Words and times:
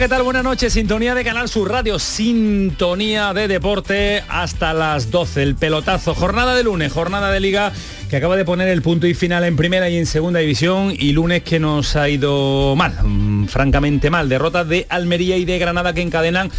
¿Qué 0.00 0.08
tal? 0.08 0.22
Buenas 0.22 0.44
noches. 0.44 0.72
Sintonía 0.72 1.14
de 1.14 1.22
Canal 1.22 1.50
Sur 1.50 1.70
Radio, 1.70 1.98
sintonía 1.98 3.34
de 3.34 3.48
deporte 3.48 4.24
hasta 4.30 4.72
las 4.72 5.10
12. 5.10 5.42
El 5.42 5.56
pelotazo, 5.56 6.14
jornada 6.14 6.54
de 6.54 6.64
lunes, 6.64 6.90
jornada 6.90 7.30
de 7.30 7.38
liga 7.38 7.70
que 8.08 8.16
acaba 8.16 8.34
de 8.34 8.46
poner 8.46 8.68
el 8.68 8.80
punto 8.80 9.06
y 9.06 9.12
final 9.12 9.44
en 9.44 9.56
primera 9.56 9.90
y 9.90 9.98
en 9.98 10.06
segunda 10.06 10.40
división 10.40 10.94
y 10.98 11.12
lunes 11.12 11.42
que 11.42 11.60
nos 11.60 11.96
ha 11.96 12.08
ido 12.08 12.74
mal, 12.76 12.94
mm, 13.02 13.48
francamente 13.48 14.08
mal. 14.08 14.30
Derrotas 14.30 14.66
de 14.66 14.86
Almería 14.88 15.36
y 15.36 15.44
de 15.44 15.58
Granada 15.58 15.92
que 15.92 16.00
encadenan 16.00 16.50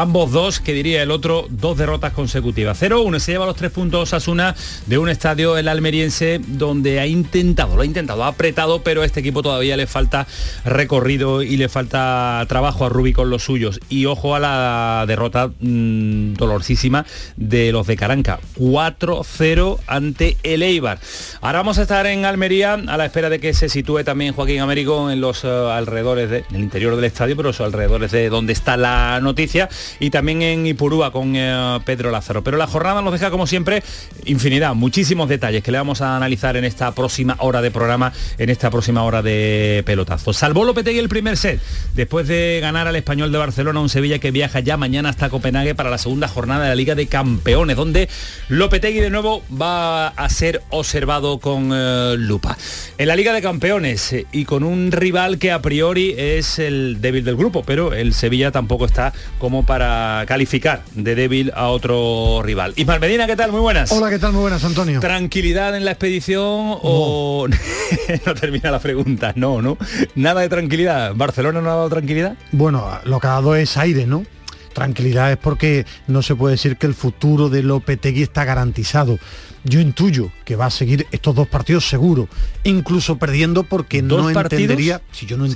ambos 0.00 0.30
dos, 0.30 0.60
que 0.60 0.72
diría 0.72 1.02
el 1.02 1.10
otro, 1.10 1.46
dos 1.50 1.76
derrotas 1.76 2.12
consecutivas. 2.12 2.80
0-1 2.80 3.18
se 3.18 3.32
lleva 3.32 3.46
los 3.46 3.56
tres 3.56 3.72
puntos 3.72 4.14
Asuna 4.14 4.54
de 4.86 4.96
un 4.96 5.08
estadio 5.08 5.58
el 5.58 5.66
almeriense 5.66 6.40
donde 6.46 7.00
ha 7.00 7.06
intentado, 7.06 7.74
lo 7.74 7.82
ha 7.82 7.84
intentado, 7.84 8.22
ha 8.22 8.28
apretado, 8.28 8.82
pero 8.82 9.02
a 9.02 9.06
este 9.06 9.20
equipo 9.20 9.42
todavía 9.42 9.76
le 9.76 9.88
falta 9.88 10.28
recorrido 10.64 11.42
y 11.42 11.56
le 11.56 11.68
falta 11.68 12.44
trabajo 12.48 12.86
a 12.86 12.88
Rubi 12.88 13.12
con 13.12 13.28
los 13.28 13.42
suyos. 13.42 13.80
Y 13.88 14.06
ojo 14.06 14.36
a 14.36 14.38
la 14.38 15.04
derrota 15.08 15.50
mmm, 15.58 16.34
dolorosísima 16.34 17.04
de 17.36 17.72
los 17.72 17.88
de 17.88 17.96
Caranca. 17.96 18.38
4-0 18.56 19.78
ante 19.88 20.36
el 20.44 20.62
Eibar. 20.62 21.00
Ahora 21.40 21.58
vamos 21.58 21.78
a 21.78 21.82
estar 21.82 22.06
en 22.06 22.24
Almería 22.24 22.74
a 22.74 22.96
la 22.96 23.04
espera 23.04 23.30
de 23.30 23.40
que 23.40 23.52
se 23.52 23.68
sitúe 23.68 24.04
también 24.04 24.32
Joaquín 24.32 24.60
Américo 24.60 25.10
en 25.10 25.20
los 25.20 25.42
uh, 25.42 25.70
alrededores 25.70 26.30
de, 26.30 26.44
en 26.52 26.60
interior 26.60 26.94
del 26.94 27.04
estadio, 27.04 27.36
pero 27.36 27.48
los 27.48 27.60
alrededores 27.60 28.12
de 28.12 28.28
donde 28.28 28.52
está 28.52 28.76
la 28.76 29.18
noticia 29.20 29.68
y 30.00 30.10
también 30.10 30.42
en 30.42 30.66
Ipurúa 30.66 31.12
con 31.12 31.36
uh, 31.36 31.80
Pedro 31.84 32.10
Lázaro. 32.10 32.42
Pero 32.42 32.56
la 32.56 32.66
jornada 32.66 33.02
nos 33.02 33.12
deja 33.12 33.30
como 33.30 33.46
siempre 33.46 33.82
infinidad, 34.24 34.74
muchísimos 34.74 35.28
detalles 35.28 35.62
que 35.62 35.72
le 35.72 35.78
vamos 35.78 36.00
a 36.00 36.16
analizar 36.16 36.56
en 36.56 36.64
esta 36.64 36.92
próxima 36.92 37.36
hora 37.40 37.62
de 37.62 37.70
programa, 37.70 38.12
en 38.38 38.50
esta 38.50 38.70
próxima 38.70 39.02
hora 39.04 39.22
de 39.22 39.82
pelotazo. 39.86 40.32
Salvó 40.32 40.64
Lopetegui 40.64 40.98
el 40.98 41.08
primer 41.08 41.36
set 41.36 41.60
después 41.94 42.28
de 42.28 42.58
ganar 42.60 42.86
al 42.86 42.96
español 42.96 43.32
de 43.32 43.38
Barcelona, 43.38 43.80
un 43.80 43.88
Sevilla 43.88 44.18
que 44.18 44.30
viaja 44.30 44.60
ya 44.60 44.76
mañana 44.76 45.08
hasta 45.08 45.30
Copenhague 45.30 45.74
para 45.74 45.90
la 45.90 45.98
segunda 45.98 46.28
jornada 46.28 46.64
de 46.64 46.68
la 46.70 46.74
Liga 46.74 46.94
de 46.94 47.06
Campeones, 47.06 47.76
donde 47.76 48.08
Lopetegui 48.48 49.00
de 49.00 49.10
nuevo 49.10 49.42
va 49.50 50.08
a 50.08 50.28
ser 50.28 50.62
observado 50.70 51.38
con 51.38 51.72
uh, 51.72 52.16
lupa. 52.16 52.56
En 52.98 53.08
la 53.08 53.16
Liga 53.16 53.32
de 53.32 53.42
Campeones 53.42 54.12
eh, 54.12 54.26
y 54.32 54.44
con 54.44 54.64
un 54.64 54.92
rival 54.92 55.38
que 55.38 55.52
a 55.52 55.62
priori 55.62 56.14
es 56.16 56.58
el 56.58 57.00
débil 57.00 57.24
del 57.24 57.36
grupo, 57.36 57.62
pero 57.64 57.92
el 57.92 58.14
Sevilla 58.14 58.50
tampoco 58.50 58.84
está 58.84 59.12
como 59.38 59.64
para 59.68 60.24
calificar 60.26 60.82
de 60.94 61.14
débil 61.14 61.52
a 61.54 61.68
otro 61.68 62.40
rival. 62.42 62.72
Ismael 62.76 63.00
Medina, 63.00 63.26
¿qué 63.26 63.36
tal? 63.36 63.52
Muy 63.52 63.60
buenas. 63.60 63.92
Hola, 63.92 64.08
¿qué 64.08 64.18
tal? 64.18 64.32
Muy 64.32 64.40
buenas, 64.40 64.64
Antonio. 64.64 64.98
¿Tranquilidad 64.98 65.76
en 65.76 65.84
la 65.84 65.90
expedición 65.90 66.78
o 66.82 67.46
no, 67.46 67.56
no 68.26 68.34
termina 68.34 68.70
la 68.70 68.78
pregunta? 68.78 69.34
No, 69.36 69.60
¿no? 69.60 69.76
Nada 70.14 70.40
de 70.40 70.48
tranquilidad. 70.48 71.14
¿Barcelona 71.14 71.60
no 71.60 71.70
ha 71.70 71.74
dado 71.74 71.90
tranquilidad? 71.90 72.34
Bueno, 72.50 72.98
lo 73.04 73.20
que 73.20 73.26
ha 73.26 73.30
dado 73.32 73.54
es 73.56 73.76
aire, 73.76 74.06
¿no? 74.06 74.24
Tranquilidad 74.72 75.32
es 75.32 75.36
porque 75.36 75.84
no 76.06 76.22
se 76.22 76.34
puede 76.34 76.54
decir 76.54 76.78
que 76.78 76.86
el 76.86 76.94
futuro 76.94 77.50
de 77.50 77.62
Lopetegui 77.62 78.22
está 78.22 78.46
garantizado. 78.46 79.18
Yo 79.64 79.80
intuyo 79.80 80.30
que 80.46 80.56
va 80.56 80.66
a 80.66 80.70
seguir 80.70 81.06
estos 81.10 81.34
dos 81.34 81.46
partidos 81.46 81.86
seguro, 81.86 82.26
incluso 82.64 83.18
perdiendo 83.18 83.64
porque 83.64 84.00
no 84.00 84.32
partidos? 84.32 84.62
entendería, 84.62 85.02
si 85.12 85.26
yo 85.26 85.36
no 85.36 85.46
¿Sí? 85.46 85.52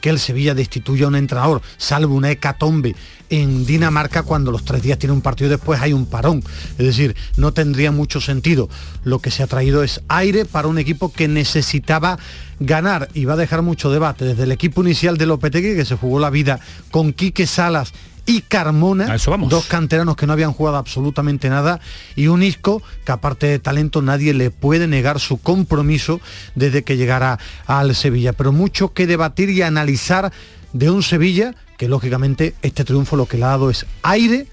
Que 0.00 0.10
el 0.10 0.18
Sevilla 0.18 0.54
destituya 0.54 1.06
a 1.06 1.08
un 1.08 1.16
entrenador, 1.16 1.62
salvo 1.76 2.14
una 2.14 2.30
hecatombe 2.30 2.94
en 3.30 3.66
Dinamarca 3.66 4.22
cuando 4.22 4.50
los 4.50 4.64
tres 4.64 4.82
días 4.82 4.98
tiene 4.98 5.12
un 5.12 5.20
partido 5.20 5.50
después 5.50 5.80
hay 5.80 5.92
un 5.92 6.06
parón. 6.06 6.42
Es 6.78 6.86
decir, 6.86 7.16
no 7.36 7.52
tendría 7.52 7.92
mucho 7.92 8.20
sentido. 8.20 8.68
Lo 9.04 9.18
que 9.18 9.30
se 9.30 9.42
ha 9.42 9.46
traído 9.46 9.82
es 9.82 10.00
aire 10.08 10.44
para 10.44 10.68
un 10.68 10.78
equipo 10.78 11.12
que 11.12 11.28
necesitaba 11.28 12.18
ganar 12.60 13.08
y 13.14 13.24
va 13.24 13.34
a 13.34 13.36
dejar 13.36 13.62
mucho 13.62 13.90
debate 13.90 14.24
desde 14.24 14.44
el 14.44 14.52
equipo 14.52 14.82
inicial 14.82 15.16
de 15.16 15.26
Lopetegui 15.26 15.76
que 15.76 15.84
se 15.84 15.96
jugó 15.96 16.18
la 16.18 16.30
vida 16.30 16.58
con 16.90 17.12
Quique 17.12 17.46
Salas 17.46 17.92
y 18.28 18.42
Carmona, 18.42 19.16
dos 19.48 19.64
canteranos 19.64 20.14
que 20.14 20.26
no 20.26 20.34
habían 20.34 20.52
jugado 20.52 20.76
absolutamente 20.76 21.48
nada, 21.48 21.80
y 22.14 22.26
un 22.26 22.42
Isco 22.42 22.82
que 23.06 23.12
aparte 23.12 23.46
de 23.46 23.58
talento 23.58 24.02
nadie 24.02 24.34
le 24.34 24.50
puede 24.50 24.86
negar 24.86 25.18
su 25.18 25.38
compromiso 25.38 26.20
desde 26.54 26.84
que 26.84 26.98
llegara 26.98 27.38
al 27.66 27.94
Sevilla. 27.94 28.34
Pero 28.34 28.52
mucho 28.52 28.92
que 28.92 29.06
debatir 29.06 29.48
y 29.48 29.62
analizar 29.62 30.30
de 30.74 30.90
un 30.90 31.02
Sevilla 31.02 31.54
que 31.78 31.88
lógicamente 31.88 32.54
este 32.60 32.84
triunfo 32.84 33.16
lo 33.16 33.24
que 33.24 33.38
le 33.38 33.44
ha 33.44 33.48
dado 33.48 33.70
es 33.70 33.86
aire 34.02 34.46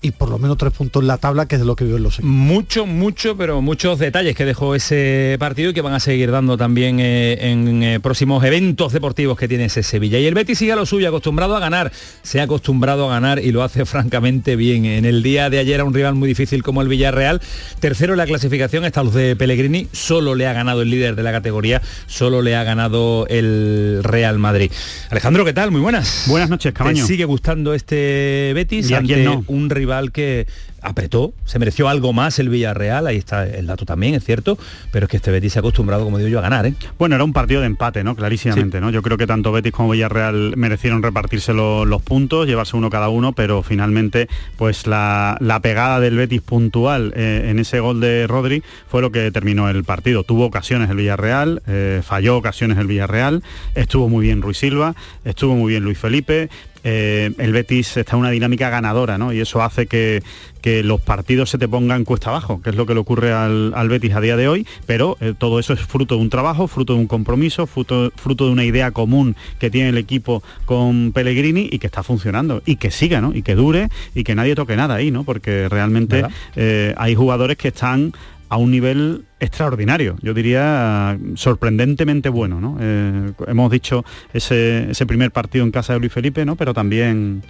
y 0.00 0.12
por 0.12 0.28
lo 0.28 0.38
menos 0.38 0.56
tres 0.56 0.72
puntos 0.72 1.02
en 1.02 1.08
la 1.08 1.18
tabla, 1.18 1.46
que 1.46 1.56
es 1.56 1.60
de 1.60 1.66
lo 1.66 1.74
que 1.74 1.84
vio 1.84 1.96
en 1.96 2.04
los 2.04 2.14
equipos. 2.14 2.30
Mucho, 2.30 2.86
mucho, 2.86 3.36
pero 3.36 3.60
muchos 3.60 3.98
detalles 3.98 4.36
que 4.36 4.44
dejó 4.44 4.76
ese 4.76 5.36
partido 5.40 5.70
y 5.70 5.74
que 5.74 5.80
van 5.80 5.94
a 5.94 6.00
seguir 6.00 6.30
dando 6.30 6.56
también 6.56 7.00
eh, 7.00 7.50
en 7.50 7.82
eh, 7.82 8.00
próximos 8.00 8.44
eventos 8.44 8.92
deportivos 8.92 9.36
que 9.36 9.48
tiene 9.48 9.64
ese 9.64 9.82
Sevilla. 9.82 10.20
Y 10.20 10.26
el 10.26 10.34
Betis 10.34 10.58
sigue 10.58 10.72
a 10.72 10.76
lo 10.76 10.86
suyo, 10.86 11.08
acostumbrado 11.08 11.56
a 11.56 11.60
ganar, 11.60 11.90
se 12.22 12.40
ha 12.40 12.44
acostumbrado 12.44 13.10
a 13.10 13.14
ganar 13.14 13.40
y 13.40 13.50
lo 13.50 13.64
hace 13.64 13.84
francamente 13.86 14.54
bien. 14.54 14.84
En 14.84 15.04
el 15.04 15.24
día 15.24 15.50
de 15.50 15.58
ayer 15.58 15.80
a 15.80 15.84
un 15.84 15.92
rival 15.92 16.14
muy 16.14 16.28
difícil 16.28 16.62
como 16.62 16.80
el 16.80 16.86
Villarreal, 16.86 17.40
tercero 17.80 18.12
en 18.12 18.18
la 18.18 18.26
clasificación 18.26 18.84
está 18.84 19.02
los 19.02 19.14
de 19.14 19.34
Pellegrini, 19.34 19.88
solo 19.90 20.36
le 20.36 20.46
ha 20.46 20.52
ganado 20.52 20.82
el 20.82 20.90
líder 20.90 21.16
de 21.16 21.24
la 21.24 21.32
categoría, 21.32 21.82
solo 22.06 22.40
le 22.40 22.54
ha 22.54 22.62
ganado 22.62 23.26
el 23.28 24.00
Real 24.04 24.38
Madrid. 24.38 24.70
Alejandro, 25.10 25.44
¿qué 25.44 25.52
tal? 25.52 25.72
Muy 25.72 25.80
buenas. 25.80 26.26
Buenas 26.28 26.50
noches, 26.50 26.72
Camaño. 26.72 27.02
¿Te 27.02 27.08
sigue 27.08 27.24
gustando 27.24 27.74
este 27.74 28.52
Betis 28.54 28.90
¿Y 28.90 28.94
a 28.94 28.98
ante 28.98 29.24
no? 29.24 29.42
un 29.48 29.70
rival 29.70 29.87
que 30.12 30.46
apretó, 30.80 31.32
se 31.44 31.58
mereció 31.58 31.88
algo 31.88 32.12
más 32.12 32.38
el 32.38 32.48
Villarreal, 32.48 33.06
ahí 33.06 33.16
está 33.16 33.46
el 33.46 33.66
dato 33.66 33.84
también, 33.84 34.14
es 34.14 34.24
cierto, 34.24 34.58
pero 34.92 35.06
es 35.06 35.10
que 35.10 35.16
este 35.16 35.30
Betis 35.30 35.54
se 35.54 35.58
ha 35.58 35.60
acostumbrado, 35.60 36.04
como 36.04 36.18
digo 36.18 36.28
yo, 36.28 36.38
a 36.38 36.42
ganar. 36.42 36.66
¿eh? 36.66 36.74
Bueno, 36.98 37.16
era 37.16 37.24
un 37.24 37.32
partido 37.32 37.60
de 37.60 37.66
empate, 37.66 38.04
¿no? 38.04 38.14
Clarísimamente, 38.14 38.78
sí. 38.78 38.80
¿no? 38.80 38.90
Yo 38.90 39.02
creo 39.02 39.18
que 39.18 39.26
tanto 39.26 39.50
Betis 39.52 39.72
como 39.72 39.90
Villarreal 39.90 40.56
merecieron 40.56 41.02
repartirse 41.02 41.52
lo, 41.52 41.84
los 41.84 42.02
puntos, 42.02 42.46
llevarse 42.46 42.76
uno 42.76 42.90
cada 42.90 43.08
uno, 43.08 43.32
pero 43.32 43.62
finalmente, 43.62 44.28
pues 44.56 44.86
la, 44.86 45.36
la 45.40 45.60
pegada 45.60 46.00
del 46.00 46.16
Betis 46.16 46.42
puntual 46.42 47.12
eh, 47.16 47.46
en 47.46 47.58
ese 47.58 47.80
gol 47.80 48.00
de 48.00 48.26
Rodri 48.26 48.62
fue 48.88 49.02
lo 49.02 49.10
que 49.10 49.30
terminó 49.30 49.68
el 49.68 49.84
partido. 49.84 50.22
Tuvo 50.22 50.46
ocasiones 50.46 50.90
el 50.90 50.96
Villarreal, 50.96 51.62
eh, 51.66 52.02
falló 52.04 52.36
ocasiones 52.36 52.78
el 52.78 52.86
Villarreal, 52.86 53.42
estuvo 53.74 54.08
muy 54.08 54.26
bien 54.26 54.42
Ruiz 54.42 54.58
Silva, 54.58 54.94
estuvo 55.24 55.54
muy 55.54 55.72
bien 55.72 55.82
Luis 55.82 55.98
Felipe, 55.98 56.48
eh, 56.90 57.30
el 57.36 57.52
Betis 57.52 57.98
está 57.98 58.16
en 58.16 58.20
una 58.20 58.30
dinámica 58.30 58.70
ganadora, 58.70 59.18
¿no? 59.18 59.30
Y 59.34 59.40
eso 59.40 59.62
hace 59.62 59.86
que, 59.86 60.22
que, 60.62 60.82
los 60.82 61.02
partidos 61.02 61.50
se 61.50 61.58
te 61.58 61.68
pongan 61.68 62.04
cuesta 62.04 62.30
abajo, 62.30 62.62
que 62.62 62.70
es 62.70 62.76
lo 62.76 62.86
que 62.86 62.94
le 62.94 63.00
ocurre 63.00 63.30
al, 63.30 63.74
al 63.74 63.90
Betis 63.90 64.14
a 64.14 64.22
día 64.22 64.38
de 64.38 64.48
hoy, 64.48 64.66
pero 64.86 65.18
eh, 65.20 65.34
todo 65.36 65.58
eso 65.58 65.74
es 65.74 65.80
fruto 65.80 66.16
de 66.16 66.22
un 66.22 66.30
trabajo, 66.30 66.66
fruto 66.66 66.94
de 66.94 67.00
un 67.00 67.06
compromiso, 67.06 67.66
fruto, 67.66 68.10
fruto, 68.16 68.46
de 68.46 68.52
una 68.52 68.64
idea 68.64 68.90
común 68.90 69.36
que 69.58 69.70
tiene 69.70 69.90
el 69.90 69.98
equipo 69.98 70.42
con 70.64 71.12
Pellegrini 71.12 71.68
y 71.70 71.78
que 71.78 71.88
está 71.88 72.02
funcionando, 72.02 72.62
y 72.64 72.76
que 72.76 72.90
siga, 72.90 73.20
¿no? 73.20 73.34
Y 73.34 73.42
que 73.42 73.54
dure 73.54 73.90
y 74.14 74.24
que 74.24 74.34
nadie 74.34 74.54
toque 74.54 74.74
nada 74.74 74.94
ahí, 74.94 75.10
¿no? 75.10 75.24
Porque 75.24 75.68
realmente 75.68 76.24
eh, 76.56 76.94
hay 76.96 77.14
jugadores 77.14 77.58
que 77.58 77.68
están 77.68 78.14
a 78.48 78.56
un 78.56 78.70
nivel 78.70 79.24
extraordinario, 79.40 80.16
yo 80.22 80.34
diría 80.34 81.18
sorprendentemente 81.34 82.28
bueno, 82.28 82.60
¿no? 82.60 82.76
Eh, 82.80 83.32
hemos 83.46 83.70
dicho 83.70 84.04
ese, 84.32 84.90
ese, 84.90 85.06
primer 85.06 85.30
partido 85.30 85.64
en 85.64 85.70
casa 85.70 85.92
de 85.92 86.00
Luis 86.00 86.12
Felipe, 86.12 86.44
¿no? 86.44 86.56
Pero 86.56 86.74
también 86.74 87.42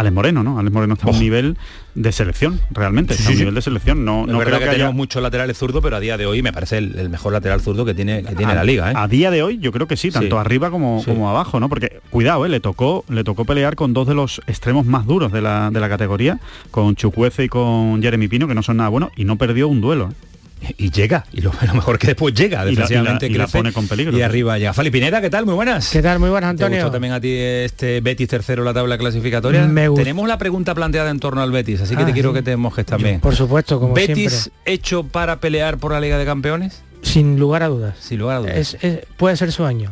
Alex 0.00 0.14
Moreno, 0.14 0.42
¿no? 0.42 0.58
Alex 0.58 0.72
Moreno 0.72 0.94
está 0.94 1.08
a 1.08 1.10
un 1.10 1.18
nivel 1.18 1.58
de 1.94 2.12
selección, 2.12 2.58
realmente, 2.70 3.12
está 3.14 3.26
a 3.26 3.28
un 3.28 3.34
sí. 3.34 3.38
nivel 3.40 3.54
de 3.54 3.62
selección. 3.62 4.04
No, 4.04 4.26
no 4.26 4.40
creo 4.40 4.58
que, 4.58 4.64
que 4.64 4.70
tenemos 4.70 4.94
muchos 4.94 5.22
laterales 5.22 5.58
zurdos, 5.58 5.82
pero 5.82 5.96
a 5.96 6.00
día 6.00 6.16
de 6.16 6.24
hoy 6.26 6.42
me 6.42 6.52
parece 6.52 6.78
el, 6.78 6.98
el 6.98 7.10
mejor 7.10 7.34
lateral 7.34 7.60
zurdo 7.60 7.84
que 7.84 7.92
tiene, 7.92 8.22
que 8.24 8.34
tiene 8.34 8.52
a, 8.52 8.54
la 8.54 8.64
liga. 8.64 8.90
¿eh? 8.90 8.94
A 8.96 9.08
día 9.08 9.30
de 9.30 9.42
hoy 9.42 9.58
yo 9.58 9.72
creo 9.72 9.86
que 9.86 9.96
sí, 9.96 10.10
tanto 10.10 10.38
arriba 10.38 10.70
como, 10.70 11.04
como 11.04 11.28
abajo, 11.28 11.60
¿no? 11.60 11.68
Porque 11.68 12.00
cuidado, 12.08 12.46
¿eh? 12.46 12.48
le 12.48 12.60
tocó, 12.60 13.04
le 13.08 13.24
tocó 13.24 13.44
pelear 13.44 13.76
con 13.76 13.92
dos 13.92 14.08
de 14.08 14.14
los 14.14 14.40
extremos 14.46 14.86
más 14.86 15.06
duros 15.06 15.32
de 15.32 15.42
la, 15.42 15.70
de 15.70 15.80
la 15.80 15.88
categoría, 15.88 16.40
con 16.70 16.96
Chucuece 16.96 17.44
y 17.44 17.48
con 17.48 18.00
Jeremy 18.02 18.28
Pino, 18.28 18.48
que 18.48 18.54
no 18.54 18.62
son 18.62 18.78
nada 18.78 18.88
buenos, 18.88 19.10
y 19.16 19.24
no 19.24 19.36
perdió 19.36 19.68
un 19.68 19.80
duelo. 19.80 20.10
¿eh? 20.10 20.29
Y 20.76 20.90
llega 20.90 21.24
y 21.32 21.40
lo, 21.40 21.52
lo, 21.66 21.74
mejor 21.74 21.98
que 21.98 22.08
después 22.08 22.34
llega 22.34 22.64
defensivamente 22.64 23.26
y 23.26 23.30
la, 23.30 23.34
y 23.34 23.38
la, 23.38 23.44
y 23.44 23.46
la 23.46 23.52
pone 23.52 23.72
con 23.72 23.88
peligro 23.88 24.16
y 24.16 24.22
arriba 24.22 24.58
llega 24.58 24.72
Fali 24.72 24.90
Pineda 24.90 25.20
qué 25.20 25.30
tal 25.30 25.46
muy 25.46 25.54
buenas 25.54 25.88
qué 25.90 26.02
tal 26.02 26.18
muy 26.18 26.30
buenas 26.30 26.50
Antonio 26.50 26.78
¿Te 26.78 26.82
gustó 26.84 26.92
también 26.92 27.14
a 27.14 27.20
ti 27.20 27.32
este 27.34 28.00
Betis 28.00 28.28
tercero 28.28 28.62
la 28.64 28.74
tabla 28.74 28.98
clasificatoria 28.98 29.66
Me 29.66 29.88
tenemos 29.90 30.28
la 30.28 30.38
pregunta 30.38 30.74
planteada 30.74 31.10
en 31.10 31.18
torno 31.18 31.42
al 31.42 31.50
Betis 31.50 31.80
así 31.80 31.96
que 31.96 32.02
ah, 32.02 32.06
te 32.06 32.12
quiero 32.12 32.30
sí. 32.30 32.34
que 32.36 32.42
te 32.42 32.56
mojes 32.56 32.84
también 32.86 33.16
Yo, 33.16 33.20
por 33.20 33.34
supuesto 33.34 33.80
como 33.80 33.94
Betis 33.94 34.32
siempre. 34.32 34.72
hecho 34.72 35.04
para 35.04 35.40
pelear 35.40 35.78
por 35.78 35.92
la 35.92 36.00
Liga 36.00 36.18
de 36.18 36.24
Campeones 36.24 36.82
Sin 37.02 37.38
lugar 37.40 37.62
a 37.62 37.68
dudas. 37.68 37.96
Sin 37.98 38.18
lugar 38.18 38.36
a 38.36 38.40
dudas. 38.40 38.54
Es- 38.56 38.76
es- 38.82 39.00
puede 39.16 39.36
ser 39.36 39.52
su 39.52 39.64
año. 39.64 39.90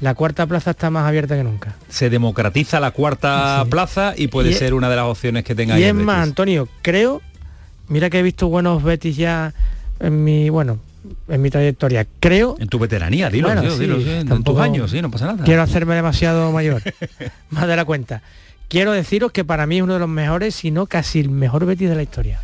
La 0.00 0.14
cuarta 0.14 0.46
plaza 0.46 0.70
está 0.72 0.90
más 0.90 1.06
abierta 1.06 1.36
que 1.36 1.44
nunca. 1.44 1.74
Se 1.88 2.08
democratiza 2.10 2.80
la 2.80 2.90
cuarta 2.90 3.62
Sí. 3.64 3.70
plaza 3.70 4.14
y 4.16 4.28
puede 4.28 4.50
Y- 4.50 4.54
ser 4.54 4.72
una 4.74 4.88
de 4.90 4.96
las 4.96 5.04
opciones 5.06 5.44
que 5.44 5.54
tenga 5.54 5.78
Y 5.78 5.84
es 5.84 5.94
más. 5.94 6.22
Antonio, 6.22 6.68
creo, 6.82 7.20
mira 7.88 8.08
que 8.10 8.18
he 8.18 8.22
visto 8.22 8.48
buenos 8.48 8.82
Betis 8.82 9.16
ya 9.16 9.52
en 10.00 10.24
mi, 10.24 10.50
bueno, 10.50 10.78
en 11.28 11.42
mi 11.42 11.50
trayectoria. 11.50 12.06
Creo, 12.20 12.56
En 12.58 12.68
tu 12.68 12.78
veteranía, 12.78 13.30
dilo, 13.30 13.48
Bueno, 13.48 13.62
tío, 13.62 13.70
sí, 13.72 13.78
dilo, 13.80 14.00
sí, 14.00 14.10
en 14.10 14.42
tus 14.42 14.58
años, 14.58 14.90
sí, 14.90 15.00
no 15.02 15.10
pasa 15.10 15.26
nada. 15.26 15.44
quiero 15.44 15.62
hacerme 15.62 15.94
demasiado 15.94 16.52
mayor, 16.52 16.82
más 17.50 17.66
de 17.66 17.76
la 17.76 17.84
cuenta. 17.84 18.22
Quiero 18.68 18.92
deciros 18.92 19.30
que 19.30 19.44
para 19.44 19.66
mí 19.66 19.76
es 19.76 19.82
uno 19.82 19.92
de 19.94 20.00
los 20.00 20.08
mejores, 20.08 20.54
si 20.56 20.70
no 20.72 20.86
casi 20.86 21.20
el 21.20 21.30
mejor 21.30 21.66
Betis 21.66 21.88
de 21.88 21.94
la 21.94 22.02
historia. 22.02 22.40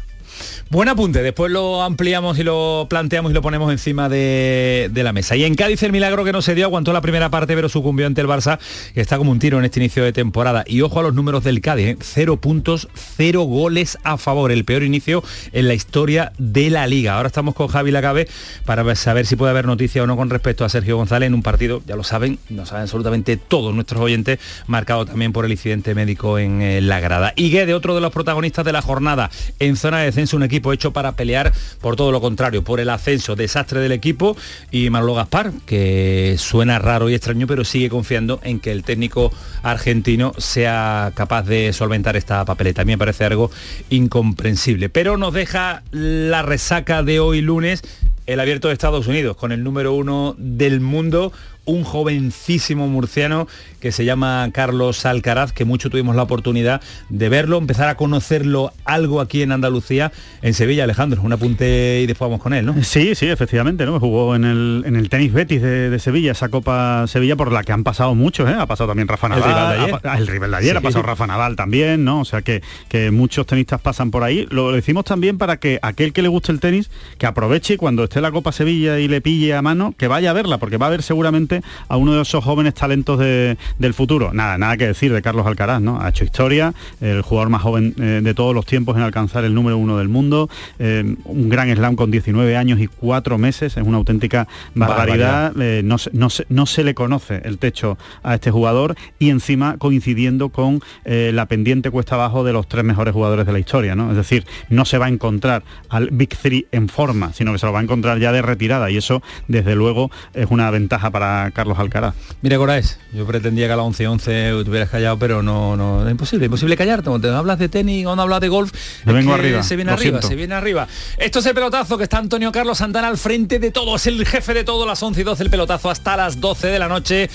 Buen 0.71 0.89
apunte, 0.89 1.23
después 1.23 1.51
lo 1.51 1.83
ampliamos 1.83 2.39
y 2.39 2.43
lo 2.43 2.87
planteamos 2.89 3.31
y 3.31 3.35
lo 3.35 3.43
ponemos 3.43 3.71
encima 3.73 4.09
de, 4.09 4.91
la 4.95 5.13
mesa. 5.13 5.37
Y 5.37 5.45
en 5.45 5.55
Cádiz 5.55 5.83
el 5.83 5.93
milagro 5.93 6.25
que 6.25 6.33
no 6.33 6.43
se 6.43 6.55
dio, 6.55 6.67
aguantó 6.67 6.93
la 6.93 7.01
primera 7.01 7.31
parte, 7.31 7.55
pero 7.55 7.69
sucumbió 7.69 8.07
ante 8.07 8.21
el 8.21 8.29
Barça, 8.29 8.59
que 8.95 9.01
está 9.01 9.19
como 9.19 9.31
un 9.31 9.39
tiro 9.39 9.59
en 9.59 9.65
este 9.65 9.81
inicio 9.81 10.05
de 10.05 10.13
temporada. 10.13 10.65
Y 10.67 10.81
ojo 10.83 11.01
a 11.01 11.03
los 11.03 11.15
números 11.15 11.45
del 11.45 11.61
Cádiz, 11.61 11.87
¿eh? 11.87 11.97
cero 12.01 12.37
puntos, 12.37 12.89
cero 12.95 13.43
goles 13.43 13.99
a 14.05 14.17
favor, 14.17 14.53
el 14.53 14.65
peor 14.65 14.83
inicio 14.83 15.23
en 15.53 15.69
la 15.69 15.75
historia 15.75 16.33
de 16.39 16.71
la 16.71 16.87
liga. 16.87 17.17
Ahora 17.17 17.29
estamos 17.29 17.55
con 17.55 17.69
Javi 17.69 17.91
Lacabe 17.91 18.29
para 18.65 18.95
saber 18.95 19.27
si 19.27 19.37
puede 19.37 19.51
haber 19.51 19.67
noticia 19.67 20.03
o 20.03 20.07
no 20.07 20.17
con 20.17 20.31
respecto 20.31 20.65
a 20.65 20.69
Sergio 20.69 20.97
González 20.97 21.29
en 21.29 21.35
un 21.35 21.43
partido, 21.43 21.83
ya 21.87 21.97
lo 21.97 22.05
saben, 22.05 22.39
no 22.49 22.67
saben 22.67 22.83
absolutamente 22.83 23.37
todos 23.37 23.75
nuestros 23.75 24.01
oyentes, 24.01 24.39
marcado 24.67 25.07
también 25.07 25.33
por 25.33 25.45
el 25.45 25.53
incidente 25.53 25.95
médico 25.95 26.39
en 26.39 26.63
eh, 26.63 26.81
la 26.81 27.01
grada. 27.01 27.33
Y 27.37 27.51
de 27.53 27.75
otro 27.75 27.95
de 27.95 28.01
los 28.01 28.13
protagonistas 28.13 28.65
de 28.65 28.73
la 28.73 28.83
jornada, 28.83 29.31
en 29.59 29.77
zona 29.77 29.99
de 29.99 30.07
descenso, 30.07 30.32
un 30.33 30.43
equipo 30.43 30.73
hecho 30.73 30.93
para 30.93 31.13
pelear 31.13 31.53
por 31.81 31.97
todo 31.97 32.13
lo 32.13 32.21
contrario, 32.21 32.65
por 32.65 32.81
el 32.81 32.91
ascenso, 32.91 33.37
desastre 33.37 33.81
del 33.81 33.93
equipo 33.93 34.37
y 34.71 34.91
Manolo 34.91 35.15
Gaspar, 35.15 35.53
que 35.67 36.37
suena 36.39 36.79
raro 36.79 37.09
y 37.09 37.15
extraño, 37.15 37.47
pero 37.47 37.65
sigue 37.65 37.89
confiando 37.89 38.41
en 38.43 38.61
que 38.61 38.73
el 38.73 38.85
técnico 38.85 39.33
argentino 39.63 40.33
sea 40.39 41.13
capaz 41.15 41.43
de 41.43 41.73
solventar 41.73 42.17
esta 42.17 42.45
papeleta. 42.45 42.83
A 42.83 42.85
mí 42.85 42.93
me 42.93 42.99
parece 42.99 43.25
algo 43.25 43.51
incomprensible. 43.91 44.89
Pero 44.89 45.17
nos 45.17 45.35
deja 45.35 45.83
la 45.91 46.43
resaca 46.43 47.03
de 47.03 47.21
hoy 47.21 47.41
lunes 47.41 47.83
el 48.27 48.41
abierto 48.41 48.69
de 48.69 48.75
Estados 48.75 49.07
Unidos, 49.09 49.37
con 49.37 49.53
el 49.53 49.65
número 49.65 49.95
uno 49.95 50.35
del 50.39 50.81
mundo, 50.81 51.33
un 51.65 51.85
jovencísimo 51.85 52.89
murciano 52.89 53.47
que 53.81 53.93
se 53.93 54.05
llama 54.05 54.49
Carlos 54.53 55.05
Alcaraz, 55.07 55.53
que 55.53 55.65
mucho 55.65 55.91
tuvimos 55.91 56.15
la 56.17 56.23
oportunidad 56.23 56.81
de 57.09 57.29
verlo, 57.29 57.59
empezar 57.59 57.89
a 57.89 57.97
conocerlo 57.97 58.73
algo 58.85 59.21
aquí 59.21 59.43
en 59.43 59.53
Andalucía, 59.53 60.13
en 60.43 60.55
Sevilla, 60.55 60.85
Alejandro. 60.85 61.21
Un 61.23 61.33
apunte 61.33 62.01
y 62.03 62.07
después 62.07 62.29
vamos 62.29 62.43
con 62.43 62.53
él, 62.55 62.65
¿no? 62.67 62.75
Sí, 62.83 63.15
sí, 63.15 63.27
efectivamente, 63.29 63.87
¿no? 63.87 63.99
Jugó 64.01 64.35
en 64.37 64.45
el, 64.45 64.83
en 64.87 64.97
el 64.97 65.09
tenis 65.09 65.33
Betis 65.33 65.63
de, 65.63 65.91
de 65.91 65.99
Sevilla, 65.99 66.33
esa 66.33 66.49
Copa 66.49 67.07
Sevilla 67.09 67.37
por 67.37 67.51
la 67.53 67.63
que 67.65 67.73
han 67.73 67.85
pasado 67.85 68.15
muchos, 68.15 68.49
¿eh? 68.49 68.55
Ha 68.59 68.67
pasado 68.67 68.89
también 68.89 69.09
Rafa 69.09 69.27
El 69.29 69.33
Nadal. 69.41 69.49
rival 69.51 69.69
de 69.79 69.85
ayer. 69.85 70.01
ha 70.09 70.19
el 70.19 70.27
rival 70.27 70.51
de 70.53 70.57
ayer, 70.57 70.73
Sí. 70.73 70.77
ha 70.79 70.81
pasado 70.81 71.03
Rafa 71.03 71.27
Nadal 71.27 71.57
también, 71.57 72.05
¿no? 72.05 72.21
O 72.21 72.25
sea 72.25 72.43
que, 72.43 72.63
que 72.89 73.11
muchos 73.11 73.47
tenistas 73.47 73.81
pasan 73.81 74.11
por 74.11 74.23
ahí. 74.25 74.47
Lo 74.51 74.73
decimos 74.73 75.05
también 75.05 75.39
para 75.39 75.57
que 75.59 75.79
aquel 75.83 76.13
que 76.13 76.23
le 76.23 76.29
guste 76.29 76.53
el 76.53 76.61
tenis, 76.61 76.91
que 77.19 77.27
aproveche 77.27 77.77
cuando 77.77 78.05
esté 78.05 78.21
la 78.21 78.31
Copa 78.31 78.53
Sevilla 78.53 78.99
y 79.01 79.09
le 79.09 79.21
pille 79.21 79.55
a 79.55 79.63
mano, 79.63 79.95
que 79.99 80.09
vaya 80.09 80.31
a 80.31 80.33
verla, 80.33 80.59
porque 80.59 80.77
va 80.77 80.87
a 80.87 80.91
ver 80.91 81.03
seguramente 81.03 81.52
a 81.89 81.97
uno 81.97 82.15
de 82.15 82.23
esos 82.23 82.43
jóvenes 82.45 82.75
talentos 82.75 83.19
de- 83.19 83.57
del 83.79 83.95
futuro. 83.95 84.33
Nada, 84.33 84.57
nada 84.59 84.77
que 84.77 84.87
decir 84.87 85.13
de 85.13 85.21
Carlos 85.21 85.47
Alcaraz, 85.47 85.81
¿no? 85.81 86.01
Ha 86.01 86.09
hecho 86.11 86.25
historia, 86.25 86.73
el 87.01 87.23
jugador 87.23 87.51
más 87.51 87.63
joven 87.63 87.95
eh, 87.99 88.21
de 88.23 88.35
todos 88.35 88.55
los 88.55 88.65
tiempos 88.65 88.97
en 88.97 89.03
alcanzar 89.03 89.45
el 89.45 89.55
número 89.55 89.77
uno 89.79 89.99
del 89.99 90.09
mundo, 90.09 90.49
eh, 90.79 91.17
un 91.25 91.49
gran 91.49 91.75
slam 91.75 91.97
con 91.97 92.11
19 92.11 92.57
años 92.57 92.81
y 92.81 92.87
4 92.87 93.39
meses, 93.39 93.77
es 93.77 93.83
una 93.83 93.97
auténtica 93.99 94.47
barbaridad. 94.75 95.53
Eh, 95.61 95.83
no, 95.85 95.99
se, 95.99 96.11
no, 96.13 96.31
se, 96.31 96.47
no 96.49 96.67
se 96.67 96.85
le 96.85 96.95
conoce 96.95 97.41
el 97.45 97.59
techo 97.59 97.99
a 98.23 98.35
este 98.35 98.51
jugador 98.51 98.95
y 99.19 99.31
encima 99.31 99.77
coincidiendo 99.79 100.49
con 100.51 100.81
la 101.05 101.47
pendiente 101.47 101.91
cuesta 101.91 102.15
abajo 102.15 102.45
de 102.45 102.53
los 102.53 102.67
tres 102.69 102.85
mejores 102.85 103.13
jugadores 103.15 103.47
de 103.47 103.53
la 103.53 103.59
historia, 103.59 103.95
¿no? 103.95 104.11
Es 104.11 104.17
decir, 104.17 104.45
no 104.69 104.85
se 104.85 104.99
va 104.99 105.07
a 105.07 105.09
encontrar 105.09 105.63
al 105.89 106.09
Big 106.11 106.31
Three 106.37 106.67
en 106.73 106.89
forma, 106.89 107.33
sino 107.33 107.53
que 107.53 107.59
se 107.59 107.67
lo 107.67 107.73
va 107.73 107.81
a 107.81 107.83
encontrar 107.83 108.19
ya 108.19 108.33
de 108.33 108.43
retirada 108.43 108.91
y 108.91 108.97
eso, 108.97 109.23
desde 109.49 109.75
luego, 109.75 110.11
es 110.35 110.47
una 110.51 110.71
ventaja 110.71 111.11
para 111.11 111.42
Carlos 111.51 111.79
Alcaraz. 111.79 112.15
Mira, 112.43 112.57
Coraes, 112.57 112.99
yo 113.13 113.27
pretendía 113.27 113.67
que 113.67 113.73
a 113.73 113.77
las 113.77 113.87
11 113.87 114.09
11 114.09 114.31
te 114.65 114.71
hubieras 114.71 114.89
callado, 114.89 115.19
pero 115.19 115.43
no, 115.43 115.77
no, 115.77 116.05
es 116.05 116.11
imposible, 116.11 116.47
imposible 116.47 116.77
callarte. 116.77 117.09
Cuando 117.09 117.29
te 117.29 117.35
hablas 117.35 117.59
de 117.59 117.69
tenis, 117.69 118.05
cuando 118.05 118.23
hablas 118.23 118.41
de 118.41 118.49
golf, 118.49 118.73
Me 119.05 119.13
es 119.13 119.17
vengo 119.19 119.35
arriba, 119.35 119.63
se 119.63 119.77
viene 119.77 119.93
arriba, 119.93 120.19
siento. 120.19 120.29
se 120.29 120.35
viene 120.35 120.55
arriba. 120.55 120.87
Esto 121.19 121.41
es 121.41 121.47
el 121.47 121.55
pelotazo 121.55 121.99
que 121.99 122.05
está 122.05 122.19
Antonio 122.19 122.53
Carlos 122.53 122.79
Santana 122.79 123.09
al 123.09 123.19
frente 123.19 123.59
de 123.59 123.71
todo, 123.71 123.97
es 123.97 124.07
el 124.07 124.25
jefe 124.27 124.55
de 124.55 124.65
todo, 124.65 124.87
las 124.87 125.03
11 125.03 125.21
y 125.21 125.25
12 125.25 125.43
el 125.43 125.51
pelotazo 125.51 125.91
hasta 125.91 126.17
las 126.17 126.41
12 126.41 126.69
de 126.69 126.79
la 126.79 126.89
noche. 126.89 127.29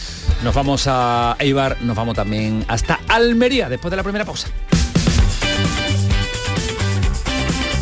Nos 0.43 0.53
vamos 0.55 0.85
a 0.87 1.35
Eibar, 1.39 1.77
nos 1.81 1.95
vamos 1.95 2.15
también 2.15 2.63
hasta 2.67 2.99
Almería 3.07 3.69
después 3.69 3.89
de 3.91 3.97
la 3.97 4.03
primera 4.03 4.25
pausa. 4.25 4.47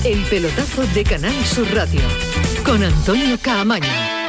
El 0.04 0.20
pelotazo 0.26 0.84
de 0.94 1.04
Canal 1.04 1.34
Sur 1.46 1.68
Radio 1.74 2.02
con 2.64 2.84
Antonio 2.84 3.38
Caamaño. 3.42 4.25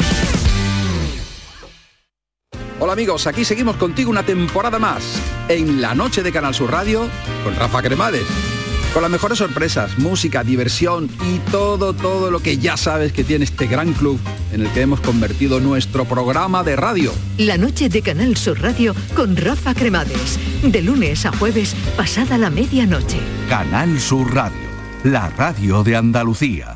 Hola 2.78 2.93
amigos, 2.93 3.26
aquí 3.26 3.43
seguimos 3.43 3.76
contigo 3.76 4.11
una 4.11 4.23
temporada 4.23 4.78
más 4.78 5.19
en 5.49 5.81
la 5.81 5.94
noche 5.94 6.23
de 6.23 6.31
Canal 6.31 6.55
Sur 6.55 6.70
Radio 6.70 7.08
con 7.43 7.56
Rafa 7.56 7.81
Cremades. 7.81 8.26
Con 8.93 9.00
las 9.00 9.11
mejores 9.11 9.38
sorpresas, 9.38 9.99
música, 9.99 10.44
diversión 10.44 11.08
y 11.25 11.38
todo, 11.50 11.94
todo 11.94 12.31
lo 12.31 12.40
que 12.40 12.58
ya 12.58 12.76
sabes 12.76 13.12
que 13.12 13.25
tiene 13.25 13.46
este 13.46 13.67
gran 13.67 13.94
club 13.94 14.20
en 14.52 14.61
el 14.61 14.69
que 14.73 14.82
hemos 14.82 15.00
convertido 15.00 15.58
nuestro 15.58 16.05
programa 16.05 16.62
de 16.64 16.76
radio. 16.76 17.12
La 17.38 17.56
noche 17.56 17.88
de 17.88 18.02
Canal 18.02 18.37
Sur 18.37 18.61
Radio 18.61 18.94
con 19.14 19.37
Rafa 19.37 19.75
Cremades. 19.75 20.38
De 20.62 20.82
lunes 20.82 21.25
a 21.25 21.32
jueves, 21.32 21.75
pasada 21.96 22.37
la 22.37 22.50
medianoche. 22.50 23.19
Canal 23.49 23.99
Sur 23.99 24.34
Radio, 24.34 24.69
la 25.02 25.31
radio 25.31 25.82
de 25.82 25.96
Andalucía. 25.96 26.75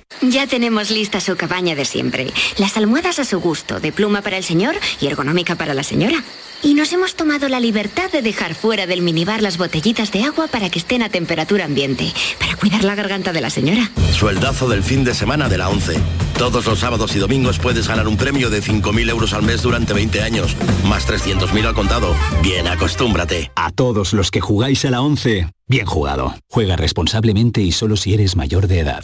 Ya 0.21 0.45
tenemos 0.45 0.91
lista 0.91 1.19
su 1.19 1.35
cabaña 1.35 1.75
de 1.75 1.83
siempre. 1.83 2.27
Las 2.57 2.77
almohadas 2.77 3.17
a 3.17 3.25
su 3.25 3.39
gusto, 3.39 3.79
de 3.79 3.91
pluma 3.91 4.21
para 4.21 4.37
el 4.37 4.43
señor 4.43 4.75
y 4.99 5.07
ergonómica 5.07 5.55
para 5.55 5.73
la 5.73 5.83
señora. 5.83 6.23
Y 6.61 6.75
nos 6.75 6.93
hemos 6.93 7.15
tomado 7.15 7.49
la 7.49 7.59
libertad 7.59 8.11
de 8.11 8.21
dejar 8.21 8.53
fuera 8.53 8.85
del 8.85 9.01
minibar 9.01 9.41
las 9.41 9.57
botellitas 9.57 10.11
de 10.11 10.23
agua 10.23 10.47
para 10.47 10.69
que 10.69 10.77
estén 10.77 11.01
a 11.01 11.09
temperatura 11.09 11.65
ambiente, 11.65 12.13
para 12.39 12.55
cuidar 12.55 12.83
la 12.83 12.93
garganta 12.93 13.33
de 13.33 13.41
la 13.41 13.49
señora. 13.49 13.89
Sueldazo 14.13 14.69
del 14.69 14.83
fin 14.83 15.03
de 15.03 15.15
semana 15.15 15.49
de 15.49 15.57
la 15.57 15.69
11. 15.69 15.99
Todos 16.37 16.67
los 16.67 16.77
sábados 16.77 17.15
y 17.15 17.19
domingos 17.19 17.57
puedes 17.57 17.87
ganar 17.87 18.07
un 18.07 18.15
premio 18.15 18.51
de 18.51 18.61
5.000 18.61 19.09
euros 19.09 19.33
al 19.33 19.41
mes 19.41 19.63
durante 19.63 19.93
20 19.93 20.21
años, 20.21 20.55
más 20.87 21.07
300.000 21.07 21.65
al 21.65 21.73
contado. 21.73 22.15
Bien, 22.43 22.67
acostúmbrate. 22.67 23.51
A 23.55 23.71
todos 23.71 24.13
los 24.13 24.29
que 24.29 24.39
jugáis 24.39 24.85
a 24.85 24.91
la 24.91 25.01
11, 25.01 25.49
bien 25.67 25.87
jugado. 25.87 26.35
Juega 26.47 26.75
responsablemente 26.75 27.61
y 27.61 27.71
solo 27.71 27.97
si 27.97 28.13
eres 28.13 28.35
mayor 28.35 28.67
de 28.67 28.81
edad. 28.81 29.03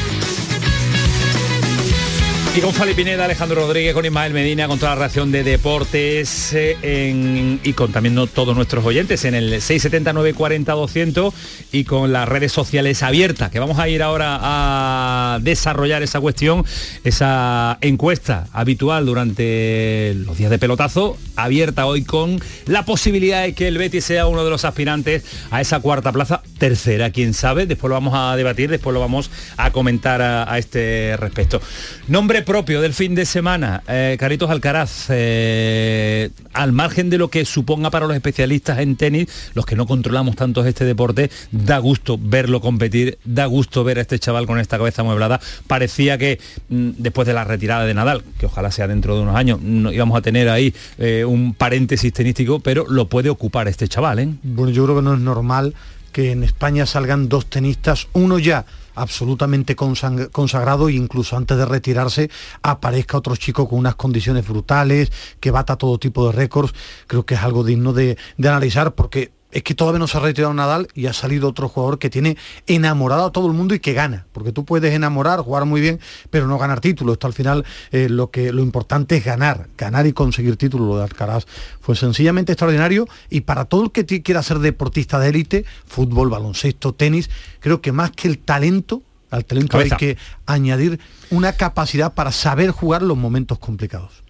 Y 2.53 2.59
con 2.59 2.73
Fali 2.73 2.93
Pineda, 2.93 3.23
Alejandro 3.23 3.61
Rodríguez, 3.61 3.93
con 3.93 4.03
Ismael 4.03 4.33
Medina, 4.33 4.67
con 4.67 4.77
toda 4.77 4.91
la 4.91 4.99
reacción 4.99 5.31
de 5.31 5.41
deportes 5.41 6.51
eh, 6.51 7.59
y 7.63 7.71
con 7.71 7.93
también 7.93 8.13
todos 8.27 8.53
nuestros 8.57 8.83
oyentes 8.83 9.23
en 9.23 9.35
el 9.35 9.49
679 9.61 10.33
40 10.33 10.73
200 10.73 11.33
y 11.71 11.85
con 11.85 12.11
las 12.11 12.27
redes 12.27 12.51
sociales 12.51 13.03
abiertas, 13.03 13.51
que 13.51 13.59
vamos 13.59 13.79
a 13.79 13.87
ir 13.87 14.03
ahora 14.03 14.37
a 14.41 15.39
desarrollar 15.41 16.03
esa 16.03 16.19
cuestión, 16.19 16.65
esa 17.05 17.77
encuesta 17.79 18.49
habitual 18.51 19.05
durante 19.05 20.13
los 20.17 20.37
días 20.37 20.51
de 20.51 20.59
pelotazo, 20.59 21.17
abierta 21.37 21.85
hoy 21.85 22.03
con 22.03 22.41
la 22.65 22.83
posibilidad 22.83 23.43
de 23.43 23.53
que 23.53 23.69
el 23.69 23.77
Betis 23.77 24.03
sea 24.03 24.27
uno 24.27 24.43
de 24.43 24.49
los 24.49 24.65
aspirantes 24.65 25.23
a 25.51 25.61
esa 25.61 25.79
cuarta 25.79 26.11
plaza, 26.11 26.41
tercera, 26.57 27.11
quién 27.11 27.33
sabe, 27.33 27.65
después 27.65 27.87
lo 27.87 27.95
vamos 27.95 28.13
a 28.13 28.35
debatir, 28.35 28.69
después 28.69 28.93
lo 28.93 28.99
vamos 28.99 29.31
a 29.55 29.71
comentar 29.71 30.21
a, 30.21 30.51
a 30.51 30.57
este 30.57 31.15
respecto. 31.17 31.61
Nombre 32.09 32.40
Propio 32.45 32.81
del 32.81 32.93
fin 32.93 33.15
de 33.15 33.25
semana, 33.25 33.83
eh, 33.87 34.15
Caritos 34.19 34.49
Alcaraz, 34.49 35.07
eh, 35.09 36.29
al 36.53 36.71
margen 36.71 37.09
de 37.09 37.17
lo 37.17 37.29
que 37.29 37.45
suponga 37.45 37.89
para 37.89 38.07
los 38.07 38.15
especialistas 38.15 38.79
en 38.79 38.95
tenis, 38.95 39.27
los 39.53 39.65
que 39.65 39.75
no 39.75 39.85
controlamos 39.85 40.35
tanto 40.35 40.65
este 40.65 40.85
deporte, 40.85 41.29
da 41.51 41.77
gusto 41.79 42.17
verlo 42.21 42.61
competir, 42.61 43.19
da 43.25 43.45
gusto 43.45 43.83
ver 43.83 43.97
a 43.97 44.01
este 44.01 44.19
chaval 44.19 44.47
con 44.47 44.59
esta 44.59 44.77
cabeza 44.77 45.03
mueblada. 45.03 45.39
Parecía 45.67 46.17
que 46.17 46.39
mm, 46.69 46.91
después 46.97 47.27
de 47.27 47.33
la 47.33 47.43
retirada 47.43 47.85
de 47.85 47.93
Nadal, 47.93 48.23
que 48.39 48.45
ojalá 48.45 48.71
sea 48.71 48.87
dentro 48.87 49.15
de 49.15 49.21
unos 49.21 49.35
años, 49.35 49.61
no 49.61 49.91
íbamos 49.91 50.17
a 50.17 50.21
tener 50.21 50.49
ahí 50.49 50.73
eh, 50.97 51.25
un 51.25 51.53
paréntesis 51.53 52.11
tenístico, 52.13 52.59
pero 52.59 52.85
lo 52.87 53.07
puede 53.07 53.29
ocupar 53.29 53.67
este 53.67 53.87
chaval. 53.87 54.37
Bueno, 54.43 54.71
yo 54.71 54.83
creo 54.85 54.97
que 54.97 55.01
no 55.01 55.13
es 55.13 55.19
normal 55.19 55.73
que 56.11 56.31
en 56.31 56.43
España 56.43 56.85
salgan 56.85 57.29
dos 57.29 57.45
tenistas, 57.45 58.07
uno 58.13 58.39
ya 58.39 58.65
absolutamente 58.95 59.75
consagrado 59.75 60.89
e 60.89 60.93
incluso 60.93 61.37
antes 61.37 61.57
de 61.57 61.65
retirarse 61.65 62.29
aparezca 62.61 63.17
otro 63.17 63.35
chico 63.35 63.67
con 63.67 63.79
unas 63.79 63.95
condiciones 63.95 64.47
brutales, 64.47 65.11
que 65.39 65.51
bata 65.51 65.77
todo 65.77 65.97
tipo 65.97 66.27
de 66.27 66.33
récords. 66.33 66.73
Creo 67.07 67.25
que 67.25 67.35
es 67.35 67.41
algo 67.41 67.63
digno 67.63 67.93
de, 67.93 68.17
de 68.37 68.49
analizar 68.49 68.95
porque 68.95 69.31
es 69.51 69.63
que 69.63 69.75
todavía 69.75 69.99
no 69.99 70.07
se 70.07 70.17
ha 70.17 70.21
retirado 70.21 70.53
Nadal 70.53 70.87
y 70.93 71.07
ha 71.07 71.13
salido 71.13 71.49
otro 71.49 71.69
jugador 71.69 71.99
que 71.99 72.09
tiene 72.09 72.37
enamorado 72.67 73.25
a 73.25 73.31
todo 73.31 73.47
el 73.47 73.53
mundo 73.53 73.75
y 73.75 73.79
que 73.79 73.93
gana, 73.93 74.25
porque 74.31 74.51
tú 74.51 74.65
puedes 74.65 74.93
enamorar, 74.93 75.39
jugar 75.41 75.65
muy 75.65 75.81
bien, 75.81 75.99
pero 76.29 76.47
no 76.47 76.57
ganar 76.57 76.79
títulos. 76.79 77.13
Esto 77.13 77.27
al 77.27 77.33
final 77.33 77.65
eh, 77.91 78.09
lo, 78.09 78.31
que, 78.31 78.51
lo 78.51 78.61
importante 78.61 79.17
es 79.17 79.25
ganar, 79.25 79.67
ganar 79.77 80.07
y 80.07 80.13
conseguir 80.13 80.57
títulos. 80.57 80.87
Lo 80.87 80.97
de 80.97 81.03
Alcaraz 81.03 81.45
fue 81.79 81.95
sencillamente 81.95 82.53
extraordinario 82.53 83.07
y 83.29 83.41
para 83.41 83.65
todo 83.65 83.83
el 83.83 83.91
que 83.91 84.05
quiera 84.21 84.43
ser 84.43 84.59
deportista 84.59 85.19
de 85.19 85.29
élite, 85.29 85.65
fútbol, 85.85 86.29
baloncesto, 86.29 86.93
tenis, 86.93 87.29
creo 87.59 87.81
que 87.81 87.91
más 87.91 88.11
que 88.11 88.27
el 88.27 88.39
talento, 88.39 89.01
al 89.29 89.45
talento 89.45 89.77
hay 89.77 89.89
que 89.91 90.17
añadir 90.45 90.99
una 91.29 91.53
capacidad 91.53 92.13
para 92.13 92.31
saber 92.31 92.71
jugar 92.71 93.01
los 93.01 93.17
momentos 93.17 93.59
complicados. 93.59 94.23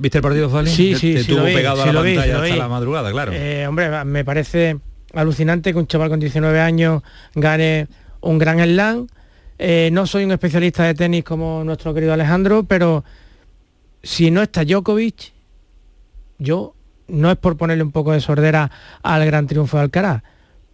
¿Viste 0.00 0.16
el 0.18 0.22
partido, 0.22 0.48
Fali? 0.48 0.70
Sí, 0.70 0.94
sí, 0.94 1.12
Te 1.14 1.22
sí, 1.24 1.28
tuvo 1.28 1.40
lo 1.40 1.44
vi, 1.46 1.54
pegado 1.54 1.76
sí 1.76 1.82
a 1.82 1.86
la 1.86 1.92
lo 1.92 2.02
vi, 2.02 2.14
pantalla 2.14 2.36
hasta 2.36 2.54
vi. 2.54 2.58
la 2.58 2.68
madrugada, 2.68 3.12
claro. 3.12 3.32
Eh, 3.34 3.66
hombre, 3.66 4.04
me 4.06 4.24
parece 4.24 4.78
alucinante 5.12 5.72
que 5.72 5.78
un 5.78 5.86
chaval 5.86 6.08
con 6.08 6.18
19 6.18 6.58
años 6.58 7.02
gane 7.34 7.86
un 8.22 8.38
gran 8.38 8.58
slam. 8.60 9.06
Eh, 9.58 9.90
no 9.92 10.06
soy 10.06 10.24
un 10.24 10.32
especialista 10.32 10.84
de 10.84 10.94
tenis 10.94 11.22
como 11.22 11.62
nuestro 11.64 11.92
querido 11.92 12.14
Alejandro, 12.14 12.64
pero 12.64 13.04
si 14.02 14.30
no 14.30 14.40
está 14.40 14.64
Djokovic, 14.64 15.32
yo 16.38 16.74
no 17.08 17.30
es 17.30 17.36
por 17.36 17.58
ponerle 17.58 17.82
un 17.82 17.92
poco 17.92 18.12
de 18.12 18.20
sordera 18.20 18.70
al 19.02 19.26
gran 19.26 19.46
triunfo 19.46 19.76
de 19.76 19.82
Alcaraz, 19.82 20.22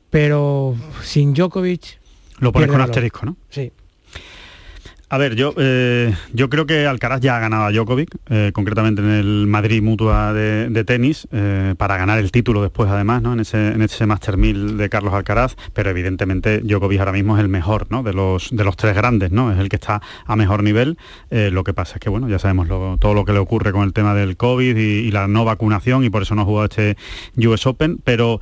pero 0.08 0.76
sin 1.02 1.34
Djokovic... 1.34 1.98
Lo 2.38 2.52
pones 2.52 2.68
con 2.70 2.80
asterisco, 2.80 3.26
¿no? 3.26 3.36
Sí. 3.50 3.72
A 5.08 5.18
ver, 5.18 5.36
yo, 5.36 5.54
eh, 5.56 6.12
yo 6.32 6.50
creo 6.50 6.66
que 6.66 6.84
Alcaraz 6.84 7.20
ya 7.20 7.36
ha 7.36 7.38
ganado 7.38 7.66
a 7.66 7.70
Djokovic, 7.70 8.16
eh, 8.28 8.50
concretamente 8.52 9.02
en 9.02 9.10
el 9.10 9.46
Madrid 9.46 9.80
Mutua 9.80 10.32
de, 10.32 10.84
tenis, 10.84 11.28
eh, 11.30 11.76
para 11.78 11.96
ganar 11.96 12.18
el 12.18 12.32
título 12.32 12.60
después 12.60 12.90
además, 12.90 13.22
¿no? 13.22 13.32
En 13.32 13.38
ese, 13.38 13.68
en 13.68 13.82
ese 13.82 14.04
Master 14.06 14.36
1000 14.36 14.76
de 14.76 14.88
Carlos 14.88 15.14
Alcaraz, 15.14 15.54
pero 15.72 15.90
evidentemente 15.90 16.58
Djokovic 16.58 16.98
ahora 16.98 17.12
mismo 17.12 17.36
es 17.36 17.40
el 17.44 17.48
mejor, 17.48 17.86
¿no? 17.88 18.02
De 18.02 18.12
los, 18.12 18.48
de 18.50 18.64
los 18.64 18.76
tres 18.76 18.96
grandes, 18.96 19.30
¿no? 19.30 19.52
Es 19.52 19.60
el 19.60 19.68
que 19.68 19.76
está 19.76 20.02
a 20.26 20.34
mejor 20.34 20.64
nivel. 20.64 20.98
Lo 21.30 21.62
que 21.62 21.72
pasa 21.72 21.94
es 21.94 22.00
que, 22.00 22.10
bueno, 22.10 22.28
ya 22.28 22.40
sabemos 22.40 22.66
todo 22.98 23.14
lo 23.14 23.24
que 23.24 23.32
le 23.32 23.38
ocurre 23.38 23.70
con 23.70 23.84
el 23.84 23.92
tema 23.92 24.12
del 24.12 24.36
COVID 24.36 24.76
y, 24.76 25.10
la 25.12 25.28
no 25.28 25.44
vacunación 25.44 26.02
y 26.02 26.10
por 26.10 26.22
eso 26.22 26.34
no 26.34 26.42
ha 26.42 26.44
jugado 26.44 26.64
este 26.64 26.96
US 27.36 27.64
Open, 27.66 27.98
pero 28.02 28.40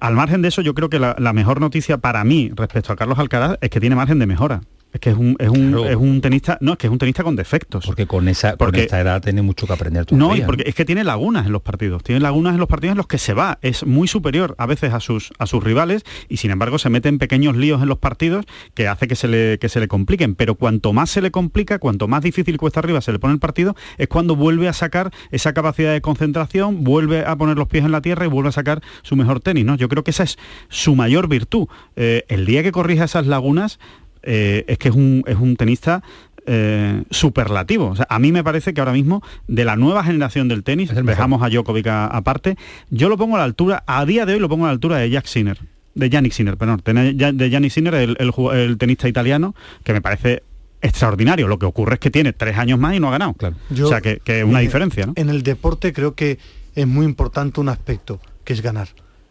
al 0.00 0.14
margen 0.14 0.42
de 0.42 0.48
eso 0.48 0.60
yo 0.60 0.74
creo 0.74 0.90
que 0.90 0.98
la 0.98 1.32
mejor 1.32 1.60
noticia 1.60 1.98
para 1.98 2.24
mí 2.24 2.50
respecto 2.54 2.92
a 2.92 2.96
Carlos 2.96 3.18
Alcaraz 3.18 3.58
es 3.60 3.70
que 3.70 3.78
tiene 3.78 3.94
margen 3.94 4.18
de 4.18 4.26
mejora. 4.26 4.60
Es 4.92 4.98
que 5.00 5.10
es 5.10 5.16
un, 5.16 5.36
es 5.38 5.48
un, 5.48 5.70
Claro. 5.70 5.84
es 5.88 5.96
un 5.96 6.20
tenista, 6.20 6.58
no, 6.60 6.72
es 6.72 6.78
que 6.78 6.88
es 6.88 6.92
un 6.92 6.98
tenista 6.98 7.22
con 7.22 7.36
defectos. 7.36 7.86
Porque 7.86 8.06
con 8.06 8.26
esa 8.28 8.50
con 8.50 8.58
Porque- 8.58 8.82
esta 8.82 9.00
edad 9.00 9.22
tiene 9.22 9.40
mucho 9.42 9.66
que 9.66 9.72
aprender 9.72 10.04
No, 10.10 10.18
todavía. 10.26 10.42
y 10.42 10.46
porque 10.46 10.64
es 10.66 10.74
que 10.74 10.84
tiene 10.84 11.04
lagunas 11.04 11.46
en 11.46 11.52
los 11.52 11.62
partidos, 11.62 12.02
tiene 12.02 12.20
lagunas 12.20 12.54
en 12.54 12.60
los 12.60 12.68
partidos 12.68 12.92
en 12.92 12.96
los 12.98 13.06
que 13.06 13.18
se 13.18 13.32
va, 13.32 13.58
es 13.62 13.86
muy 13.86 14.08
superior 14.08 14.54
a 14.58 14.66
veces 14.66 14.92
a 14.92 14.98
sus, 15.00 15.30
a 15.38 15.46
sus 15.46 15.62
rivales 15.62 16.02
y 16.28 16.38
sin 16.38 16.50
embargo 16.50 16.78
se 16.78 16.90
mete 16.90 17.08
en 17.08 17.18
pequeños 17.18 17.56
líos 17.56 17.80
en 17.82 17.88
los 17.88 17.98
partidos 17.98 18.46
que 18.74 18.88
hace 18.88 19.06
que 19.06 19.14
se, 19.14 19.28
le, 19.28 19.58
que 19.58 19.68
se 19.68 19.78
le 19.78 19.86
compliquen, 19.86 20.34
pero 20.34 20.56
cuanto 20.56 20.92
más 20.92 21.10
se 21.10 21.22
le 21.22 21.30
complica, 21.30 21.78
cuanto 21.78 22.08
más 22.08 22.22
difícil 22.22 22.56
cuesta 22.58 22.80
arriba 22.80 23.00
se 23.00 23.12
le 23.12 23.18
pone 23.20 23.34
el 23.34 23.40
partido, 23.40 23.76
es 23.96 24.08
cuando 24.08 24.34
vuelve 24.34 24.68
a 24.68 24.72
sacar 24.72 25.12
esa 25.30 25.52
capacidad 25.52 25.92
de 25.92 26.00
concentración, 26.00 26.82
vuelve 26.82 27.24
a 27.24 27.36
poner 27.36 27.56
los 27.56 27.68
pies 27.68 27.84
en 27.84 27.92
la 27.92 28.00
tierra 28.00 28.24
y 28.24 28.28
vuelve 28.28 28.48
a 28.48 28.52
sacar 28.52 28.82
su 29.02 29.14
mejor 29.16 29.40
tenis, 29.40 29.64
¿no? 29.64 29.76
Yo 29.76 29.88
creo 29.88 30.02
que 30.04 30.10
esa 30.10 30.24
es 30.24 30.36
su 30.68 30.96
mayor 30.96 31.28
virtud. 31.28 31.68
Eh, 31.96 32.24
el 32.28 32.44
día 32.46 32.62
que 32.62 32.72
corrija 32.72 33.04
esas 33.04 33.26
lagunas, 33.26 33.78
eh, 34.22 34.64
es 34.68 34.78
que 34.78 34.88
es 34.88 34.94
un, 34.94 35.22
es 35.26 35.36
un 35.36 35.56
tenista 35.56 36.02
eh, 36.46 37.02
superlativo. 37.10 37.88
O 37.88 37.96
sea, 37.96 38.06
a 38.08 38.18
mí 38.18 38.32
me 38.32 38.42
parece 38.42 38.72
que 38.74 38.80
ahora 38.80 38.92
mismo, 38.92 39.22
de 39.46 39.64
la 39.64 39.76
nueva 39.76 40.02
generación 40.04 40.48
del 40.48 40.62
tenis, 40.64 40.90
dejamos 41.04 41.42
a 41.42 41.48
Djokovic 41.48 41.86
aparte, 41.86 42.56
yo 42.90 43.08
lo 43.08 43.16
pongo 43.16 43.36
a 43.36 43.38
la 43.38 43.44
altura, 43.44 43.84
a 43.86 44.04
día 44.06 44.26
de 44.26 44.34
hoy 44.34 44.40
lo 44.40 44.48
pongo 44.48 44.64
a 44.64 44.68
la 44.68 44.72
altura 44.72 44.96
de 44.98 45.10
Jack 45.10 45.26
Sinner, 45.26 45.58
de 45.94 46.08
Yannick 46.10 46.32
Sinner, 46.32 46.56
perdón, 46.56 46.80
de 46.84 47.14
Ya- 47.16 47.32
de 47.32 47.50
Yannick 47.50 47.70
Sinner, 47.72 47.94
el, 47.94 48.16
el 48.18 48.78
tenista 48.78 49.08
italiano, 49.08 49.54
que 49.84 49.92
me 49.92 50.00
parece 50.00 50.42
extraordinario. 50.82 51.46
Lo 51.46 51.58
que 51.58 51.66
ocurre 51.66 51.94
es 51.94 52.00
que 52.00 52.10
tiene 52.10 52.32
tres 52.32 52.56
años 52.56 52.78
más 52.78 52.94
y 52.94 53.00
no 53.00 53.08
ha 53.08 53.12
ganado. 53.12 53.34
Claro. 53.34 53.56
Yo- 53.70 53.86
o 53.86 53.88
sea, 53.88 54.00
que, 54.00 54.18
que 54.24 54.42
una 54.44 54.60
en- 54.60 54.66
diferencia, 54.66 55.06
¿no? 55.06 55.12
En 55.16 55.28
el 55.28 55.42
deporte 55.42 55.92
creo 55.92 56.14
que 56.14 56.38
es 56.74 56.86
muy 56.86 57.04
importante 57.04 57.60
un 57.60 57.68
aspecto, 57.68 58.20
que 58.44 58.52
es 58.54 58.62
ganar. 58.62 58.88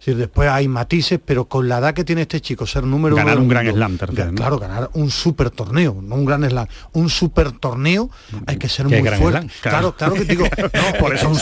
Decir, 0.10 0.18
después 0.18 0.50
hay 0.50 0.68
matices, 0.68 1.20
pero 1.24 1.46
con 1.46 1.68
la 1.70 1.78
edad 1.80 1.94
que 1.94 2.04
tiene 2.04 2.22
este 2.24 2.42
chico, 2.42 2.66
ser 2.66 2.84
número 2.84 3.16
Ganar 3.16 3.36
uno 3.36 3.44
un 3.44 3.50
gran 3.50 3.66
mundo, 3.66 3.78
slam, 3.78 3.98
¿no? 4.32 4.36
Claro, 4.36 4.58
ganar 4.60 4.90
un 4.94 5.10
super 5.10 5.50
torneo, 5.52 5.98
no 6.02 6.16
un 6.16 6.26
gran 6.26 6.44
slam, 6.50 6.68
un 6.94 7.10
super 7.10 7.52
torneo, 7.52 8.10
hay 8.46 8.58
que 8.58 8.70
ser 8.70 8.88
¿Qué 8.88 9.02
muy 9.02 9.10
fuerte. 9.18 9.40
slam? 9.40 9.50
Claro, 9.62 9.96
Claro. 9.96 9.96
claro 9.96 10.14
que 10.16 10.26
digo, 10.26 10.46
no, 10.74 11.00
Por 11.00 11.16
eso 11.16 11.32
es 11.32 11.32
un 11.32 11.40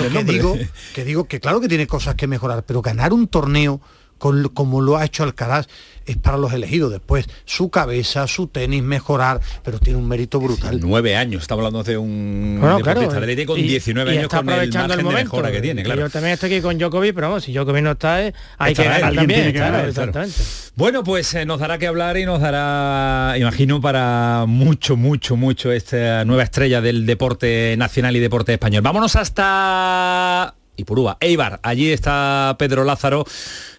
Le 0.00 0.08
que 0.08 0.14
nombre. 0.14 0.32
digo, 0.34 0.58
que 0.94 1.04
digo 1.04 1.24
que 1.24 1.40
claro 1.40 1.60
que 1.60 1.68
tiene 1.68 1.86
cosas 1.86 2.14
que 2.14 2.26
mejorar, 2.26 2.64
pero 2.64 2.82
ganar 2.82 3.12
un 3.12 3.26
torneo 3.28 3.80
con 4.22 4.44
como 4.50 4.80
lo 4.80 4.96
ha 4.96 5.04
hecho 5.04 5.24
Alcaraz 5.24 5.66
es 6.06 6.16
para 6.16 6.36
los 6.36 6.52
elegidos. 6.52 6.90
Después, 6.92 7.26
su 7.44 7.70
cabeza, 7.70 8.26
su 8.28 8.46
tenis, 8.46 8.82
mejorar, 8.84 9.40
pero 9.64 9.78
tiene 9.80 9.98
un 9.98 10.06
mérito 10.06 10.38
brutal. 10.38 10.78
Nueve 10.80 11.16
años, 11.16 11.42
estamos 11.42 11.64
hablando 11.64 11.82
de 11.82 11.96
un 11.98 12.58
Bueno, 12.60 12.76
deportista 12.78 13.08
claro, 13.10 13.26
de 13.26 13.32
élite 13.32 13.46
con 13.46 13.58
y- 13.58 13.62
19 13.64 14.14
y 14.14 14.18
años 14.18 14.28
con 14.28 14.38
el 14.38 14.54
aprovechando 14.54 14.88
margen 14.88 14.92
el 14.92 14.96
de 14.98 15.02
momento. 15.04 15.32
mejora 15.36 15.50
que 15.52 15.60
tiene, 15.60 15.82
claro. 15.82 16.00
Yo 16.02 16.10
también 16.10 16.34
estoy 16.34 16.52
aquí 16.54 16.62
con 16.62 16.78
Djokovic, 16.78 17.14
pero 17.14 17.28
vamos, 17.28 17.42
si 17.44 17.52
Djokovic 17.52 17.82
no 17.82 17.90
está, 17.92 18.22
eh, 18.24 18.32
hay 18.58 18.74
que 18.74 18.82
Estará 18.82 18.98
ganar 19.00 19.14
también. 19.16 19.38
tiene 19.40 19.52
que 19.52 19.58
claro, 19.58 19.72
ganar, 19.78 19.92
claro. 19.92 20.10
exactamente. 20.10 20.42
Bueno, 20.76 21.02
pues 21.04 21.34
eh, 21.34 21.44
nos 21.44 21.58
dará 21.60 21.78
que 21.78 21.86
hablar 21.88 22.16
y 22.16 22.24
nos 22.24 22.40
dará, 22.40 23.34
imagino, 23.38 23.80
para 23.80 24.44
mucho, 24.46 24.96
mucho, 24.96 25.36
mucho 25.36 25.70
esta 25.72 26.24
nueva 26.24 26.44
estrella 26.44 26.80
del 26.80 27.06
deporte 27.06 27.74
nacional 27.76 28.14
y 28.16 28.20
deporte 28.20 28.52
español. 28.52 28.82
Vámonos 28.82 29.14
hasta 29.16 30.54
Ipurúa, 30.76 31.18
Eibar. 31.20 31.60
Allí 31.62 31.92
está 31.92 32.56
Pedro 32.58 32.84
Lázaro 32.84 33.24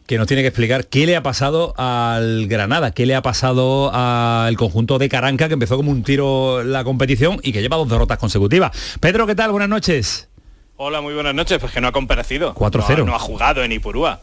que 0.05 0.17
nos 0.17 0.27
tiene 0.27 0.41
que 0.43 0.49
explicar 0.49 0.87
qué 0.87 1.05
le 1.05 1.15
ha 1.15 1.23
pasado 1.23 1.73
al 1.77 2.47
Granada, 2.47 2.91
qué 2.91 3.05
le 3.05 3.15
ha 3.15 3.21
pasado 3.21 3.91
al 3.93 4.55
conjunto 4.57 4.99
de 4.99 5.09
Caranca, 5.09 5.47
que 5.47 5.53
empezó 5.53 5.77
como 5.77 5.91
un 5.91 6.03
tiro 6.03 6.63
la 6.63 6.83
competición 6.83 7.39
y 7.41 7.53
que 7.53 7.61
lleva 7.61 7.77
dos 7.77 7.89
derrotas 7.89 8.17
consecutivas. 8.17 8.97
Pedro, 8.99 9.25
¿qué 9.27 9.35
tal? 9.35 9.51
Buenas 9.51 9.69
noches. 9.69 10.29
Hola, 10.75 11.01
muy 11.01 11.13
buenas 11.13 11.35
noches. 11.35 11.59
Pues 11.59 11.71
que 11.71 11.81
no 11.81 11.87
ha 11.87 11.91
comparecido. 11.91 12.53
4-0. 12.55 12.99
No, 12.99 13.05
no 13.05 13.15
ha 13.15 13.19
jugado 13.19 13.63
en 13.63 13.71
Ipurúa. 13.71 14.21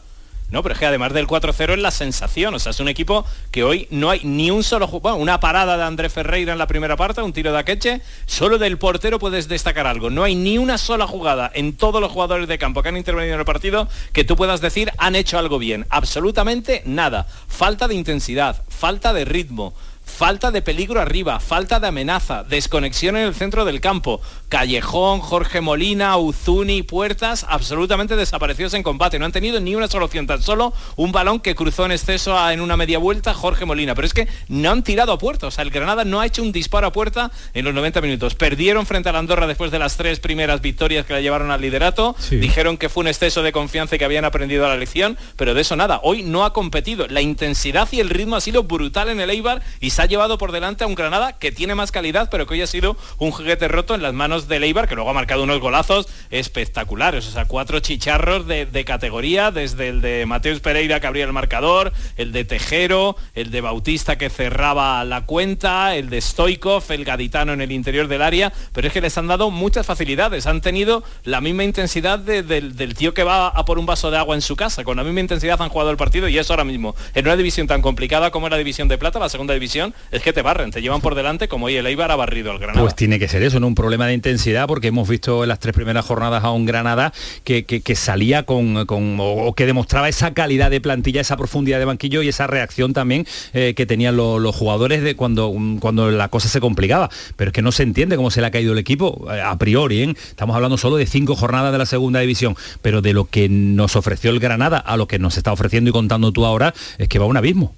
No, 0.51 0.61
pero 0.61 0.73
es 0.73 0.79
que 0.79 0.85
además 0.85 1.13
del 1.13 1.27
4-0 1.27 1.73
es 1.73 1.79
la 1.79 1.91
sensación. 1.91 2.53
O 2.53 2.59
sea, 2.59 2.71
es 2.71 2.79
un 2.81 2.89
equipo 2.89 3.25
que 3.51 3.63
hoy 3.63 3.87
no 3.89 4.09
hay 4.09 4.19
ni 4.23 4.51
un 4.51 4.63
solo 4.63 4.85
jugador. 4.85 5.19
una 5.19 5.39
parada 5.39 5.77
de 5.77 5.83
André 5.83 6.09
Ferreira 6.09 6.51
en 6.51 6.59
la 6.59 6.67
primera 6.67 6.97
parte, 6.97 7.21
un 7.21 7.31
tiro 7.31 7.53
de 7.53 7.59
Akeche. 7.59 8.01
Solo 8.25 8.57
del 8.57 8.77
portero 8.77 9.17
puedes 9.17 9.47
destacar 9.47 9.87
algo. 9.87 10.09
No 10.09 10.23
hay 10.23 10.35
ni 10.35 10.57
una 10.57 10.77
sola 10.77 11.07
jugada 11.07 11.49
en 11.53 11.77
todos 11.77 12.01
los 12.01 12.11
jugadores 12.11 12.49
de 12.49 12.57
campo 12.57 12.83
que 12.83 12.89
han 12.89 12.97
intervenido 12.97 13.35
en 13.35 13.39
el 13.39 13.45
partido 13.45 13.87
que 14.11 14.25
tú 14.25 14.35
puedas 14.35 14.59
decir 14.59 14.91
han 14.97 15.15
hecho 15.15 15.39
algo 15.39 15.57
bien. 15.57 15.85
Absolutamente 15.89 16.83
nada. 16.85 17.27
Falta 17.47 17.87
de 17.87 17.95
intensidad, 17.95 18.63
falta 18.67 19.13
de 19.13 19.23
ritmo. 19.23 19.73
Falta 20.17 20.51
de 20.51 20.61
peligro 20.61 20.99
arriba, 21.01 21.39
falta 21.39 21.79
de 21.79 21.87
amenaza, 21.87 22.43
desconexión 22.43 23.17
en 23.17 23.23
el 23.23 23.33
centro 23.33 23.65
del 23.65 23.81
campo. 23.81 24.21
Callejón, 24.49 25.21
Jorge 25.21 25.61
Molina, 25.61 26.17
Uzuni, 26.17 26.83
Puertas, 26.83 27.45
absolutamente 27.49 28.15
desaparecidos 28.15 28.73
en 28.75 28.83
combate. 28.83 29.17
No 29.17 29.25
han 29.25 29.31
tenido 29.31 29.59
ni 29.59 29.73
una 29.73 29.87
sola 29.87 30.05
opción, 30.05 30.27
tan 30.27 30.41
solo 30.43 30.73
un 30.97 31.11
balón 31.11 31.39
que 31.39 31.55
cruzó 31.55 31.85
en 31.85 31.93
exceso 31.93 32.37
a- 32.37 32.53
en 32.53 32.61
una 32.61 32.77
media 32.77 32.99
vuelta 32.99 33.33
Jorge 33.33 33.65
Molina. 33.65 33.95
Pero 33.95 34.05
es 34.05 34.13
que 34.13 34.27
no 34.49 34.69
han 34.69 34.83
tirado 34.83 35.13
a 35.13 35.17
puerta. 35.17 35.47
O 35.47 35.51
sea, 35.51 35.63
el 35.63 35.71
Granada 35.71 36.03
no 36.05 36.19
ha 36.19 36.25
hecho 36.27 36.43
un 36.43 36.51
disparo 36.51 36.85
a 36.87 36.91
puerta 36.91 37.31
en 37.53 37.65
los 37.65 37.73
90 37.73 38.01
minutos. 38.01 38.35
Perdieron 38.35 38.85
frente 38.85 39.09
a 39.09 39.13
la 39.13 39.19
Andorra 39.19 39.47
después 39.47 39.71
de 39.71 39.79
las 39.79 39.97
tres 39.97 40.19
primeras 40.19 40.61
victorias 40.61 41.05
que 41.05 41.13
la 41.13 41.21
llevaron 41.21 41.49
al 41.49 41.61
liderato. 41.61 42.15
Sí. 42.19 42.35
Dijeron 42.37 42.77
que 42.77 42.89
fue 42.89 43.01
un 43.01 43.07
exceso 43.07 43.41
de 43.41 43.51
confianza 43.51 43.95
y 43.95 43.99
que 43.99 44.05
habían 44.05 44.25
aprendido 44.25 44.67
la 44.67 44.75
lección, 44.77 45.17
pero 45.37 45.53
de 45.53 45.61
eso 45.61 45.75
nada. 45.75 46.01
Hoy 46.03 46.21
no 46.23 46.45
ha 46.45 46.53
competido. 46.53 47.07
La 47.07 47.21
intensidad 47.21 47.87
y 47.91 47.99
el 48.01 48.09
ritmo 48.09 48.35
ha 48.35 48.41
sido 48.41 48.63
brutal 48.63 49.09
en 49.09 49.19
el 49.21 49.29
Eibar 49.29 49.61
y 49.79 49.89
se 49.91 50.00
ha 50.01 50.05
llevado 50.07 50.37
por 50.37 50.51
delante 50.51 50.83
a 50.83 50.87
un 50.87 50.95
Granada 50.95 51.33
que 51.33 51.51
tiene 51.51 51.75
más 51.75 51.91
calidad, 51.91 52.29
pero 52.31 52.45
que 52.47 52.55
hoy 52.55 52.61
ha 52.61 52.67
sido 52.67 52.97
un 53.17 53.31
juguete 53.31 53.67
roto 53.67 53.95
en 53.95 54.01
las 54.01 54.13
manos 54.13 54.47
de 54.47 54.59
Leibar, 54.59 54.87
que 54.87 54.95
luego 54.95 55.09
ha 55.09 55.13
marcado 55.13 55.43
unos 55.43 55.59
golazos 55.59 56.07
espectaculares, 56.31 57.27
o 57.27 57.31
sea, 57.31 57.45
cuatro 57.45 57.79
chicharros 57.79 58.45
de, 58.47 58.83
categoría, 58.85 59.51
desde 59.51 59.89
el 59.89 60.01
de 60.01 60.25
Mateus 60.25 60.59
Pereira 60.59 60.99
que 60.99 61.07
abría 61.07 61.23
el 61.25 61.33
marcador, 61.33 61.93
el 62.17 62.31
de 62.31 62.43
Tejero, 62.45 63.15
el 63.35 63.51
de 63.51 63.61
Bautista 63.61 64.17
que 64.17 64.29
cerraba 64.29 65.03
la 65.05 65.25
cuenta, 65.25 65.95
el 65.95 66.09
de 66.09 66.19
Stoikov, 66.19 66.83
el 66.89 67.05
gaditano 67.05 67.53
en 67.53 67.61
el 67.61 67.71
interior 67.71 68.07
del 68.07 68.21
área, 68.21 68.51
pero 68.73 68.87
es 68.87 68.93
que 68.93 69.01
les 69.01 69.17
han 69.17 69.27
dado 69.27 69.49
muchas 69.51 69.85
facilidades, 69.85 70.47
han 70.47 70.61
tenido 70.61 71.03
la 71.23 71.41
misma 71.41 71.63
intensidad 71.63 72.19
de- 72.19 72.43
del, 72.43 72.75
del 72.75 72.95
tío 72.95 73.13
que 73.13 73.23
va 73.23 73.47
a 73.47 73.65
por 73.65 73.77
un 73.79 73.85
vaso 73.85 74.09
de 74.11 74.17
agua 74.17 74.35
en 74.35 74.41
su 74.41 74.55
casa, 74.55 74.83
con 74.83 74.97
la 74.97 75.03
misma 75.03 75.19
intensidad 75.21 75.61
han 75.61 75.69
jugado 75.69 75.91
el 75.91 75.97
partido 75.97 76.27
y 76.27 76.37
eso 76.37 76.53
ahora 76.53 76.63
mismo, 76.63 76.95
en 77.13 77.25
una 77.25 77.35
división 77.35 77.67
tan 77.67 77.81
complicada 77.81 78.31
como 78.31 78.49
la 78.49 78.57
división 78.57 78.87
de 78.87 78.97
plata, 78.97 79.19
la 79.19 79.29
segunda 79.29 79.53
división, 79.53 79.90
es 80.11 80.21
que 80.21 80.33
te 80.33 80.41
barren, 80.41 80.71
te 80.71 80.81
llevan 80.81 81.01
por 81.01 81.15
delante 81.15 81.47
como 81.47 81.65
hoy 81.67 81.75
el 81.75 81.85
Eibar 81.87 82.11
ha 82.11 82.15
barrido 82.15 82.51
al 82.51 82.59
Granada. 82.59 82.81
Pues 82.81 82.95
tiene 82.95 83.19
que 83.19 83.27
ser 83.27 83.43
eso, 83.43 83.59
¿no? 83.59 83.67
Un 83.67 83.75
problema 83.75 84.07
de 84.07 84.13
intensidad, 84.13 84.67
porque 84.67 84.87
hemos 84.87 85.07
visto 85.07 85.43
en 85.43 85.49
las 85.49 85.59
tres 85.59 85.73
primeras 85.73 86.05
jornadas 86.05 86.43
a 86.43 86.51
un 86.51 86.65
Granada 86.65 87.13
que, 87.43 87.81
salía 87.95 88.43
con, 88.43 88.85
o, 88.87 89.53
que 89.55 89.65
demostraba 89.65 90.09
esa 90.09 90.33
calidad 90.33 90.69
de 90.71 90.81
plantilla, 90.81 91.21
esa 91.21 91.37
profundidad 91.37 91.79
de 91.79 91.85
banquillo 91.85 92.21
y 92.21 92.27
esa 92.29 92.47
reacción 92.47 92.93
también 92.93 93.25
eh, 93.53 93.73
que 93.75 93.85
tenían 93.85 94.15
lo- 94.15 94.39
los 94.39 94.55
jugadores 94.55 95.01
de 95.03 95.15
cuando, 95.15 95.53
cuando 95.79 96.09
la 96.11 96.27
cosa 96.29 96.47
se 96.49 96.59
complicaba. 96.59 97.09
Pero 97.35 97.49
es 97.49 97.53
que 97.53 97.61
no 97.61 97.71
se 97.71 97.83
entiende 97.83 98.15
cómo 98.15 98.31
se 98.31 98.41
le 98.41 98.47
ha 98.47 98.51
caído 98.51 98.73
el 98.73 98.79
equipo 98.79 99.27
eh, 99.31 99.41
a 99.41 99.57
priori, 99.57 100.01
¿eh? 100.03 100.13
Estamos 100.29 100.55
hablando 100.55 100.77
solo 100.77 100.95
de 100.97 101.05
cinco 101.05 101.35
jornadas 101.35 101.71
de 101.71 101.77
la 101.77 101.85
segunda 101.85 102.19
división, 102.19 102.55
pero 102.81 103.01
de 103.01 103.13
lo 103.13 103.25
que 103.25 103.49
nos 103.49 103.95
ofreció 103.95 104.31
el 104.31 104.39
Granada 104.39 104.77
a 104.77 104.97
lo 104.97 105.07
que 105.07 105.19
nos 105.19 105.37
está 105.37 105.51
ofreciendo 105.51 105.89
y 105.89 105.93
contando 105.93 106.31
tú 106.31 106.45
ahora, 106.45 106.73
es 106.97 107.07
que 107.07 107.19
va 107.19 107.25
un 107.25 107.37
abismo. 107.37 107.75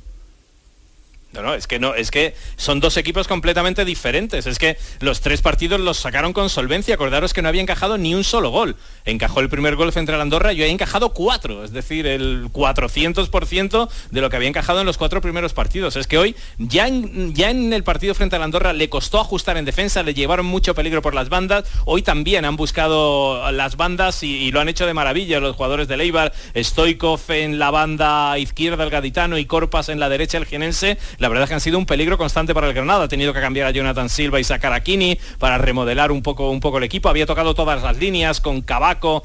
No, 1.33 1.41
no, 1.41 1.55
es 1.55 1.65
que 1.65 1.79
no, 1.79 1.95
es 1.95 2.11
que 2.11 2.35
son 2.57 2.79
dos 2.79 2.95
equipos 2.95 3.27
completamente 3.27 3.85
diferentes. 3.85 4.45
Es 4.45 4.59
que 4.59 4.77
los 4.99 5.19
tres 5.21 5.41
partidos 5.41 5.79
los 5.79 5.97
sacaron 5.97 6.31
con 6.31 6.47
solvencia. 6.47 6.93
Acordaros 6.93 7.33
que 7.33 7.41
no 7.41 7.49
había 7.49 7.61
encajado 7.61 7.97
ni 7.97 8.13
un 8.13 8.23
solo 8.23 8.51
gol. 8.51 8.75
Encajó 9.05 9.39
el 9.39 9.49
primer 9.49 9.75
gol 9.75 9.91
frente 9.91 10.13
al 10.13 10.21
Andorra 10.21 10.53
y 10.53 10.61
había 10.61 10.71
encajado 10.71 11.13
cuatro, 11.13 11.63
es 11.63 11.71
decir, 11.71 12.05
el 12.05 12.49
400% 12.51 13.89
de 14.11 14.21
lo 14.21 14.29
que 14.29 14.35
había 14.35 14.47
encajado 14.47 14.81
en 14.81 14.85
los 14.85 14.99
cuatro 14.99 15.21
primeros 15.21 15.53
partidos. 15.53 15.95
Es 15.95 16.05
que 16.05 16.19
hoy, 16.19 16.35
ya 16.59 16.87
en, 16.87 17.33
ya 17.33 17.49
en 17.49 17.73
el 17.73 17.83
partido 17.83 18.13
frente 18.13 18.35
al 18.35 18.43
Andorra, 18.43 18.71
le 18.71 18.89
costó 18.89 19.19
ajustar 19.19 19.57
en 19.57 19.65
defensa, 19.65 20.03
le 20.03 20.13
llevaron 20.13 20.45
mucho 20.45 20.75
peligro 20.75 21.01
por 21.01 21.15
las 21.15 21.29
bandas. 21.29 21.63
Hoy 21.85 22.03
también 22.03 22.45
han 22.45 22.57
buscado 22.57 23.51
las 23.51 23.75
bandas 23.75 24.21
y, 24.21 24.35
y 24.35 24.51
lo 24.51 24.59
han 24.59 24.69
hecho 24.69 24.85
de 24.85 24.93
maravilla 24.93 25.39
los 25.39 25.55
jugadores 25.55 25.87
de 25.87 25.97
Leibar. 25.97 26.31
Stoikov 26.55 27.21
en 27.29 27.57
la 27.57 27.71
banda 27.71 28.37
izquierda, 28.37 28.83
el 28.83 28.91
gaditano, 28.91 29.39
y 29.39 29.45
Corpas 29.45 29.89
en 29.89 29.99
la 29.99 30.09
derecha, 30.09 30.37
el 30.37 30.45
genense 30.45 30.99
la 31.23 31.29
verdad 31.29 31.45
es 31.45 31.49
que 31.51 31.53
han 31.53 31.61
sido 31.61 31.77
un 31.77 31.85
peligro 31.85 32.17
constante 32.17 32.53
para 32.53 32.67
el 32.67 32.73
Granada. 32.73 33.05
Ha 33.05 33.07
tenido 33.07 33.31
que 33.31 33.39
cambiar 33.39 33.67
a 33.67 33.71
Jonathan 33.71 34.09
Silva 34.09 34.41
y 34.41 34.43
sacar 34.43 34.73
a 34.73 34.81
Kini 34.81 35.17
para 35.39 35.57
remodelar 35.57 36.11
un 36.11 36.21
poco, 36.21 36.49
un 36.49 36.59
poco 36.59 36.79
el 36.79 36.83
equipo. 36.83 37.07
Había 37.07 37.25
tocado 37.25 37.55
todas 37.55 37.81
las 37.81 37.95
líneas 37.95 38.41
con 38.41 38.61
Cabaco 38.61 39.23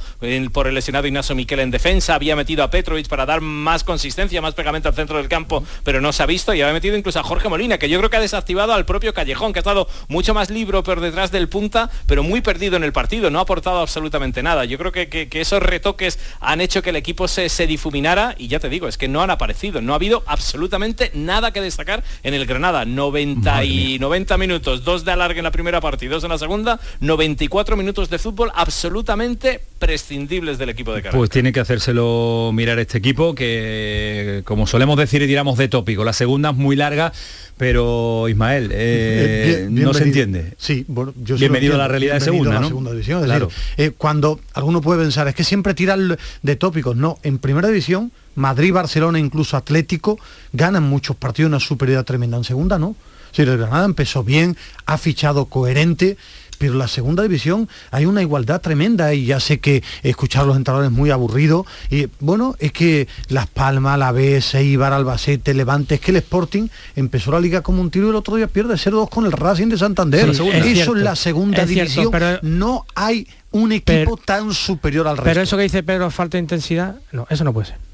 por 0.53 0.69
el 0.69 0.77
lesionado 0.77 1.09
Ignacio 1.09 1.35
Miquel 1.35 1.59
en 1.59 1.73
defensa. 1.73 2.15
Había 2.15 2.37
metido 2.37 2.63
a 2.63 2.71
Petrovic 2.71 3.09
para 3.09 3.27
dar 3.27 3.41
más 3.41 3.83
consistencia, 3.83 4.41
más 4.41 4.55
pegamento 4.55 4.89
al 4.89 4.95
centro 4.95 5.17
del 5.17 5.27
campo, 5.27 5.65
pero 5.83 6.01
no 6.01 6.13
se 6.13 6.23
ha 6.23 6.27
visto. 6.27 6.55
Y 6.55 6.63
había 6.63 6.73
metido 6.73 6.97
incluso 6.97 7.19
a 7.19 7.25
Jorge 7.25 7.49
Molina, 7.49 7.79
que 7.79 7.89
yo 7.89 7.99
creo 7.99 8.11
que 8.11 8.19
ha 8.19 8.21
desactivado 8.21 8.75
al 8.75 8.87
propio 8.87 9.13
Callejón, 9.13 9.53
que 9.53 9.59
ha 9.59 9.63
estado 9.63 9.89
mucho 10.07 10.35
más 10.35 10.51
libro 10.51 10.85
por 10.85 11.01
detrás 11.01 11.33
del 11.33 11.49
punta, 11.49 11.91
pero 12.07 12.23
muy 12.23 12.43
perdido 12.43 12.77
en 12.77 12.85
el 12.85 12.93
partido. 12.93 13.29
No 13.29 13.41
ha 13.41 13.43
aportado 13.43 13.81
absolutamente 13.81 14.41
nada. 14.45 14.65
Yo 14.67 14.79
creo 14.79 14.93
que, 14.93 15.29
esos 15.33 15.61
retoques 15.61 16.21
han 16.39 16.61
hecho 16.61 16.81
que 16.81 16.91
el 16.91 16.97
equipo 16.97 17.27
se 17.27 17.67
difuminara 17.67 18.37
y 18.39 18.47
ya 18.47 18.61
te 18.61 18.69
digo, 18.69 18.87
es 18.87 18.99
que 18.99 19.09
no 19.09 19.21
han 19.21 19.31
aparecido. 19.31 19.81
No 19.81 19.95
ha 19.95 19.97
habido 19.97 20.23
absolutamente 20.29 21.11
nada 21.13 21.53
que 21.53 21.61
destacar 21.61 21.88
en 22.23 22.35
el 22.35 22.47
Granada. 22.47 22.85
90 22.85 23.65
y 23.65 23.99
90 23.99 24.37
minutos, 24.39 24.85
dos 24.85 25.05
de 25.05 25.13
alargue 25.13 25.39
en 25.41 25.45
la 25.45 25.51
primera 25.51 25.81
parte 25.81 26.05
y 26.05 26.09
dos 26.09 26.23
en 26.25 26.31
la 26.31 26.39
segunda, 26.39 26.79
94 27.01 27.77
minutos 27.77 28.11
de 28.11 28.19
fútbol 28.19 28.51
absolutamente 28.55 29.61
prescindibles 29.79 30.59
del 30.59 30.69
equipo 30.71 30.93
de 30.93 31.03
Caracas. 31.03 31.19
Pues 31.19 31.31
tiene 31.31 31.53
que 31.53 31.61
hacérselo 31.61 32.51
mirar 32.53 32.79
este 32.79 32.99
equipo, 32.99 33.35
que 33.35 34.43
como 34.45 34.67
solemos 34.67 34.97
decir 34.99 35.23
y 35.23 35.27
tiramos 35.27 35.57
de 35.59 35.69
tópico, 35.69 36.05
la 36.05 36.13
segunda 36.13 36.51
es 36.51 36.57
muy 36.57 36.77
larga, 36.77 37.13
pero 37.57 38.29
Ismael, 38.29 38.71
eh, 38.73 39.67
Bien- 39.71 39.85
no 39.85 39.95
se 39.95 40.05
entiende. 40.05 40.55
Sí, 40.59 40.85
bueno, 40.89 41.13
yo 41.23 41.37
Bienvenido 41.37 41.75
a 41.75 41.79
la 41.79 41.89
realidad 41.89 42.15
de 42.15 42.21
segunda, 42.21 42.51
a 42.51 42.55
la 42.55 42.61
¿no? 42.61 42.69
segunda 42.69 42.91
división. 42.93 43.21
Es 43.21 43.27
Claro. 43.27 43.47
decir, 43.47 43.63
eh, 43.79 43.91
cuando 43.97 44.41
alguno 44.55 44.81
puede 44.81 45.01
pensar, 45.03 45.29
es 45.29 45.35
que 45.35 45.45
siempre 45.45 45.75
tiran 45.75 46.17
de 46.43 46.57
tópicos. 46.57 46.97
No, 46.97 47.19
en 47.23 47.39
primera 47.39 47.69
división, 47.69 48.13
Madrid, 48.39 48.73
Barcelona, 48.73 49.19
incluso 49.19 49.57
Atlético, 49.57 50.19
ganan 50.53 50.85
muchos 50.85 51.17
partidos, 51.17 51.49
una 51.51 51.61
superioridad 51.61 52.05
tremenda. 52.05 52.37
En 52.37 52.45
segunda, 52.45 52.79
no. 52.79 52.95
Si 53.33 53.43
el 53.43 53.57
Granada 53.59 53.85
empezó 53.85 54.25
bien, 54.25 54.57
ha 54.87 54.97
fichado 54.97 55.45
coherente, 55.47 56.17
pero 56.57 56.73
en 56.73 56.79
la 56.79 56.89
segunda 56.89 57.23
división 57.23 57.69
hay 57.93 58.07
una 58.07 58.21
igualdad 58.23 58.61
tremenda 58.61 59.13
y 59.15 59.27
ya 59.27 59.39
sé 59.39 59.61
que 59.61 59.83
escuchar 60.03 60.43
a 60.43 60.47
los 60.47 60.57
entrenadores 60.57 60.91
es 60.91 60.97
muy 60.97 61.11
aburrido. 61.11 61.67
Y 61.91 62.09
bueno, 62.21 62.57
es 62.59 62.73
que 62.73 63.07
Las 63.29 63.47
Palmas, 63.47 63.99
la 63.99 64.11
B, 64.13 64.43
Eibar, 64.55 64.93
Albacete, 64.93 65.53
Levante, 65.55 65.97
es 65.97 66.01
que 66.01 66.11
el 66.11 66.17
Sporting 66.17 66.69
empezó 66.97 67.31
la 67.31 67.39
liga 67.39 67.61
como 67.61 67.81
un 67.83 67.91
tiro 67.91 68.07
y 68.07 68.11
el 68.11 68.17
otro 68.17 68.35
día 68.37 68.49
pierde 68.49 68.75
0-2 68.75 69.09
con 69.11 69.27
el 69.27 69.33
Racing 69.33 69.69
de 69.69 69.79
Santander. 69.79 70.35
Sí, 70.35 70.49
es 70.49 70.55
Eso 70.65 70.75
cierto, 70.75 70.97
en 70.97 71.05
la 71.05 71.15
segunda 71.17 71.63
es 71.63 71.69
cierto, 71.69 71.93
división 71.93 72.11
pero- 72.11 72.39
no 72.43 72.87
hay 72.95 73.29
un 73.53 73.73
equipo 73.73 74.17
tan 74.17 74.53
superior 74.53 75.07
al 75.07 75.17
resto. 75.17 75.29
Pero 75.31 75.43
eso 75.43 75.57
que 75.57 75.63
dice 75.65 75.83
Pedro, 75.83 76.11
falta 76.11 76.39
de 76.39 76.43
intensidad, 76.43 76.97
no, 77.13 77.27
eso 77.31 77.45
no 77.45 77.53
puede 77.53 77.69
ser. 77.69 77.88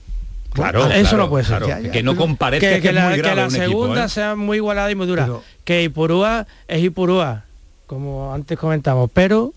Claro, 0.55 0.87
eso 0.87 1.01
claro, 1.11 1.17
no 1.19 1.29
puede 1.29 1.45
ser. 1.45 1.63
claro. 1.63 1.91
Que 1.93 2.03
no 2.03 2.17
comparezca 2.17 2.69
que, 2.69 2.75
que 2.77 2.81
que 2.83 2.89
es 2.89 2.95
la, 2.95 3.09
muy 3.09 3.15
que 3.17 3.23
la 3.23 3.33
un 3.33 3.39
equipo, 3.41 3.57
segunda 3.65 4.05
¿eh? 4.05 4.09
sea 4.09 4.35
muy 4.37 4.57
igualada 4.59 4.91
y 4.91 4.95
muy 4.95 5.07
dura. 5.07 5.29
que 5.65 5.83
Ipurúa 5.83 6.47
es 6.69 6.83
Ipurúa, 6.83 7.45
como 7.87 8.33
antes 8.33 8.59
comentamos, 8.59 9.11
pero 9.13 9.53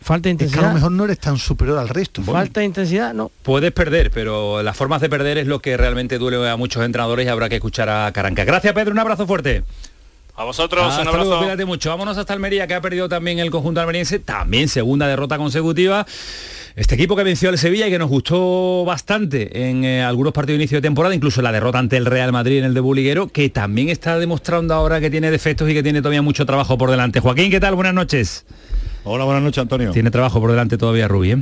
falta 0.00 0.28
de 0.28 0.32
Es 0.34 0.38
que 0.38 0.44
a 0.44 0.46
intensidad. 0.46 0.68
lo 0.68 0.74
mejor 0.74 0.92
no 0.92 1.04
eres 1.04 1.18
tan 1.18 1.36
superior 1.38 1.78
al 1.78 1.88
resto. 1.88 2.22
Falta 2.22 2.60
de 2.60 2.66
intensidad, 2.66 3.12
no. 3.14 3.30
Puedes 3.42 3.72
perder, 3.72 4.10
pero 4.12 4.62
las 4.62 4.76
formas 4.76 5.00
de 5.00 5.08
perder 5.08 5.38
es 5.38 5.46
lo 5.46 5.58
que 5.60 5.76
realmente 5.76 6.18
duele 6.18 6.48
a 6.48 6.56
muchos 6.56 6.84
entrenadores 6.84 7.26
y 7.26 7.28
habrá 7.28 7.48
que 7.48 7.56
escuchar 7.56 7.88
a 7.88 8.12
Caranca. 8.12 8.44
Gracias 8.44 8.72
Pedro, 8.74 8.92
un 8.92 8.98
abrazo 8.98 9.26
fuerte. 9.26 9.64
A 10.38 10.44
vosotros, 10.44 10.84
Hasta 10.84 11.00
un 11.00 11.08
abrazo. 11.08 11.38
cuídate 11.38 11.64
mucho. 11.64 11.88
Vámonos 11.88 12.18
hasta 12.18 12.34
Almería, 12.34 12.66
que 12.66 12.74
ha 12.74 12.80
perdido 12.82 13.08
también 13.08 13.38
el 13.38 13.50
conjunto 13.50 13.80
almeriense, 13.80 14.18
también 14.18 14.68
segunda 14.68 15.08
derrota 15.08 15.38
consecutiva. 15.38 16.06
Este 16.76 16.94
equipo 16.94 17.16
que 17.16 17.24
venció 17.24 17.48
al 17.48 17.56
Sevilla 17.56 17.86
y 17.86 17.90
que 17.90 17.98
nos 17.98 18.10
gustó 18.10 18.84
bastante 18.84 19.66
en 19.70 19.82
eh, 19.82 20.02
algunos 20.04 20.34
partidos 20.34 20.58
de 20.58 20.64
inicio 20.64 20.76
de 20.76 20.82
temporada, 20.82 21.14
incluso 21.14 21.40
la 21.40 21.50
derrota 21.50 21.78
ante 21.78 21.96
el 21.96 22.04
Real 22.04 22.32
Madrid 22.32 22.58
en 22.58 22.64
el 22.66 22.74
de 22.74 22.80
Buliguero, 22.80 23.28
que 23.28 23.48
también 23.48 23.88
está 23.88 24.18
demostrando 24.18 24.74
ahora 24.74 25.00
que 25.00 25.08
tiene 25.08 25.30
defectos 25.30 25.70
y 25.70 25.72
que 25.72 25.82
tiene 25.82 26.02
todavía 26.02 26.20
mucho 26.20 26.44
trabajo 26.44 26.76
por 26.76 26.90
delante. 26.90 27.20
Joaquín, 27.20 27.50
¿qué 27.50 27.60
tal? 27.60 27.76
Buenas 27.76 27.94
noches. 27.94 28.44
Hola, 29.04 29.24
buenas 29.24 29.42
noches, 29.42 29.62
Antonio. 29.62 29.90
Tiene 29.92 30.10
trabajo 30.10 30.38
por 30.38 30.50
delante 30.50 30.76
todavía 30.76 31.08
Rubí, 31.08 31.30
¿eh? 31.32 31.38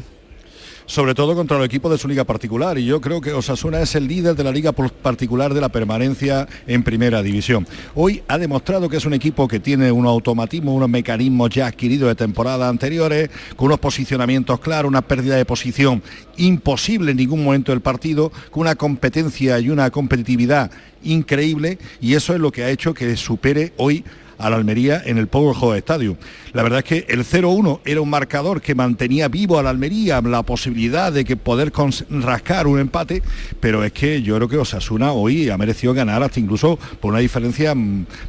Sobre 0.86 1.14
todo 1.14 1.34
contra 1.34 1.56
el 1.56 1.64
equipo 1.64 1.90
de 1.90 1.98
su 1.98 2.08
liga 2.08 2.24
particular 2.24 2.78
y 2.78 2.84
yo 2.84 3.00
creo 3.00 3.20
que 3.20 3.32
Osasuna 3.32 3.80
es 3.80 3.94
el 3.94 4.06
líder 4.06 4.34
de 4.36 4.44
la 4.44 4.52
liga 4.52 4.72
particular 4.72 5.54
de 5.54 5.60
la 5.60 5.68
permanencia 5.68 6.46
en 6.66 6.82
primera 6.82 7.22
división. 7.22 7.66
Hoy 7.94 8.22
ha 8.28 8.38
demostrado 8.38 8.88
que 8.88 8.98
es 8.98 9.06
un 9.06 9.14
equipo 9.14 9.48
que 9.48 9.60
tiene 9.60 9.90
unos 9.90 10.10
automatismos, 10.10 10.74
unos 10.74 10.88
mecanismos 10.88 11.50
ya 11.50 11.66
adquiridos 11.66 12.08
de 12.08 12.14
temporadas 12.14 12.68
anteriores, 12.68 13.30
con 13.56 13.66
unos 13.66 13.80
posicionamientos 13.80 14.60
claros, 14.60 14.88
una 14.88 15.02
pérdida 15.02 15.36
de 15.36 15.44
posición 15.44 16.02
imposible 16.36 17.12
en 17.12 17.16
ningún 17.16 17.44
momento 17.44 17.72
del 17.72 17.80
partido, 17.80 18.30
con 18.50 18.62
una 18.62 18.74
competencia 18.74 19.58
y 19.58 19.70
una 19.70 19.90
competitividad 19.90 20.70
increíble 21.02 21.78
y 22.00 22.14
eso 22.14 22.34
es 22.34 22.40
lo 22.40 22.50
que 22.50 22.64
ha 22.64 22.70
hecho 22.70 22.94
que 22.94 23.16
supere 23.16 23.72
hoy 23.76 24.04
a 24.38 24.50
la 24.50 24.56
Almería 24.56 25.02
en 25.04 25.18
el 25.18 25.28
Power 25.28 25.56
Home 25.60 25.78
Stadium. 25.78 26.16
La 26.52 26.62
verdad 26.62 26.80
es 26.80 26.84
que 26.84 27.06
el 27.08 27.24
0-1 27.24 27.80
era 27.84 28.00
un 28.00 28.10
marcador 28.10 28.60
que 28.60 28.74
mantenía 28.74 29.28
vivo 29.28 29.58
a 29.58 29.62
la 29.62 29.70
Almería 29.70 30.20
la 30.20 30.42
posibilidad 30.42 31.12
de 31.12 31.24
que 31.24 31.36
poder 31.36 31.72
rascar 32.10 32.66
un 32.66 32.78
empate, 32.78 33.22
pero 33.60 33.82
es 33.84 33.92
que 33.92 34.22
yo 34.22 34.36
creo 34.36 34.48
que 34.48 34.56
Osasuna 34.58 35.12
hoy 35.12 35.50
ha 35.50 35.58
merecido 35.58 35.94
ganar 35.94 36.22
hasta 36.22 36.38
incluso 36.40 36.78
por 37.00 37.10
una 37.12 37.20
diferencia 37.20 37.74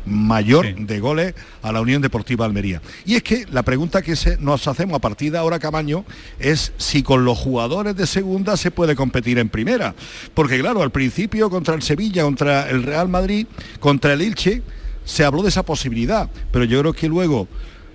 mayor 0.05 0.75
de 0.75 0.99
goles 0.99 1.33
a 1.61 1.71
la 1.71 1.81
Unión 1.81 2.01
Deportiva 2.01 2.45
Almería. 2.45 2.81
Y 3.05 3.15
es 3.15 3.23
que 3.23 3.45
la 3.51 3.63
pregunta 3.63 4.01
que 4.01 4.15
se- 4.15 4.37
nos 4.37 4.67
hacemos 4.67 4.95
a 4.95 4.99
partir 4.99 5.31
de 5.31 5.37
ahora, 5.37 5.59
Camaño, 5.59 6.05
es 6.39 6.73
si 6.77 7.03
con 7.03 7.25
los 7.25 7.37
jugadores 7.37 7.95
de 7.95 8.07
segunda 8.07 8.57
se 8.57 8.71
puede 8.71 8.95
competir 8.95 9.37
en 9.39 9.49
primera. 9.49 9.95
Porque 10.33 10.59
claro, 10.59 10.81
al 10.81 10.91
principio 10.91 11.49
contra 11.49 11.75
el 11.75 11.81
Sevilla, 11.81 12.23
contra 12.23 12.69
el 12.69 12.83
Real 12.83 13.07
Madrid, 13.09 13.47
contra 13.79 14.13
el 14.13 14.21
Ilche, 14.21 14.61
se 15.05 15.23
habló 15.23 15.41
de 15.43 15.49
esa 15.49 15.63
posibilidad, 15.63 16.29
pero 16.51 16.65
yo 16.65 16.79
creo 16.81 16.93
que 16.93 17.07
luego 17.07 17.47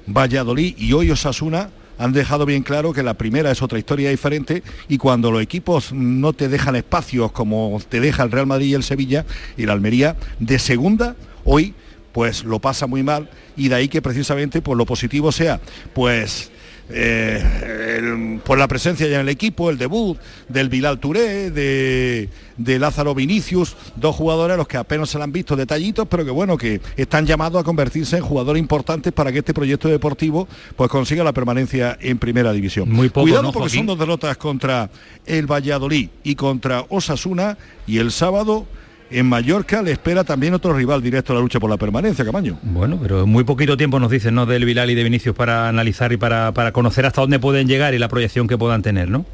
Valladolid 0.06 0.74
y 0.78 0.92
hoy 0.92 1.10
Osasuna 1.10 1.70
han 1.98 2.12
dejado 2.12 2.46
bien 2.46 2.62
claro 2.62 2.94
que 2.94 3.02
la 3.02 3.14
primera 3.14 3.50
es 3.50 3.60
otra 3.60 3.78
historia 3.78 4.08
diferente 4.08 4.62
y 4.88 4.96
cuando 4.96 5.30
los 5.30 5.42
equipos 5.42 5.92
no 5.92 6.32
te 6.32 6.48
dejan 6.48 6.74
espacios 6.76 7.30
como 7.32 7.78
te 7.88 8.00
deja 8.00 8.22
el 8.22 8.30
Real 8.30 8.46
Madrid 8.46 8.68
y 8.68 8.74
el 8.74 8.82
Sevilla 8.82 9.26
y 9.58 9.66
la 9.66 9.74
Almería 9.74 10.16
de 10.38 10.58
segunda, 10.58 11.14
hoy 11.44 11.74
pues 12.12 12.42
lo 12.44 12.58
pasa 12.58 12.86
muy 12.86 13.02
mal 13.02 13.28
y 13.54 13.68
de 13.68 13.74
ahí 13.74 13.88
que 13.88 14.00
precisamente 14.00 14.62
pues 14.62 14.78
lo 14.78 14.86
positivo 14.86 15.30
sea 15.30 15.60
pues 15.92 16.50
eh, 16.92 17.96
el- 17.98 18.40
por 18.44 18.58
la 18.58 18.66
presencia 18.68 19.06
ya 19.06 19.16
en 19.16 19.22
el 19.22 19.28
equipo, 19.28 19.70
el 19.70 19.78
debut 19.78 20.18
del 20.48 20.68
Bilal 20.68 20.98
Touré, 20.98 21.50
de, 21.50 22.28
de 22.56 22.78
Lázaro 22.78 23.14
Vinicius, 23.14 23.76
dos 23.96 24.16
jugadores 24.16 24.54
a 24.54 24.56
los 24.56 24.66
que 24.68 24.76
apenas 24.76 25.08
se 25.10 25.18
le 25.18 25.24
han 25.24 25.32
visto 25.32 25.56
detallitos, 25.56 26.06
pero 26.08 26.24
que 26.24 26.30
bueno, 26.30 26.56
que 26.56 26.80
están 26.96 27.26
llamados 27.26 27.60
a 27.60 27.64
convertirse 27.64 28.16
en 28.16 28.22
jugadores 28.22 28.60
importantes 28.60 29.12
para 29.12 29.30
que 29.32 29.38
este 29.38 29.54
proyecto 29.54 29.88
deportivo 29.88 30.48
pues 30.76 30.90
consiga 30.90 31.22
la 31.24 31.32
permanencia 31.32 31.96
en 32.00 32.18
primera 32.18 32.52
división. 32.52 32.90
Muy 32.90 33.08
poco, 33.08 33.22
Cuidado 33.22 33.42
¿no, 33.44 33.52
porque 33.52 33.70
son 33.70 33.86
dos 33.86 33.98
derrotas 33.98 34.36
contra 34.36 34.90
el 35.26 35.46
Valladolid 35.46 36.08
y 36.24 36.34
contra 36.34 36.84
Osasuna 36.88 37.56
y 37.86 37.98
el 37.98 38.10
sábado 38.10 38.66
en 39.10 39.26
Mallorca 39.26 39.82
le 39.82 39.92
espera 39.92 40.24
también 40.24 40.54
otro 40.54 40.72
rival 40.72 41.02
directo 41.02 41.32
a 41.32 41.36
la 41.36 41.42
lucha 41.42 41.58
por 41.58 41.70
la 41.70 41.76
permanencia, 41.76 42.24
Camaño. 42.24 42.58
Bueno, 42.62 42.98
pero 43.02 43.26
muy 43.26 43.44
poquito 43.44 43.76
tiempo 43.76 43.98
nos 43.98 44.10
dicen, 44.10 44.34
¿no? 44.34 44.46
Del 44.46 44.64
Vilal 44.64 44.90
y 44.90 44.94
de 44.94 45.04
Vinicius 45.04 45.34
para 45.34 45.68
analizar 45.68 46.12
y 46.12 46.16
para, 46.16 46.52
para 46.52 46.72
conocer 46.72 47.06
hasta 47.06 47.20
dónde 47.20 47.38
pueden 47.38 47.68
llegar 47.68 47.94
y 47.94 47.98
la 47.98 48.08
proyección 48.08 48.46
que 48.46 48.56
puedan 48.56 48.82
tener, 48.82 49.08
¿no? 49.08 49.24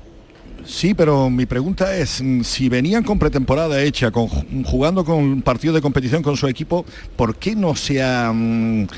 Sí, 0.66 0.94
pero 0.94 1.30
mi 1.30 1.46
pregunta 1.46 1.96
es, 1.96 2.20
mm, 2.20 2.42
si 2.42 2.68
venían 2.68 3.04
con 3.04 3.18
pretemporada 3.18 3.80
hecha, 3.82 4.10
con, 4.10 4.26
jugando 4.64 5.04
con 5.04 5.42
partido 5.42 5.72
de 5.72 5.80
competición 5.80 6.22
con 6.22 6.36
su 6.36 6.48
equipo, 6.48 6.84
¿por 7.14 7.36
qué 7.36 7.54
no 7.54 7.76
se 7.76 8.02
han 8.02 8.88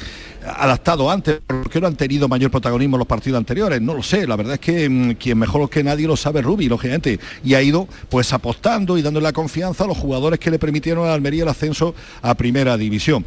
adaptado 0.45 1.11
antes? 1.11 1.41
¿Por 1.47 1.69
qué 1.69 1.81
no 1.81 1.87
han 1.87 1.97
tenido 1.97 2.29
mayor 2.29 2.51
protagonismo 2.51 2.99
los 2.99 3.07
partidos 3.07 3.39
anteriores? 3.39 3.81
No 3.81 3.95
lo 3.95 4.03
sé, 4.03 4.27
la 4.27 4.37
verdad 4.37 4.55
es 4.55 4.61
que 4.61 4.89
mm, 4.89 5.15
quien 5.15 5.39
mejor 5.39 5.69
que 5.69 5.83
nadie 5.83 6.07
lo 6.07 6.17
sabe 6.17 6.43
Rubi, 6.43 6.69
lógicamente, 6.69 7.19
y 7.45 7.55
ha 7.55 7.63
ido 7.63 7.89
pues 8.09 8.33
apostando 8.33 8.99
y 8.99 9.03
dándole 9.03 9.25
la 9.25 9.33
confianza 9.33 9.85
a 9.85 9.87
los 9.87 9.97
jugadores 9.97 10.39
que 10.39 10.51
le 10.51 10.59
permitieron 10.59 11.07
a 11.09 11.15
Almería 11.15 11.43
el 11.43 11.49
ascenso 11.49 11.95
a 12.23 12.35
primera 12.35 12.77
división. 12.77 13.25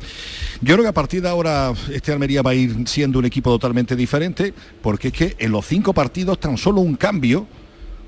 Yo 0.61 0.75
creo 0.75 0.83
que 0.83 0.89
a 0.89 0.93
partir 0.93 1.21
de 1.21 1.29
ahora 1.29 1.73
este 1.91 2.11
Almería 2.11 2.41
va 2.41 2.51
a 2.51 2.55
ir 2.55 2.87
siendo 2.87 3.19
un 3.19 3.25
equipo 3.25 3.49
totalmente 3.51 3.95
diferente, 3.95 4.53
porque 4.81 5.09
es 5.09 5.13
que 5.13 5.35
en 5.39 5.51
los 5.51 5.65
cinco 5.65 5.93
partidos 5.93 6.39
tan 6.39 6.57
solo 6.57 6.81
un 6.81 6.95
cambio 6.95 7.47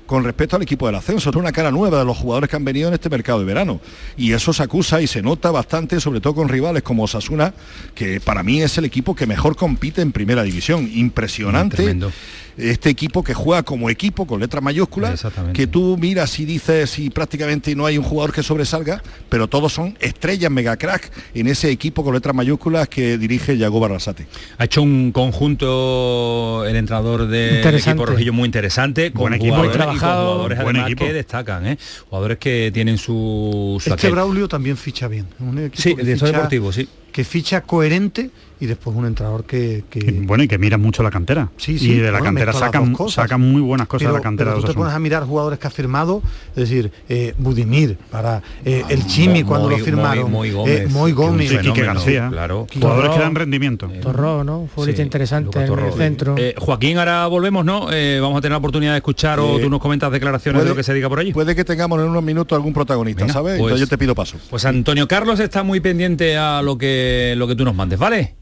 con 0.06 0.24
respecto 0.24 0.56
al 0.56 0.62
equipo 0.62 0.86
del 0.86 0.96
ascenso. 0.96 1.30
Es 1.30 1.36
una 1.36 1.52
cara 1.52 1.70
nueva 1.70 1.98
de 1.98 2.04
los 2.04 2.16
jugadores 2.16 2.50
que 2.50 2.56
han 2.56 2.64
venido 2.64 2.88
en 2.88 2.94
este 2.94 3.08
mercado 3.08 3.38
de 3.38 3.44
verano. 3.44 3.80
Y 4.16 4.32
eso 4.32 4.52
se 4.52 4.62
acusa 4.62 5.00
y 5.00 5.06
se 5.06 5.22
nota 5.22 5.50
bastante, 5.50 6.00
sobre 6.00 6.20
todo 6.20 6.34
con 6.34 6.48
rivales 6.48 6.82
como 6.82 7.04
Osasuna, 7.04 7.54
que 7.94 8.20
para 8.20 8.42
mí 8.42 8.62
es 8.62 8.76
el 8.78 8.84
equipo 8.84 9.14
que 9.14 9.26
mejor 9.26 9.56
compite 9.56 10.02
en 10.02 10.12
primera 10.12 10.42
división. 10.42 10.90
Impresionante. 10.92 11.76
Tremendo. 11.76 12.12
Este 12.56 12.88
equipo 12.88 13.24
que 13.24 13.34
juega 13.34 13.64
como 13.64 13.90
equipo, 13.90 14.28
con 14.28 14.38
letras 14.38 14.62
mayúsculas, 14.62 15.26
que 15.52 15.66
tú 15.66 15.96
miras 15.98 16.38
y 16.38 16.44
dices 16.44 17.00
y 17.00 17.10
prácticamente 17.10 17.74
no 17.74 17.84
hay 17.84 17.98
un 17.98 18.04
jugador 18.04 18.32
que 18.32 18.44
sobresalga, 18.44 19.02
pero 19.28 19.48
todos 19.48 19.72
son 19.72 19.98
estrellas 20.00 20.52
mega 20.52 20.76
crack 20.76 21.10
en 21.34 21.48
ese 21.48 21.72
equipo 21.72 22.04
con 22.04 22.14
letras 22.14 22.32
mayúsculas 22.32 22.88
que 22.88 23.18
dirige 23.18 23.58
Yago 23.58 23.80
Barrasate. 23.80 24.28
Ha 24.58 24.66
hecho 24.66 24.82
un 24.82 25.10
conjunto 25.10 26.64
el 26.64 26.76
entrenador 26.76 27.26
del 27.26 27.56
Interesante. 27.56 27.90
equipo 27.90 28.06
rojillo 28.06 28.32
muy 28.32 28.46
interesante, 28.46 29.10
con 29.10 29.22
Buen 29.22 29.34
equipo, 29.34 29.56
trabajado. 29.98 30.24
jugadores 30.32 30.58
Buen 30.58 30.68
además 30.76 30.90
equipo. 30.90 31.04
que 31.06 31.12
destacan, 31.12 31.66
¿eh? 31.66 31.78
jugadores 32.08 32.38
que 32.38 32.70
tienen 32.74 32.98
su, 32.98 33.78
su 33.82 33.90
Este 33.90 33.92
aquel. 33.92 34.10
Braulio 34.12 34.48
también 34.48 34.76
ficha 34.76 35.08
bien. 35.08 35.26
es 35.34 35.40
un 35.40 35.58
equipo 35.58 35.82
Sí, 35.82 35.94
director 35.94 36.28
ficha- 36.28 36.36
deportivo, 36.38 36.72
sí. 36.72 36.88
Que 37.12 37.24
ficha 37.24 37.60
coherente 37.62 38.30
y 38.60 38.66
después 38.66 38.96
un 38.96 39.06
entrenador 39.06 39.44
que... 39.44 39.84
que- 39.90 40.22
Bueno, 40.24 40.44
y 40.44 40.48
que 40.48 40.58
miran 40.58 40.80
mucho 40.80 41.02
la 41.02 41.10
cantera. 41.10 41.48
Sí, 41.56 41.78
sí, 41.78 41.92
y 41.92 41.96
de 41.96 42.04
la 42.12 42.18
bueno, 42.18 42.24
cantera 42.26 42.52
sacan, 42.52 42.94
sacan 43.08 43.40
muy 43.40 43.60
buenas 43.60 43.86
cosas 43.88 44.04
pero, 44.04 44.12
de 44.14 44.18
la 44.18 44.22
cantera 44.22 44.50
pero 44.52 44.62
de 44.62 44.68
te 44.68 44.74
pones 44.74 44.92
a 44.94 44.98
mirar 44.98 45.24
jugadores 45.24 45.58
que 45.58 45.66
ha 45.66 45.70
firmado, 45.70 46.22
es 46.50 46.68
decir, 46.68 46.92
eh, 47.08 47.34
Budimir, 47.38 47.96
para 48.10 48.42
eh, 48.64 48.84
el 48.88 49.06
Chimi 49.06 49.42
Mo- 49.42 49.48
cuando 49.48 49.68
Moy- 49.68 49.78
lo 49.78 49.84
firmaron, 49.84 50.30
Moy- 50.30 50.48
eh, 50.48 50.52
Gómez, 50.52 50.90
Moy 50.92 51.12
que 51.12 51.20
un 51.20 51.26
Gómez, 51.26 51.48
Sí, 51.48 51.56
Quique 51.58 51.70
fenómeno, 51.72 51.94
García. 51.94 52.28
claro. 52.30 52.66
Jugadores 52.72 53.10
que 53.12 53.18
dan 53.20 53.34
rendimiento. 53.34 53.88
Torró, 54.02 54.44
¿no? 54.44 54.60
Un 54.60 54.68
futbolista 54.68 55.02
Sí, 55.02 55.06
interesante 55.06 55.64
en 55.64 55.78
el 55.78 55.92
centro. 55.92 56.34
Eh, 56.38 56.54
Joaquín, 56.58 56.98
ahora 56.98 57.26
volvemos, 57.26 57.64
¿no? 57.64 57.92
Eh, 57.92 58.18
vamos 58.20 58.38
a 58.38 58.40
tener 58.40 58.52
la 58.52 58.58
oportunidad 58.58 58.92
de 58.92 58.98
escuchar 58.98 59.40
o 59.40 59.58
Eh, 59.58 59.62
tú 59.62 59.68
nos 59.70 59.80
comentas 59.80 60.10
declaraciones 60.12 60.62
de 60.62 60.68
lo 60.68 60.76
que 60.76 60.82
se 60.82 60.94
diga 60.94 61.08
por 61.08 61.18
allí. 61.18 61.32
Puede 61.32 61.54
que 61.54 61.64
tengamos 61.64 62.00
en 62.00 62.08
unos 62.08 62.22
minutos 62.22 62.54
algún 62.56 62.72
protagonista, 62.72 63.22
Venga, 63.24 63.32
¿sabes? 63.34 63.52
pues- 63.58 63.60
Entonces 63.60 63.80
yo 63.80 63.88
te 63.88 63.98
pido 63.98 64.14
paso. 64.14 64.36
Pues 64.50 64.64
Antonio 64.64 65.06
Carlos 65.08 65.40
está 65.40 65.62
muy 65.62 65.80
pendiente 65.80 66.36
a 66.36 66.62
lo 66.62 66.78
que 66.78 67.34
lo 67.36 67.46
que 67.46 67.54
tú 67.54 67.64
nos 67.64 67.74
mandes, 67.74 67.98
¿vale? 67.98 68.34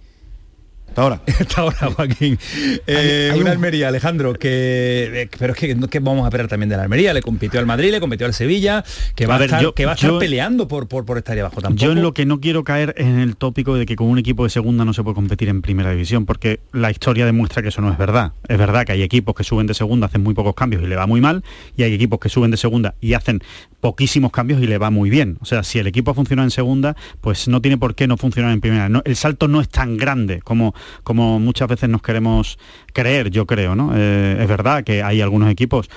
Hasta 0.92 1.02
ahora. 1.02 1.20
Hasta 1.40 1.60
ahora, 1.62 1.90
Joaquín. 1.96 2.38
Eh, 2.86 3.30
hay 3.32 3.40
una 3.40 3.50
un- 3.50 3.56
Almería, 3.56 3.88
Alejandro, 3.88 4.34
que 4.34 5.22
eh, 5.22 5.28
pero 5.38 5.54
es 5.54 5.58
que, 5.58 5.76
¿qué 5.90 6.00
vamos 6.00 6.24
a 6.24 6.28
esperar 6.28 6.48
también 6.48 6.68
de 6.68 6.76
la 6.76 6.82
Almería? 6.82 7.14
Le 7.14 7.22
compitió 7.22 7.60
al 7.60 7.66
Madrid, 7.66 7.90
le 7.90 8.00
compitió 8.00 8.26
al 8.26 8.34
Sevilla, 8.34 8.84
que 9.14 9.26
va 9.26 9.34
a, 9.34 9.36
A 9.36 9.40
ver, 9.40 9.46
estar, 9.46 9.62
yo- 9.62 9.74
que 9.74 9.86
va 9.86 9.92
a 9.92 9.94
estar 9.94 10.10
yo- 10.10 10.18
peleando 10.18 10.68
por, 10.68 10.88
por, 10.88 11.04
por 11.06 11.18
estar 11.18 11.34
ahí 11.34 11.40
abajo 11.40 11.60
tampoco. 11.60 11.82
Yo 11.82 11.92
en 11.92 12.02
lo 12.02 12.12
que 12.14 12.26
no 12.26 12.40
quiero 12.40 12.62
caer 12.64 12.94
es 12.96 13.06
en 13.06 13.18
el 13.20 13.36
tópico 13.36 13.74
de 13.76 13.86
que 13.86 13.96
con 13.96 14.08
un 14.08 14.18
equipo 14.18 14.44
de 14.44 14.50
segunda 14.50 14.84
no 14.84 14.92
se 14.92 15.02
puede 15.02 15.14
competir 15.14 15.48
en 15.48 15.62
primera 15.62 15.90
división, 15.90 16.26
porque 16.26 16.60
la 16.72 16.90
historia 16.90 17.24
demuestra 17.26 17.62
que 17.62 17.68
eso 17.68 17.80
no 17.80 17.90
es 17.90 17.98
verdad. 17.98 18.32
Es 18.48 18.58
verdad 18.58 18.84
que 18.84 18.92
hay 18.92 19.02
equipos 19.02 19.34
que 19.34 19.44
suben 19.44 19.66
de 19.66 19.74
segunda, 19.74 20.06
hacen 20.08 20.22
muy 20.22 20.34
pocos 20.34 20.54
cambios 20.54 20.82
y 20.82 20.86
le 20.86 20.96
va 20.96 21.06
muy 21.06 21.20
mal, 21.20 21.42
y 21.76 21.84
hay 21.84 21.94
equipos 21.94 22.18
que 22.20 22.28
suben 22.28 22.50
de 22.50 22.56
segunda 22.58 22.94
y 23.00 23.14
hacen 23.14 23.40
poquísimos 23.80 24.30
cambios 24.30 24.60
y 24.62 24.66
le 24.66 24.78
va 24.78 24.90
muy 24.90 25.10
bien. 25.10 25.38
O 25.40 25.44
sea, 25.44 25.62
si 25.62 25.78
el 25.78 25.86
equipo 25.86 26.10
ha 26.10 26.14
funcionado 26.14 26.46
en 26.46 26.50
segunda, 26.50 26.96
pues 27.20 27.48
no 27.48 27.60
tiene 27.60 27.78
por 27.78 27.94
qué 27.94 28.06
no 28.06 28.16
funcionar 28.16 28.52
en 28.52 28.60
primera. 28.60 28.88
No- 28.88 29.02
el 29.04 29.16
salto 29.16 29.48
no 29.48 29.60
es 29.60 29.68
tan 29.68 29.96
grande 29.96 30.40
como, 30.42 30.74
como 31.02 31.38
muchas 31.38 31.68
veces 31.68 31.88
nos 31.88 32.02
queremos 32.02 32.58
creer, 32.92 33.30
yo 33.30 33.46
creo, 33.46 33.74
¿no? 33.74 33.92
Eh, 33.94 34.38
es 34.40 34.48
verdad 34.48 34.84
que 34.84 35.02
hay 35.02 35.20
algunos 35.20 35.50
equipos 35.50 35.88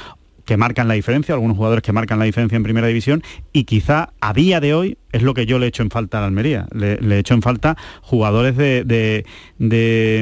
que 0.46 0.58
marcan 0.58 0.88
la 0.88 0.94
diferencia, 0.94 1.34
algunos 1.34 1.58
jugadores 1.58 1.82
que 1.82 1.92
marcan 1.92 2.20
la 2.20 2.26
diferencia 2.26 2.56
en 2.56 2.64
primera 2.64 2.88
división 2.88 3.24
y 3.52 3.64
quizá 3.64 4.14
a 4.22 4.34
día 4.34 4.60
de 4.60 4.74
hoy 4.74 4.98
es 5.16 5.24
lo 5.24 5.34
que 5.34 5.46
yo 5.46 5.60
le 5.60 5.68
echo 5.68 5.84
en 5.84 5.90
falta 5.90 6.18
a 6.18 6.22
la 6.22 6.28
Almería. 6.28 6.68
Le, 6.74 6.98
le 6.98 7.20
echo 7.20 7.34
en 7.34 7.42
falta 7.42 7.78
jugadores 8.02 8.56
de, 8.58 8.84
de, 8.84 9.26
de, 9.58 10.22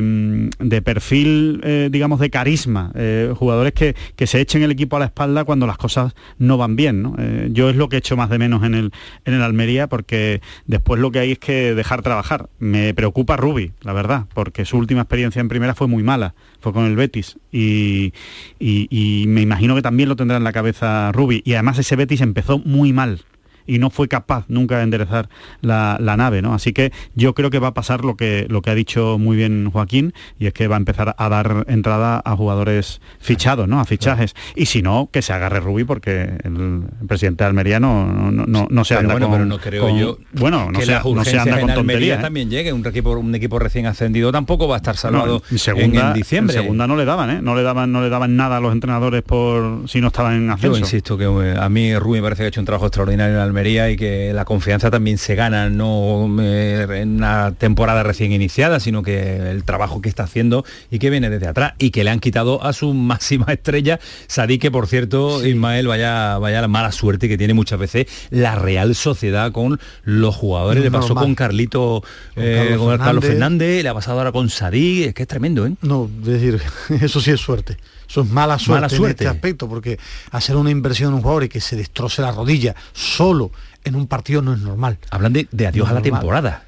mm, 0.60 0.67
perfil, 0.84 1.62
eh, 1.63 1.89
digamos, 1.91 2.19
de 2.19 2.29
carisma, 2.29 2.91
eh, 2.95 3.34
jugadores 3.36 3.73
que, 3.73 3.95
que 4.15 4.27
se 4.27 4.39
echen 4.41 4.63
el 4.63 4.71
equipo 4.71 4.95
a 4.97 4.99
la 4.99 5.06
espalda 5.06 5.43
cuando 5.43 5.65
las 5.67 5.77
cosas 5.77 6.13
no 6.38 6.58
van 6.58 6.75
bien. 6.75 7.01
¿no? 7.01 7.15
Eh, 7.17 7.49
yo 7.51 7.69
es 7.69 7.75
lo 7.75 7.89
que 7.89 7.97
echo 7.97 8.15
más 8.17 8.29
de 8.29 8.38
menos 8.38 8.63
en 8.63 8.75
el, 8.75 8.91
en 9.25 9.34
el 9.34 9.41
Almería 9.41 9.88
porque 9.88 10.41
después 10.65 10.99
lo 10.99 11.12
que 11.12 11.19
hay 11.19 11.32
es 11.34 11.39
que 11.39 11.73
dejar 11.75 12.01
trabajar. 12.01 12.49
Me 12.60 12.93
preocupa 12.93 13.38
Rubi, 13.38 13.71
la 13.82 13.93
verdad, 13.93 14.25
porque 14.34 14.65
su 14.65 14.77
última 14.77 15.01
experiencia 15.01 15.39
en 15.39 15.49
primera 15.49 15.73
fue 15.75 15.88
muy 15.88 16.03
mala, 16.03 16.36
fue 16.62 16.73
con 16.73 16.86
el 16.86 16.95
Betis 16.95 17.38
y, 17.51 18.13
y- 18.60 18.88
y 18.89 19.25
me 19.27 19.41
imagino 19.41 19.75
que 19.75 19.82
también 19.82 20.10
lo 20.10 20.15
tendrá 20.15 20.38
en 20.38 20.43
la 20.43 20.53
cabeza 20.53 21.12
Rubi. 21.12 21.41
Y 21.45 21.53
además 21.53 21.79
ese 21.79 21.95
Betis 21.95 22.21
empezó 22.21 22.60
muy 22.60 22.93
mal 22.93 23.21
y 23.67 23.80
no 23.80 23.89
fue 23.89 24.08
capaz 24.08 24.45
nunca 24.47 24.78
de 24.78 24.84
enderezar 24.84 25.30
la, 25.62 25.97
la 25.99 26.17
nave, 26.17 26.41
¿no? 26.41 26.54
Así 26.54 26.73
que 26.73 26.91
yo 27.15 27.34
creo 27.34 27.49
que 27.49 27.60
va 27.60 27.69
a 27.69 27.73
pasar 27.73 28.04
lo 28.04 28.15
que, 28.15 28.45
lo 28.49 28.62
que 28.62 28.69
ha 28.71 28.76
dicho 28.76 29.17
muy 29.19 29.38
bien 29.38 29.69
Joaquín, 29.71 30.13
y 30.39 30.47
es 30.47 30.54
que 30.54 30.67
va 30.67 30.76
a 30.76 30.80
empezar 30.80 31.15
a 31.17 31.30
dar 31.30 31.65
entrada 31.67 32.21
a 32.23 32.36
jugadores 32.36 33.02
fichados, 33.19 33.67
¿no? 33.67 33.80
A 33.80 33.86
fichajes. 33.86 34.36
Y 34.56 34.65
si 34.67 34.82
no, 34.82 35.10
que 35.12 35.21
se 35.21 35.34
agarre 35.34 35.60
Rubí, 35.60 35.84
porque 35.84 36.38
el 36.43 36.84
presidente 37.08 37.43
de 37.43 37.47
Almería 37.47 37.80
no, 37.80 38.06
no, 38.32 38.45
no, 38.45 38.67
no 38.69 38.84
se 38.86 38.95
Pero 38.95 39.02
anda 39.12 39.13
bueno, 39.13 39.28
con... 39.28 39.34
pero 39.36 39.45
no 39.45 39.60
creo 39.60 39.84
con- 39.88 39.97
yo 39.99 40.17
Bueno, 40.34 40.71
no 40.71 40.80
que 40.80 40.86
se, 40.86 40.91
las 40.91 41.06
no 41.06 41.23
se 41.23 41.38
anda 41.39 41.60
con 41.60 41.69
Almería 41.69 41.76
tonterías. 41.76 42.19
¿eh? 42.19 42.21
también 42.21 42.49
llegue. 42.49 42.73
Un 42.73 42.86
equipo, 42.86 43.12
un 43.12 43.34
equipo 43.36 43.60
recién 43.60 43.86
ascendido 43.86 44.32
tampoco 44.32 44.67
va 44.67 44.76
a 44.76 44.78
estar 44.78 44.97
salvado 44.97 45.41
en 45.52 45.58
segunda, 45.60 46.02
en, 46.02 46.08
en 46.08 46.13
diciembre. 46.13 46.56
en 46.56 46.62
segunda 46.63 46.88
no 46.88 46.95
le 46.95 47.06
daban, 47.06 47.30
¿eh? 47.30 47.39
No 47.41 47.56
le 47.56 47.63
daban, 47.63 47.91
no 47.91 48.02
le 48.02 48.10
daban 48.10 48.36
nada 48.36 48.58
a 48.58 48.60
los 48.60 48.71
entrenadores 48.73 49.21
por 49.23 49.88
si 49.88 50.02
no 50.02 50.08
estaban 50.08 50.34
en 50.36 50.47
Yo 50.47 50.54
ascenso. 50.54 50.78
insisto 50.80 51.17
que 51.17 51.26
eh, 51.26 51.56
a 51.60 51.69
mí 51.69 51.95
Rubí 51.97 52.17
me 52.19 52.23
parece 52.23 52.41
que 52.41 52.45
ha 52.45 52.49
hecho 52.49 52.60
un 52.60 52.65
trabajo 52.65 52.88
extraordinario 52.88 53.36
en 53.36 53.41
Almería 53.41 53.52
y 53.89 53.95
que 53.97 54.33
la 54.33 54.45
confianza 54.45 54.89
también 54.89 55.17
se 55.17 55.35
gana 55.35 55.69
no 55.69 56.27
eh, 56.41 56.85
en 56.89 57.17
una 57.17 57.53
temporada 57.53 58.03
recién 58.03 58.31
iniciada, 58.31 58.79
sino 58.79 59.03
que 59.03 59.51
el 59.51 59.63
trabajo 59.63 60.01
que 60.01 60.09
está 60.09 60.23
haciendo 60.23 60.65
y 60.89 60.99
que 60.99 61.09
viene 61.09 61.29
desde 61.29 61.47
atrás 61.47 61.73
y 61.77 61.91
que 61.91 62.03
le 62.03 62.09
han 62.09 62.19
quitado 62.19 62.63
a 62.63 62.73
su 62.73 62.93
máxima 62.93 63.53
estrella, 63.53 63.99
Sadí, 64.27 64.57
que 64.57 64.71
por 64.71 64.87
cierto, 64.87 65.45
Ismael, 65.45 65.87
vaya, 65.87 66.37
vaya 66.39 66.61
la 66.61 66.67
mala 66.67 66.91
suerte 66.91 67.29
que 67.29 67.37
tiene 67.37 67.53
muchas 67.53 67.79
veces 67.79 68.07
la 68.31 68.55
Real 68.55 68.95
Sociedad 68.95 69.51
con 69.51 69.79
los 70.03 70.35
jugadores. 70.35 70.83
Le 70.83 70.91
pasó 70.91 71.15
con 71.15 71.35
Carlito, 71.35 72.03
Con 72.33 72.43
eh, 72.43 72.55
Carlos 72.57 72.79
con 72.79 72.93
el 72.93 72.99
Carlos 72.99 73.23
Fernández. 73.23 73.29
Fernández, 73.29 73.83
le 73.83 73.89
ha 73.89 73.93
pasado 73.93 74.17
ahora 74.17 74.31
con 74.31 74.49
Sadí, 74.49 75.03
es 75.03 75.13
que 75.13 75.23
es 75.23 75.27
tremendo, 75.27 75.65
¿eh? 75.65 75.73
No, 75.81 76.09
es 76.21 76.25
decir, 76.27 76.61
eso 77.01 77.21
sí 77.21 77.31
es 77.31 77.39
suerte. 77.39 77.77
Eso 78.09 78.21
es 78.21 78.29
mala 78.29 78.59
suerte, 78.59 78.81
Mala 78.81 78.89
suerte. 78.89 79.23
en 79.23 79.27
este 79.29 79.37
aspecto, 79.37 79.67
porque 79.69 79.97
hacer 80.31 80.55
una 80.55 80.69
inversión 80.71 81.09
en 81.09 81.15
un 81.15 81.21
jugador 81.21 81.43
y 81.45 81.49
que 81.49 81.59
se 81.61 81.75
destroce 81.75 82.21
la 82.21 82.31
rodilla 82.31 82.75
solo 82.93 83.51
en 83.83 83.95
un 83.95 84.07
partido 84.07 84.41
no 84.41 84.53
es 84.53 84.59
normal. 84.59 84.97
Hablan 85.09 85.33
de, 85.33 85.47
de 85.51 85.67
adiós 85.67 85.85
No 85.87 85.91
a 85.91 85.93
la 85.95 85.99
normal. 86.01 86.19
temporada. 86.19 86.63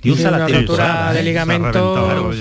Adiós 0.00 0.18
Sí, 0.18 0.24
a 0.24 0.30
la 0.30 0.46
temporada. 0.46 1.12
de 1.12 1.20
¿eh? 1.20 1.22
ligamento, 1.22 2.32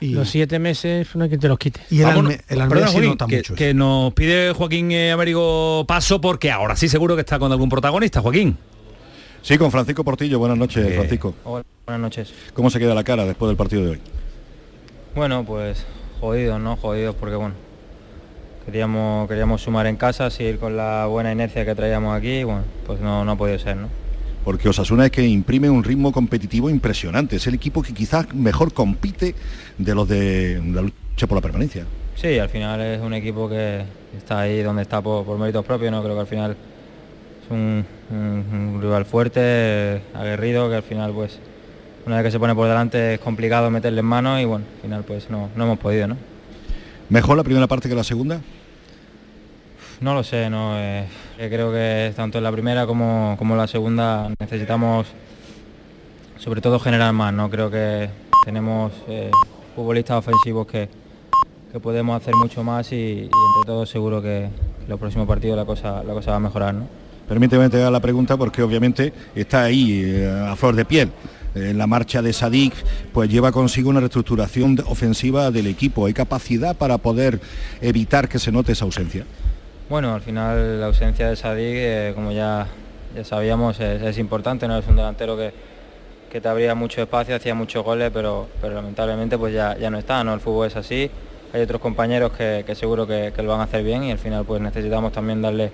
Y, 0.00 0.10
los 0.10 0.28
siete 0.28 0.58
meses 0.58 1.08
no 1.14 1.24
hay 1.24 1.30
que 1.30 1.38
te 1.38 1.48
los 1.48 1.58
quite. 1.58 1.80
y 1.90 2.00
el, 2.00 2.06
Vámonos. 2.06 2.32
Alme- 2.34 2.42
el 2.48 2.58
Perdona, 2.68 2.86
sí 2.88 2.92
Joaquín, 2.94 3.10
nota 3.10 3.26
que, 3.26 3.36
mucho. 3.36 3.54
que 3.54 3.74
nos 3.74 4.12
pide 4.12 4.52
Joaquín 4.52 4.90
eh, 4.92 5.12
Américo 5.12 5.84
paso 5.88 6.20
porque 6.20 6.50
ahora 6.50 6.76
sí 6.76 6.88
seguro 6.88 7.14
que 7.14 7.20
está 7.20 7.38
con 7.38 7.50
algún 7.52 7.68
protagonista, 7.68 8.20
Joaquín. 8.20 8.56
Sí, 9.42 9.56
con 9.58 9.70
Francisco 9.70 10.02
Portillo. 10.04 10.38
Buenas 10.38 10.58
noches, 10.58 10.84
Eh, 10.86 10.94
Francisco. 10.96 11.34
Hola, 11.44 11.64
buenas 11.86 12.00
noches. 12.02 12.32
¿Cómo 12.52 12.68
se 12.68 12.78
queda 12.78 12.94
la 12.94 13.04
cara 13.04 13.24
después 13.24 13.48
del 13.48 13.56
partido 13.56 13.84
de 13.84 13.90
hoy? 13.92 14.00
Bueno, 15.14 15.44
pues 15.46 15.84
jodidos, 16.20 16.60
¿no? 16.60 16.76
Jodidos 16.76 17.14
porque, 17.14 17.36
bueno, 17.36 17.54
queríamos, 18.64 19.28
queríamos 19.28 19.62
sumar 19.62 19.86
en 19.86 19.96
casa, 19.96 20.30
seguir 20.30 20.58
con 20.58 20.76
la 20.76 21.06
buena 21.06 21.32
inercia 21.32 21.64
que 21.64 21.74
traíamos 21.74 22.16
aquí, 22.16 22.40
y, 22.40 22.44
bueno, 22.44 22.62
pues 22.86 23.00
no, 23.00 23.24
no 23.24 23.32
ha 23.32 23.36
podido 23.36 23.58
ser, 23.58 23.76
¿no? 23.76 23.88
Porque 24.44 24.68
Osasuna 24.68 25.06
es 25.06 25.10
que 25.10 25.26
imprime 25.26 25.68
un 25.68 25.82
ritmo 25.82 26.12
competitivo 26.12 26.70
impresionante. 26.70 27.34
Es 27.36 27.46
el 27.48 27.54
equipo 27.54 27.82
que 27.82 27.92
quizás 27.92 28.32
mejor 28.32 28.72
compite 28.72 29.34
de 29.76 29.94
los 29.94 30.08
de 30.08 30.62
la 30.72 30.82
lucha 30.82 31.26
por 31.26 31.36
la 31.36 31.42
permanencia. 31.42 31.84
Sí, 32.14 32.38
al 32.38 32.48
final 32.48 32.80
es 32.80 33.00
un 33.00 33.12
equipo 33.12 33.48
que 33.48 33.82
está 34.16 34.40
ahí 34.40 34.62
donde 34.62 34.82
está 34.82 35.00
por, 35.00 35.24
por 35.24 35.36
méritos 35.36 35.64
propios, 35.64 35.90
¿no? 35.90 36.00
Creo 36.00 36.14
que 36.14 36.20
al 36.20 36.26
final 36.28 36.52
es 36.52 37.50
un, 37.50 37.84
un- 38.10 38.74
un 38.76 38.80
rival 38.80 39.04
fuerte, 39.04 40.00
aguerrido, 40.14 40.68
que 40.70 40.76
al 40.76 40.82
final 40.84 41.12
pues 41.12 41.40
una 42.06 42.16
vez 42.16 42.24
que 42.26 42.30
se 42.30 42.38
pone 42.38 42.54
por 42.54 42.68
delante 42.68 43.14
es 43.14 43.20
complicado 43.20 43.70
meterle 43.70 44.00
en 44.00 44.06
mano 44.06 44.40
y 44.40 44.44
bueno, 44.44 44.64
al 44.76 44.80
final 44.82 45.04
pues 45.04 45.28
no, 45.28 45.50
no 45.56 45.64
hemos 45.64 45.78
podido, 45.78 46.06
¿no? 46.06 46.16
¿Mejor 47.08 47.36
la 47.36 47.44
primera 47.44 47.66
parte 47.66 47.88
que 47.88 47.94
la 47.94 48.04
segunda? 48.04 48.40
No 50.00 50.14
lo 50.14 50.22
sé, 50.22 50.48
no. 50.48 50.78
eh, 50.78 51.06
eh, 51.38 51.48
creo 51.50 51.72
que 51.72 52.12
tanto 52.14 52.38
en 52.38 52.44
la 52.44 52.52
primera 52.52 52.86
como, 52.86 53.34
como 53.38 53.54
en 53.54 53.58
la 53.58 53.66
segunda 53.66 54.30
necesitamos 54.38 55.06
sobre 56.38 56.60
todo 56.60 56.78
generar 56.78 57.12
más, 57.12 57.32
¿no? 57.32 57.50
Creo 57.50 57.70
que 57.70 58.08
tenemos 58.44 58.92
eh, 59.08 59.30
futbolistas 59.74 60.18
ofensivos 60.18 60.66
que, 60.66 60.88
que 61.72 61.80
podemos 61.80 62.20
hacer 62.20 62.34
mucho 62.36 62.62
más 62.62 62.92
y, 62.92 62.96
y 62.96 63.20
entre 63.22 63.66
todos 63.66 63.88
seguro 63.88 64.22
que 64.22 64.44
en 64.44 64.52
los 64.88 65.00
próximos 65.00 65.26
partidos 65.26 65.56
la 65.56 65.64
cosa, 65.64 66.04
la 66.04 66.12
cosa 66.12 66.32
va 66.32 66.36
a 66.36 66.40
mejorar, 66.40 66.74
¿no? 66.74 66.86
Permíteme 67.28 67.68
te 67.68 67.90
la 67.90 68.00
pregunta 68.00 68.36
porque 68.36 68.62
obviamente 68.62 69.12
está 69.34 69.64
ahí 69.64 70.02
eh, 70.04 70.46
a 70.48 70.54
flor 70.54 70.76
de 70.76 70.84
piel. 70.84 71.10
Eh, 71.56 71.72
la 71.72 71.86
marcha 71.86 72.20
de 72.20 72.34
Sadik 72.34 72.74
pues 73.14 73.30
lleva 73.30 73.50
consigo 73.50 73.88
una 73.88 74.00
reestructuración 74.00 74.76
ofensiva 74.86 75.50
del 75.50 75.66
equipo. 75.66 76.04
¿Hay 76.04 76.12
capacidad 76.12 76.76
para 76.76 76.98
poder 76.98 77.40
evitar 77.80 78.28
que 78.28 78.38
se 78.38 78.52
note 78.52 78.72
esa 78.72 78.84
ausencia? 78.84 79.24
Bueno, 79.88 80.14
al 80.14 80.20
final 80.20 80.80
la 80.80 80.86
ausencia 80.86 81.30
de 81.30 81.36
Sadik, 81.36 81.64
eh, 81.64 82.12
como 82.14 82.30
ya, 82.30 82.66
ya 83.14 83.24
sabíamos, 83.24 83.80
es, 83.80 84.18
importante, 84.18 84.66
es 84.66 84.86
un 84.86 84.96
delantero 84.96 85.34
que, 85.34 85.50
que 86.30 86.42
te 86.42 86.48
abría 86.48 86.74
mucho 86.74 87.00
espacio, 87.00 87.34
hacía 87.34 87.54
muchos 87.54 87.82
goles, 87.82 88.10
pero, 88.12 88.48
pero 88.60 88.74
lamentablemente 88.74 89.38
pues 89.38 89.54
ya, 89.54 89.78
ya 89.78 89.88
no 89.88 89.96
está, 89.96 90.22
¿no? 90.24 90.34
El 90.34 90.40
fútbol 90.40 90.66
es 90.66 90.76
así, 90.76 91.10
hay 91.54 91.62
otros 91.62 91.80
compañeros 91.80 92.32
que, 92.32 92.66
seguro 92.74 93.06
que, 93.06 93.32
que 93.34 93.42
lo 93.42 93.52
van 93.52 93.60
a 93.60 93.64
hacer 93.64 93.82
bien 93.82 94.04
y 94.04 94.10
al 94.10 94.18
final 94.18 94.44
pues 94.44 94.60
necesitamos 94.60 95.10
también 95.12 95.40
darle, 95.40 95.70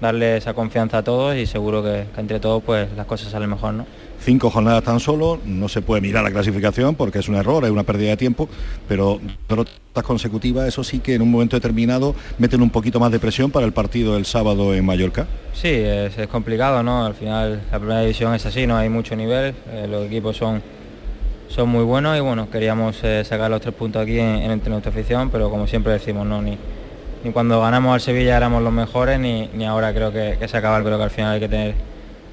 darle 0.00 0.38
esa 0.38 0.54
confianza 0.54 0.98
a 0.98 1.02
todos 1.02 1.36
y 1.36 1.44
seguro 1.44 1.82
que, 1.82 2.06
que 2.14 2.20
entre 2.22 2.40
todos 2.40 2.62
pues 2.62 2.88
las 2.96 3.04
cosas 3.04 3.30
salen 3.30 3.50
mejor, 3.50 3.74
¿no? 3.74 4.07
Cinco 4.20 4.50
jornadas 4.50 4.82
tan 4.82 4.98
solo, 4.98 5.38
no 5.44 5.68
se 5.68 5.80
puede 5.80 6.00
mirar 6.00 6.24
la 6.24 6.30
clasificación 6.30 6.96
porque 6.96 7.20
es 7.20 7.28
un 7.28 7.36
error, 7.36 7.64
es 7.64 7.70
una 7.70 7.84
pérdida 7.84 8.10
de 8.10 8.16
tiempo, 8.16 8.48
pero 8.88 9.20
derrotas 9.48 10.04
consecutivas, 10.04 10.66
eso 10.66 10.82
sí 10.82 10.98
que 10.98 11.14
en 11.14 11.22
un 11.22 11.30
momento 11.30 11.56
determinado 11.56 12.14
meten 12.36 12.60
un 12.60 12.70
poquito 12.70 12.98
más 12.98 13.12
de 13.12 13.20
presión 13.20 13.50
para 13.50 13.64
el 13.64 13.72
partido 13.72 14.14
del 14.14 14.26
sábado 14.26 14.74
en 14.74 14.84
Mallorca. 14.84 15.26
Sí, 15.54 15.68
es, 15.68 16.14
complicado, 16.28 16.82
¿no? 16.82 17.06
Al 17.06 17.14
final 17.14 17.62
la 17.70 17.78
primera 17.78 18.00
división 18.00 18.34
es 18.34 18.44
así, 18.44 18.66
no 18.66 18.76
hay 18.76 18.88
mucho 18.88 19.14
nivel, 19.14 19.54
eh, 19.70 19.86
los 19.88 20.06
equipos 20.06 20.36
son, 20.36 20.62
son 21.48 21.68
muy 21.68 21.84
buenos 21.84 22.16
y 22.16 22.20
bueno, 22.20 22.50
queríamos 22.50 22.98
eh, 23.04 23.24
sacar 23.24 23.50
los 23.50 23.60
tres 23.60 23.74
puntos 23.74 24.02
aquí 24.02 24.18
en, 24.18 24.36
en 24.36 24.50
entre 24.50 24.70
nuestra 24.70 24.90
afición, 24.90 25.30
pero 25.30 25.48
como 25.48 25.66
siempre 25.68 25.92
decimos, 25.92 26.26
no, 26.26 26.42
ni, 26.42 26.58
ni 27.22 27.30
cuando 27.32 27.60
ganamos 27.60 27.94
al 27.94 28.00
Sevilla 28.00 28.36
éramos 28.36 28.62
los 28.62 28.72
mejores, 28.72 29.18
ni, 29.20 29.48
ni 29.54 29.64
ahora 29.64 29.94
creo 29.94 30.12
que, 30.12 30.36
que 30.38 30.48
se 30.48 30.56
acaba, 30.56 30.82
creo 30.82 30.98
que 30.98 31.04
al 31.04 31.10
final 31.10 31.34
hay 31.34 31.40
que 31.40 31.48
tener 31.48 31.74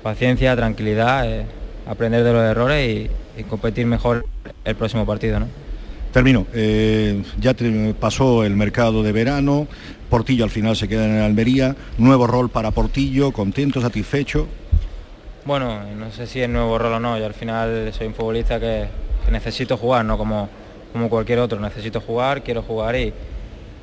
paciencia, 0.03 0.55
tranquilidad, 0.55 1.27
eh, 1.27 1.45
aprender 1.85 2.23
de 2.23 2.33
los 2.33 2.43
errores 2.43 3.09
y, 3.37 3.39
y 3.39 3.43
competir 3.43 3.85
mejor 3.85 4.25
el 4.63 4.75
próximo 4.75 5.05
partido, 5.05 5.39
¿no? 5.39 5.47
Termino. 6.11 6.45
Eh, 6.53 7.21
ya 7.39 7.53
te- 7.53 7.93
pasó 7.93 8.43
el 8.43 8.55
mercado 8.55 9.03
de 9.03 9.11
verano, 9.11 9.67
Portillo 10.09 10.45
al 10.45 10.49
final 10.49 10.75
se 10.75 10.87
queda 10.87 11.05
en 11.05 11.17
Almería, 11.21 11.75
nuevo 11.97 12.25
rol 12.27 12.49
para 12.49 12.71
Portillo, 12.71 13.31
contento, 13.31 13.81
satisfecho. 13.81 14.47
Bueno, 15.45 15.81
no 15.97 16.11
sé 16.11 16.25
si 16.25 16.41
es 16.41 16.49
nuevo 16.49 16.77
rol 16.77 16.93
o 16.93 16.99
no, 16.99 17.17
yo 17.19 17.25
al 17.25 17.33
final 17.33 17.91
soy 17.93 18.07
un 18.07 18.13
futbolista 18.13 18.59
que, 18.59 18.85
que 19.25 19.31
necesito 19.31 19.77
jugar, 19.77 20.05
no 20.05 20.17
como, 20.17 20.49
como 20.93 21.09
cualquier 21.09 21.39
otro, 21.39 21.59
necesito 21.59 21.99
jugar, 22.01 22.41
quiero 22.43 22.61
jugar 22.63 22.95
y, 22.95 23.13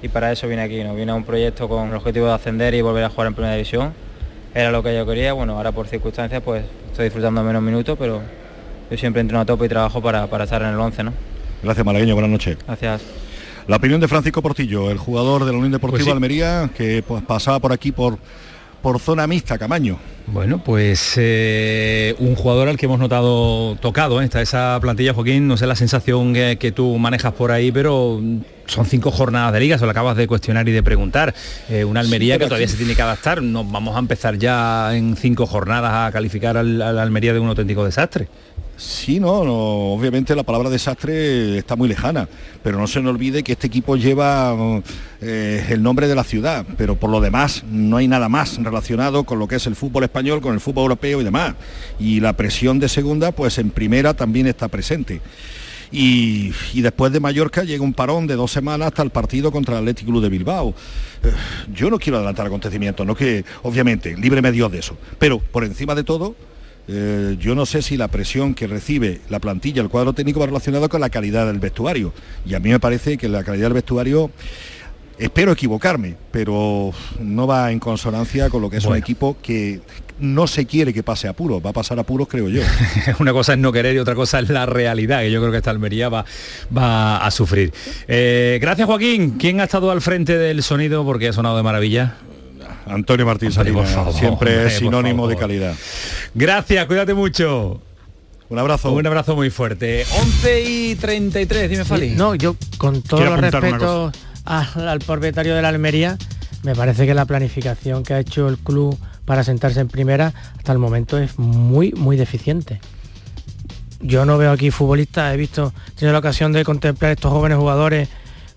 y 0.03 0.09
para 0.09 0.33
eso 0.33 0.49
vine 0.49 0.62
aquí, 0.62 0.83
¿no? 0.83 0.95
Vine 0.95 1.12
a 1.12 1.15
un 1.15 1.25
proyecto 1.25 1.69
con 1.69 1.91
el 1.91 1.95
objetivo 1.95 2.27
de 2.27 2.33
ascender 2.33 2.75
y 2.75 2.81
volver 2.81 3.05
a 3.05 3.11
jugar 3.11 3.29
en 3.29 3.35
primera 3.35 3.55
división, 3.55 3.93
era 4.55 4.71
lo 4.71 4.83
que 4.83 4.95
yo 4.95 5.07
quería, 5.07 5.33
bueno, 5.33 5.57
ahora 5.57 5.73
por 5.73 5.87
circunstancias 5.87 6.43
pues 6.45 6.65
estoy 6.91 7.05
disfrutando 7.05 7.43
menos 7.43 7.62
minutos, 7.62 7.97
pero 7.99 8.21
yo 8.91 8.99
siempre 8.99 9.21
entreno 9.21 9.41
a 9.41 9.47
tope 9.47 9.67
y 9.67 9.69
trabajo 9.69 10.03
para, 10.03 10.27
para 10.27 10.45
estar 10.45 10.62
en 10.62 10.69
el 10.69 10.79
11, 10.79 11.05
¿no? 11.05 11.12
Gracias, 11.62 11.87
Malagueño, 11.87 12.15
buenas 12.15 12.31
noches. 12.31 12.59
Gracias. 12.67 13.03
La 13.67 13.77
opinión 13.77 14.01
de 14.01 14.09
Francisco 14.09 14.43
Portillo, 14.43 14.91
el 14.91 14.99
jugador 14.99 15.45
de 15.45 15.53
la 15.53 15.59
Unión 15.59 15.73
Deportiva 15.73 15.99
Pues 15.99 16.05
sí. 16.05 16.11
Almería, 16.11 16.71
que 16.77 17.05
pues, 17.07 17.23
pasaba 17.23 17.61
por 17.61 17.73
aquí 17.73 17.93
por, 17.93 18.19
por 18.83 18.99
zona 18.99 19.27
mixta, 19.27 19.57
Camaño. 19.57 19.99
Bueno, 20.27 20.62
pues 20.62 21.15
eh, 21.17 22.15
un 22.19 22.35
jugador 22.35 22.69
al 22.69 22.77
que 22.77 22.87
hemos 22.87 22.99
notado 22.99 23.77
tocado, 23.77 24.21
¿eh? 24.21 24.25
está 24.25 24.41
esa 24.41 24.79
plantilla, 24.81 25.15
Joaquín, 25.15 25.49
no 25.49 25.57
sé 25.57 25.67
la 25.67 25.77
sensación 25.77 26.35
que, 26.35 26.59
que 26.59 26.73
tú 26.73 26.99
manejas 26.99 27.33
por 27.33 27.51
ahí, 27.53 27.73
pero 27.73 28.21
son 28.73 28.87
cinco 28.87 29.11
jornadas 29.11 29.53
de 29.53 29.61
liga, 29.61 29.79
se 29.79 29.85
lo 29.85 29.91
acabas 29.91 30.17
de 30.17 30.27
cuestionar 30.27 30.69
y 30.69 30.73
de 30.73 30.83
preguntar. 30.83 31.35
Eh, 31.69 31.85
una 31.85 32.01
Almería 32.01 32.35
Sí, 32.35 32.39
que 32.41 32.45
todavía 32.47 32.65
aquí- 32.67 32.73
se 32.73 32.79
tiene 32.79 32.95
que 32.97 33.03
adaptar, 33.03 33.43
no 33.43 33.65
vamos 33.65 33.95
a 33.97 33.99
empezar 33.99 34.37
ya 34.39 34.97
en 34.97 35.17
cinco 35.17 35.47
jornadas 35.47 36.09
a 36.09 36.13
calificar 36.13 36.57
al, 36.57 36.81
al 36.81 36.99
Almería 36.99 37.33
de 37.33 37.39
un 37.39 37.49
auténtico 37.49 37.85
desastre. 37.85 38.29
Sí, 38.75 39.21
no, 39.21 39.45
no, 39.45 39.55
obviamente 39.93 40.35
la 40.35 40.43
palabra 40.43 40.69
desastre 40.71 41.59
está 41.59 41.77
muy 41.77 41.89
lejana, 41.89 42.27
pero 42.65 42.79
no 42.79 42.87
se 42.89 43.01
nos 43.01 43.11
olvide 43.15 43.43
que 43.45 43.53
este 43.53 43.69
equipo 43.69 43.97
lleva 43.97 44.57
eh, 45.21 45.67
el 45.69 45.83
nombre 45.83 46.09
de 46.09 46.15
la 46.17 46.25
ciudad, 46.25 46.65
pero 46.77 46.97
por 46.97 47.11
lo 47.11 47.21
demás 47.21 47.63
no 47.71 47.99
hay 47.99 48.09
nada 48.09 48.29
más 48.29 48.57
relacionado 48.61 49.23
con 49.25 49.39
lo 49.39 49.47
que 49.47 49.57
es 49.57 49.67
el 49.67 49.77
fútbol 49.77 50.05
español, 50.05 50.41
con 50.41 50.55
el 50.55 50.61
fútbol 50.61 50.85
europeo 50.85 51.21
y 51.21 51.25
demás. 51.25 51.55
Y 52.01 52.21
la 52.21 52.33
presión 52.33 52.81
de 52.81 52.89
segunda, 52.89 53.31
pues 53.31 53.59
en 53.59 53.71
primera 53.71 54.15
también 54.15 54.47
está 54.49 54.67
presente. 54.69 55.21
Y, 55.92 56.52
después 56.81 57.12
de 57.12 57.20
Mallorca 57.20 57.64
llega 57.64 57.85
un 57.85 57.92
parón 57.92 58.26
de 58.26 58.35
dos 58.35 58.50
semanas 58.50 58.88
hasta 58.88 59.02
el 59.02 59.11
partido 59.11 59.52
contra 59.52 59.74
el 59.74 59.81
Athletic 59.81 60.07
Club 60.07 60.22
de 60.22 60.31
Bilbao. 60.31 60.74
Eh, 61.22 61.31
Yo 61.72 61.90
no 61.90 61.98
quiero 61.98 62.16
adelantar 62.16 62.46
acontecimientos, 62.46 63.07
no 63.07 63.14
que, 63.14 63.44
obviamente, 63.62 64.16
libre 64.16 64.50
Dios 64.50 64.72
de 64.72 64.78
eso, 64.78 64.96
pero 65.18 65.38
por 65.38 65.64
encima 65.64 65.94
de 65.94 66.02
todo, 66.02 66.35
eh, 66.88 67.37
yo 67.38 67.55
no 67.55 67.64
sé 67.64 67.81
si 67.81 67.96
la 67.96 68.09
presión 68.09 68.55
que 68.55 68.66
recibe 68.66 69.20
la 69.28 69.38
plantilla, 69.38 69.83
el 69.83 69.88
cuadro 69.88 70.12
técnico 70.14 70.40
va 70.40 70.46
relacionado 70.46 70.88
con 70.88 71.00
la 71.00 71.11
calidad 71.11 71.46
del 71.46 71.61
vestuario. 71.61 72.12
Y 72.44 72.55
a 72.55 72.59
mí 72.59 72.70
me 72.70 72.81
parece 72.81 73.16
que 73.18 73.28
la 73.28 73.44
calidad 73.44 73.66
del 73.66 73.74
vestuario, 73.74 74.31
espero 75.18 75.53
equivocarme, 75.53 76.16
pero 76.31 76.92
no 77.20 77.46
va 77.46 77.70
en 77.70 77.79
consonancia 77.79 78.51
con 78.51 78.62
lo 78.62 78.70
que 78.70 78.79
es 78.79 78.85
un 78.85 78.96
equipo 78.96 79.37
que 79.42 79.81
no 80.18 80.46
se 80.46 80.66
quiere 80.66 80.94
que 80.94 81.03
pase 81.03 81.29
apuros, 81.29 81.64
va 81.64 81.70
a 81.70 81.72
pasar 81.72 81.98
apuros 81.98 82.29
creo 82.29 82.48
yo. 82.48 82.62
Una 83.18 83.33
cosa 83.33 83.53
es 83.55 83.59
no 83.59 83.72
querer 83.72 83.96
y 83.96 83.98
otra 83.98 84.14
cosa 84.14 84.38
es 84.38 84.48
la 84.48 84.66
realidad, 84.66 85.20
que 85.20 85.31
yo 85.31 85.40
creo 85.40 85.51
que 85.51 85.59
esta 85.59 85.70
Almería 85.70 86.09
va, 86.09 86.25
va 86.77 87.18
a 87.18 87.31
sufrir. 87.31 87.72
Eh, 88.09 88.59
gracias 88.61 88.87
Joaquín. 88.87 89.33
¿Quién 89.38 89.61
ha 89.61 89.64
estado 89.64 89.90
al 89.90 90.01
frente 90.01 90.38
del 90.38 90.62
sonido? 90.62 91.05
Porque 91.05 91.29
ha 91.29 91.33
sonado 91.33 91.57
de 91.57 91.62
maravilla. 91.62 92.16
Antonio 92.87 93.25
Martín 93.25 93.53
Salinas, 93.53 93.90
siempre 94.14 94.29
hombre, 94.29 94.66
es 94.66 94.79
sinónimo 94.79 95.29
de 95.29 95.37
calidad. 95.37 95.75
Gracias, 96.35 96.85
cuídate 96.87 97.14
mucho. 97.14 97.81
Un 98.48 98.59
abrazo. 98.59 98.92
Un 98.92 99.07
abrazo 99.07 99.35
muy 99.35 99.51
fuerte. 99.51 100.05
11 100.20 100.62
y 100.62 100.94
33, 100.96 101.70
dime 101.70 101.85
Fali. 101.85 102.11
No, 102.11 102.35
yo 102.35 102.57
con 102.77 103.01
todo 103.01 103.20
Quiero 103.20 103.35
el 103.35 103.38
apuntar 103.38 103.62
una 103.62 103.79
respeto 103.79 104.12
al, 104.44 104.88
al 104.88 104.98
propietario 105.00 105.55
de 105.55 105.62
la 105.62 105.68
Almería, 105.68 106.16
me 106.62 106.74
parece 106.74 107.07
que 107.07 107.14
la 107.14 107.24
planificación 107.24 108.02
que 108.02 108.14
ha 108.14 108.20
hecho 108.20 108.48
el 108.48 108.59
club 108.59 108.98
para 109.24 109.44
sentarse 109.44 109.81
en 109.81 109.88
primera 109.88 110.33
hasta 110.57 110.72
el 110.72 110.78
momento 110.78 111.18
es 111.18 111.38
muy, 111.38 111.92
muy 111.92 112.16
deficiente. 112.16 112.81
Yo 114.00 114.24
no 114.24 114.37
veo 114.37 114.50
aquí 114.50 114.70
futbolistas, 114.70 115.33
he 115.33 115.37
visto, 115.37 115.72
he 115.88 115.92
tenido 115.92 116.12
la 116.12 116.18
ocasión 116.18 116.52
de 116.52 116.64
contemplar 116.64 117.12
estos 117.12 117.31
jóvenes 117.33 117.59
jugadores 117.59 118.09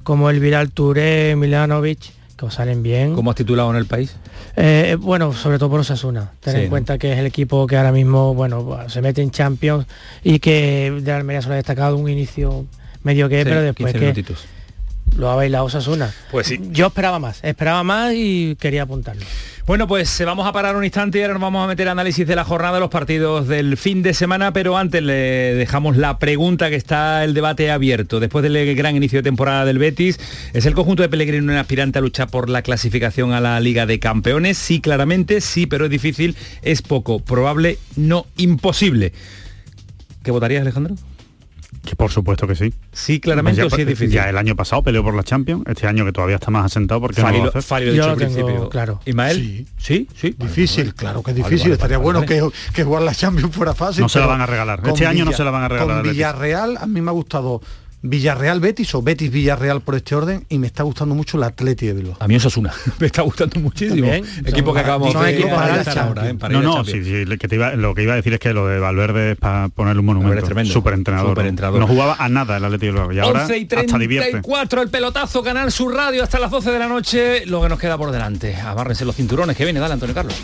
como 0.04 0.30
el 0.30 0.40
Viral 0.40 0.72
Touré, 0.72 1.36
Milanovic, 1.36 2.00
que 2.36 2.46
os 2.46 2.54
salen 2.54 2.84
bien. 2.84 3.16
¿Cómo 3.16 3.30
has 3.30 3.36
titulado 3.38 3.70
en 3.72 3.78
el 3.78 3.86
país? 3.86 4.16
Eh, 4.56 4.98
bueno, 5.00 5.34
sobre 5.34 5.58
todo 5.60 5.70
por 5.70 5.80
Osasuna. 5.80 6.32
Ten 6.42 6.56
Sí, 6.56 6.62
en 6.62 6.70
cuenta 6.70 6.98
que 6.98 7.14
es 7.14 7.20
el 7.20 7.26
equipo 7.28 7.66
que 7.68 7.78
ahora 7.78 7.92
mismo, 7.92 8.34
bueno, 8.34 8.78
se 8.88 9.02
mete 9.02 9.22
en 9.22 9.32
Champions 9.32 9.86
y 10.24 10.40
que 10.40 10.92
de 11.02 11.12
la 11.12 11.18
Almería 11.18 11.42
solo 11.42 11.54
ha 11.54 11.58
destacado 11.58 11.96
un 11.98 12.10
inicio 12.10 12.66
medio 13.04 13.30
que, 13.30 13.40
Sí, 13.40 13.44
pero 13.46 13.62
después 13.62 13.94
15 13.94 14.00
que 14.00 14.06
minutitos. 14.06 14.46
Lo 15.16 15.30
ha 15.30 15.36
bailado 15.36 15.66
Osasuna. 15.66 16.14
Pues 16.32 16.48
sí. 16.48 16.60
Yo 16.72 16.88
esperaba 16.88 17.20
más, 17.20 17.40
esperaba 17.44 17.84
más 17.84 18.14
y 18.16 18.56
quería 18.60 18.84
apuntarlo. 18.84 19.26
Bueno, 19.66 19.88
pues 19.88 20.22
eh, 20.22 20.26
vamos 20.26 20.46
a 20.46 20.54
parar 20.54 20.76
un 20.76 20.84
instante 20.84 21.18
y 21.18 21.22
ahora 21.24 21.34
nos 21.34 21.42
vamos 21.42 21.64
a 21.64 21.68
meter 21.68 21.90
análisis 21.90 22.28
de 22.28 22.36
la 22.36 22.44
jornada 22.44 22.76
de 22.76 22.82
los 22.82 22.92
partidos 22.92 23.48
del 23.48 23.78
fin 23.78 24.04
de 24.04 24.14
semana, 24.14 24.54
pero 24.54 24.78
antes 24.78 25.02
le 25.02 25.56
dejamos 25.56 25.98
la 25.98 26.20
pregunta 26.20 26.70
que 26.70 26.76
está 26.76 27.24
el 27.24 27.34
debate 27.34 27.72
abierto. 27.72 28.20
Después 28.20 28.44
del 28.44 28.76
gran 28.76 28.96
inicio 28.96 29.20
de 29.20 29.24
temporada 29.24 29.66
del 29.66 29.80
Betis, 29.80 30.20
¿es 30.54 30.68
el 30.68 30.76
conjunto 30.76 31.02
de 31.02 31.10
Pellegrino 31.10 31.52
un 31.52 31.58
aspirante 31.58 31.98
a 31.98 32.02
luchar 32.04 32.30
por 32.30 32.48
la 32.48 32.62
clasificación 32.62 33.34
a 33.34 33.42
la 33.42 33.60
Liga 33.60 33.88
de 33.88 34.00
Campeones? 34.00 34.60
Sí, 34.60 34.82
claramente, 34.82 35.42
sí, 35.42 35.66
pero 35.66 35.86
es 35.86 35.92
difícil, 35.92 36.36
es 36.62 36.84
poco, 36.84 37.18
probable, 37.18 37.80
no 37.96 38.28
imposible. 38.38 39.14
¿Qué 40.22 40.30
votarías, 40.30 40.62
Alejandro? 40.62 40.96
Que 41.84 41.96
por 41.96 42.12
supuesto 42.12 42.48
que 42.48 42.56
sí. 42.56 42.74
Sí, 42.92 43.20
claramente, 43.20 43.62
Ya- 43.62 43.68
o 43.68 43.70
sí 43.70 43.82
es 43.82 43.88
difícil. 43.88 44.12
Ya 44.12 44.30
el 44.30 44.38
año 44.38 44.56
pasado 44.56 44.82
peleó 44.84 45.04
por 45.04 45.14
la 45.16 45.24
Champions, 45.24 45.64
este 45.68 45.88
año 45.88 46.06
que 46.06 46.12
todavía 46.12 46.36
está 46.36 46.52
más 46.52 46.66
asentado 46.66 47.02
porque 47.02 47.22
no 47.22 47.28
Fali 47.28 47.38
lo 47.40 47.44
va 47.46 47.50
a 47.50 47.56
lo-. 47.56 47.62
Fali 47.62 47.96
Yo 47.96 48.16
tengo 48.16 48.70
claro. 48.70 49.02
¿Ismael? 49.06 49.36
Sí. 49.38 49.68
Sí, 49.78 50.08
sí. 50.16 50.36
Difícil, 50.38 50.94
claro 50.96 51.22
que 51.24 51.32
es 51.32 51.38
difícil. 51.38 51.60
vale, 51.60 51.74
Estaría 51.74 51.98
vale, 51.98 52.04
bueno 52.04 52.26
que, 52.26 52.42
que 52.74 52.84
jugar 52.84 53.04
la 53.04 53.14
Champions 53.14 53.56
fuera 53.56 53.74
fácil. 53.74 54.02
No 54.02 54.10
se 54.10 54.20
la 54.20 54.26
van 54.28 54.42
a 54.42 54.46
regalar. 54.46 54.82
Este 54.86 55.06
año 55.06 55.26
no 55.26 55.32
se 55.32 55.44
la 55.44 55.52
van 55.52 55.64
a 55.64 55.68
regalar 55.68 55.98
al 55.98 56.04
Con. 56.04 56.12
Villarreal 56.12 56.78
a 56.78 56.86
mí 56.88 57.02
me 57.02 57.10
ha 57.10 57.14
gustado 57.14 57.62
Villarreal 58.08 58.60
Betis 58.60 58.94
o 58.96 59.02
Betis 59.02 59.32
Villarreal 59.32 59.82
por 59.82 59.96
este 59.96 60.16
orden 60.16 60.46
y 60.50 60.60
me 60.60 60.68
está 60.68 60.84
gustando 60.84 61.16
mucho 61.16 61.38
el 61.38 61.44
Atleti 61.44 61.88
de 61.88 61.94
Bilbao. 61.94 62.18
A 62.20 62.28
mí 62.28 62.36
eso 62.36 62.48
es 62.48 62.58
una. 62.58 62.72
me 63.00 63.08
está 63.08 63.22
gustando 63.24 63.60
muchísimo. 63.60 64.08
También. 64.08 64.26
Equipo 64.46 64.74
que 64.74 64.80
acabamos 64.80 65.14
son 65.14 65.26
de 65.26 65.42
para 65.48 66.04
ahora. 66.04 66.30
¿eh? 66.30 66.36
Para 66.36 66.54
No, 66.54 66.62
no, 66.62 66.86
sí, 66.86 67.04
sí, 67.04 67.26
que 67.38 67.48
te 67.48 67.56
iba- 67.56 67.74
lo 67.76 67.96
que 67.96 68.04
iba 68.04 68.14
a 68.14 68.16
decir 68.18 68.34
es 68.34 68.40
que 68.40 68.54
lo 68.54 68.68
de 68.68 68.80
Valverde 68.80 69.32
es 69.32 69.38
para 69.38 69.70
ponerle 69.70 70.00
un 70.00 70.06
monumento. 70.06 70.30
Valverde 70.30 70.44
es 70.46 70.50
tremendo. 70.50 70.74
Súper 70.74 70.94
entrenador. 70.94 71.32
Superentrenador. 71.32 71.80
No 71.80 71.88
jugaba 71.88 72.16
a 72.20 72.30
nada 72.30 72.58
el 72.58 72.66
Atlético 72.66 72.94
de 72.94 73.00
Bilbao 73.00 73.12
y 73.14 73.20
ahora 73.20 73.42
11 73.42 73.58
y 73.58 73.68
hasta 73.76 73.98
divierte. 73.98 74.30
34 74.32 74.82
el 74.82 74.90
pelotazo 74.90 75.44
Canal 75.44 75.72
Sur 75.72 75.94
Radio 75.94 76.24
hasta 76.24 76.40
las 76.40 76.52
12 76.52 76.72
de 76.72 76.80
la 76.80 76.88
noche 76.88 77.46
lo 77.46 77.62
que 77.62 77.70
nos 77.70 77.80
queda 77.80 77.98
por 77.98 78.12
delante 78.12 78.56
amárrense 78.56 79.06
los 79.06 79.16
cinturones 79.16 79.56
que 79.58 79.64
viene 79.64 79.80
dale 79.80 79.94
Antonio 79.94 80.14
Carlos 80.16 80.36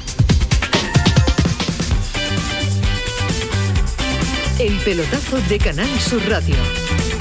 El 4.59 4.73
pelotazo 4.77 5.39
de 5.49 5.57
Canal 5.57 5.89
Sur 5.99 6.21
Radio 6.29 6.55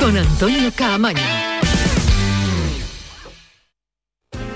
con 0.00 0.16
Antonio 0.16 0.72
Caamaño. 0.74 1.20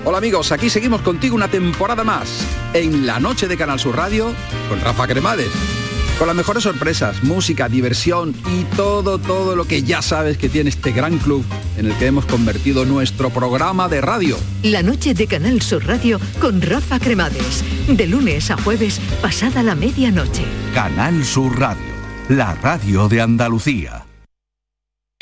Hola 0.03 0.17
amigos, 0.17 0.51
aquí 0.51 0.69
seguimos 0.69 1.01
contigo 1.01 1.35
una 1.35 1.47
temporada 1.47 2.03
más 2.03 2.45
en 2.73 3.05
la 3.05 3.19
noche 3.19 3.47
de 3.47 3.55
Canal 3.55 3.79
Sur 3.79 3.95
Radio 3.95 4.33
con 4.69 4.81
Rafa 4.81 5.07
Cremades. 5.07 5.51
Con 6.17 6.27
las 6.27 6.35
mejores 6.35 6.63
sorpresas, 6.63 7.23
música, 7.23 7.69
diversión 7.69 8.33
y 8.49 8.63
todo, 8.75 9.19
todo 9.19 9.55
lo 9.55 9.65
que 9.65 9.83
ya 9.83 10.01
sabes 10.01 10.37
que 10.37 10.49
tiene 10.49 10.69
este 10.69 10.91
gran 10.91 11.17
club 11.19 11.45
en 11.77 11.87
el 11.87 11.97
que 11.97 12.07
hemos 12.07 12.25
convertido 12.25 12.85
nuestro 12.85 13.29
programa 13.29 13.87
de 13.87 14.01
radio. 14.01 14.37
La 14.63 14.81
noche 14.81 15.13
de 15.13 15.27
Canal 15.27 15.61
Sur 15.61 15.85
Radio 15.85 16.19
con 16.39 16.61
Rafa 16.61 16.99
Cremades. 16.99 17.63
De 17.87 18.07
lunes 18.07 18.49
a 18.49 18.57
jueves, 18.57 18.99
pasada 19.21 19.61
la 19.61 19.75
medianoche. 19.75 20.43
Canal 20.73 21.23
Sur 21.25 21.59
Radio, 21.59 21.83
la 22.29 22.55
radio 22.55 23.07
de 23.09 23.21
Andalucía. 23.21 24.04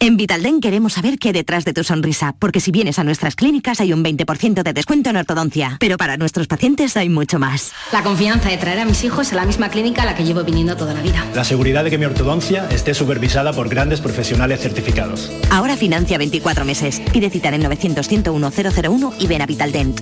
En 0.00 0.16
Vitalden 0.16 0.60
queremos 0.60 0.92
saber 0.92 1.18
qué 1.18 1.28
hay 1.28 1.32
detrás 1.32 1.64
de 1.64 1.72
tu 1.72 1.82
sonrisa, 1.82 2.32
porque 2.38 2.60
si 2.60 2.70
vienes 2.70 3.00
a 3.00 3.04
nuestras 3.04 3.34
clínicas 3.34 3.80
hay 3.80 3.92
un 3.92 4.04
20% 4.04 4.62
de 4.62 4.72
descuento 4.72 5.10
en 5.10 5.16
ortodoncia, 5.16 5.76
pero 5.80 5.96
para 5.96 6.16
nuestros 6.16 6.46
pacientes 6.46 6.96
hay 6.96 7.08
mucho 7.08 7.40
más. 7.40 7.72
La 7.90 8.04
confianza 8.04 8.48
de 8.48 8.58
traer 8.58 8.78
a 8.78 8.84
mis 8.84 9.02
hijos 9.02 9.32
a 9.32 9.34
la 9.36 9.44
misma 9.44 9.70
clínica 9.70 10.02
a 10.02 10.04
la 10.04 10.14
que 10.14 10.22
llevo 10.22 10.44
viniendo 10.44 10.76
toda 10.76 10.94
la 10.94 11.02
vida. 11.02 11.26
La 11.34 11.42
seguridad 11.42 11.82
de 11.82 11.90
que 11.90 11.98
mi 11.98 12.04
ortodoncia 12.04 12.68
esté 12.70 12.94
supervisada 12.94 13.52
por 13.52 13.68
grandes 13.68 14.00
profesionales 14.00 14.60
certificados. 14.60 15.32
Ahora 15.50 15.76
financia 15.76 16.16
24 16.16 16.64
meses. 16.64 17.02
Pide 17.12 17.28
cita 17.28 17.48
en 17.48 17.54
el 17.54 17.64
900-101-001 17.64 19.14
y 19.18 19.26
ven 19.26 19.42
a 19.42 19.46
Vitaldent. 19.46 20.00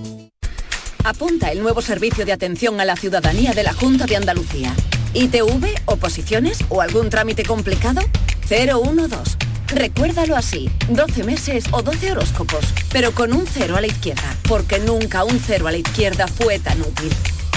Apunta 1.04 1.50
el 1.50 1.62
nuevo 1.62 1.80
servicio 1.80 2.26
de 2.26 2.32
atención 2.32 2.80
a 2.80 2.84
la 2.84 2.96
ciudadanía 2.96 3.54
de 3.54 3.62
la 3.62 3.72
Junta 3.72 4.04
de 4.04 4.16
Andalucía. 4.16 4.74
ITV, 5.14 5.64
oposiciones 5.86 6.58
o 6.68 6.82
algún 6.82 7.08
trámite 7.08 7.44
complicado? 7.44 8.02
012. 8.50 9.45
Recuérdalo 9.68 10.36
así, 10.36 10.70
12 10.88 11.24
meses 11.24 11.64
o 11.72 11.82
12 11.82 12.12
horóscopos, 12.12 12.64
pero 12.92 13.12
con 13.12 13.32
un 13.32 13.46
cero 13.46 13.76
a 13.76 13.80
la 13.80 13.86
izquierda, 13.86 14.36
porque 14.48 14.78
nunca 14.78 15.24
un 15.24 15.40
cero 15.40 15.66
a 15.66 15.72
la 15.72 15.78
izquierda 15.78 16.28
fue 16.28 16.58
tan 16.58 16.80
útil. 16.80 17.10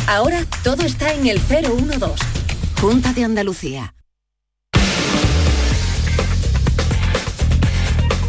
Ahora 0.07 0.43
todo 0.63 0.83
está 0.83 1.13
en 1.13 1.27
el 1.27 1.39
012. 1.39 2.25
Junta 2.81 3.13
de 3.13 3.23
Andalucía. 3.23 3.93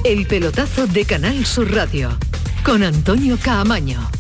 El 0.05 0.27
pelotazo 0.27 0.87
de 0.87 1.05
Canal 1.05 1.47
Sur 1.47 1.75
Radio 1.75 2.19
con 2.64 2.83
Antonio 2.83 3.38
Caamaño. 3.43 4.20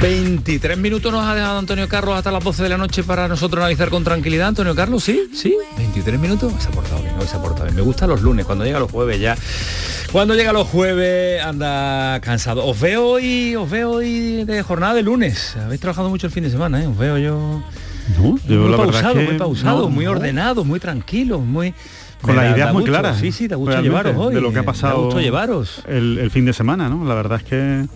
23 0.00 0.78
minutos 0.78 1.12
nos 1.12 1.26
ha 1.26 1.34
dejado 1.34 1.58
Antonio 1.58 1.86
Carlos 1.86 2.16
hasta 2.16 2.32
las 2.32 2.42
12 2.42 2.62
de 2.62 2.68
la 2.70 2.78
noche 2.78 3.04
para 3.04 3.28
nosotros 3.28 3.60
analizar 3.60 3.90
con 3.90 4.02
tranquilidad. 4.02 4.48
Antonio 4.48 4.74
Carlos, 4.74 5.04
¿sí? 5.04 5.28
¿Sí? 5.34 5.54
23 5.76 6.18
minutos. 6.18 6.54
Se 6.58 6.68
ha 6.68 6.70
portado 6.70 7.02
bien, 7.02 7.14
hoy 7.20 7.26
se 7.26 7.36
ha 7.36 7.42
portado 7.42 7.64
bien. 7.64 7.76
Me 7.76 7.82
gustan 7.82 8.08
los 8.08 8.22
lunes, 8.22 8.46
cuando 8.46 8.64
llega 8.64 8.78
los 8.78 8.90
jueves 8.90 9.20
ya. 9.20 9.36
Cuando 10.10 10.34
llega 10.34 10.54
los 10.54 10.66
jueves 10.68 11.42
anda 11.42 12.18
cansado. 12.22 12.64
Os 12.64 12.80
veo 12.80 13.06
hoy, 13.08 13.54
os 13.56 13.68
veo 13.68 13.90
hoy 13.90 14.44
de 14.44 14.62
jornada 14.62 14.94
de 14.94 15.02
lunes. 15.02 15.54
Habéis 15.62 15.82
trabajado 15.82 16.08
mucho 16.08 16.26
el 16.26 16.32
fin 16.32 16.44
de 16.44 16.50
semana, 16.50 16.82
¿eh? 16.82 16.86
Os 16.86 16.96
veo 16.96 17.18
yo... 17.18 17.62
yo 18.16 18.22
muy 18.22 18.70
la 18.70 18.76
pausado, 18.78 19.14
que 19.14 19.24
muy 19.24 19.36
pausado, 19.38 19.82
no, 19.82 19.90
muy 19.90 20.06
no. 20.06 20.12
ordenado, 20.12 20.64
muy 20.64 20.80
tranquilo, 20.80 21.40
muy... 21.40 21.74
Con 22.22 22.36
las 22.36 22.54
ideas 22.54 22.72
muy 22.72 22.84
claras. 22.84 23.18
Sí, 23.18 23.32
sí, 23.32 23.48
gusto 23.48 23.66
realmente, 23.66 23.88
llevaros 23.88 24.16
hoy. 24.16 24.34
De 24.34 24.40
lo 24.40 24.50
que 24.52 24.58
ha 24.60 24.64
pasado 24.64 25.04
gusto 25.04 25.20
llevaros. 25.20 25.82
El, 25.86 26.18
el 26.18 26.30
fin 26.30 26.46
de 26.46 26.54
semana, 26.54 26.88
¿no? 26.88 27.04
La 27.04 27.14
verdad 27.14 27.38
es 27.42 27.44
que... 27.44 27.86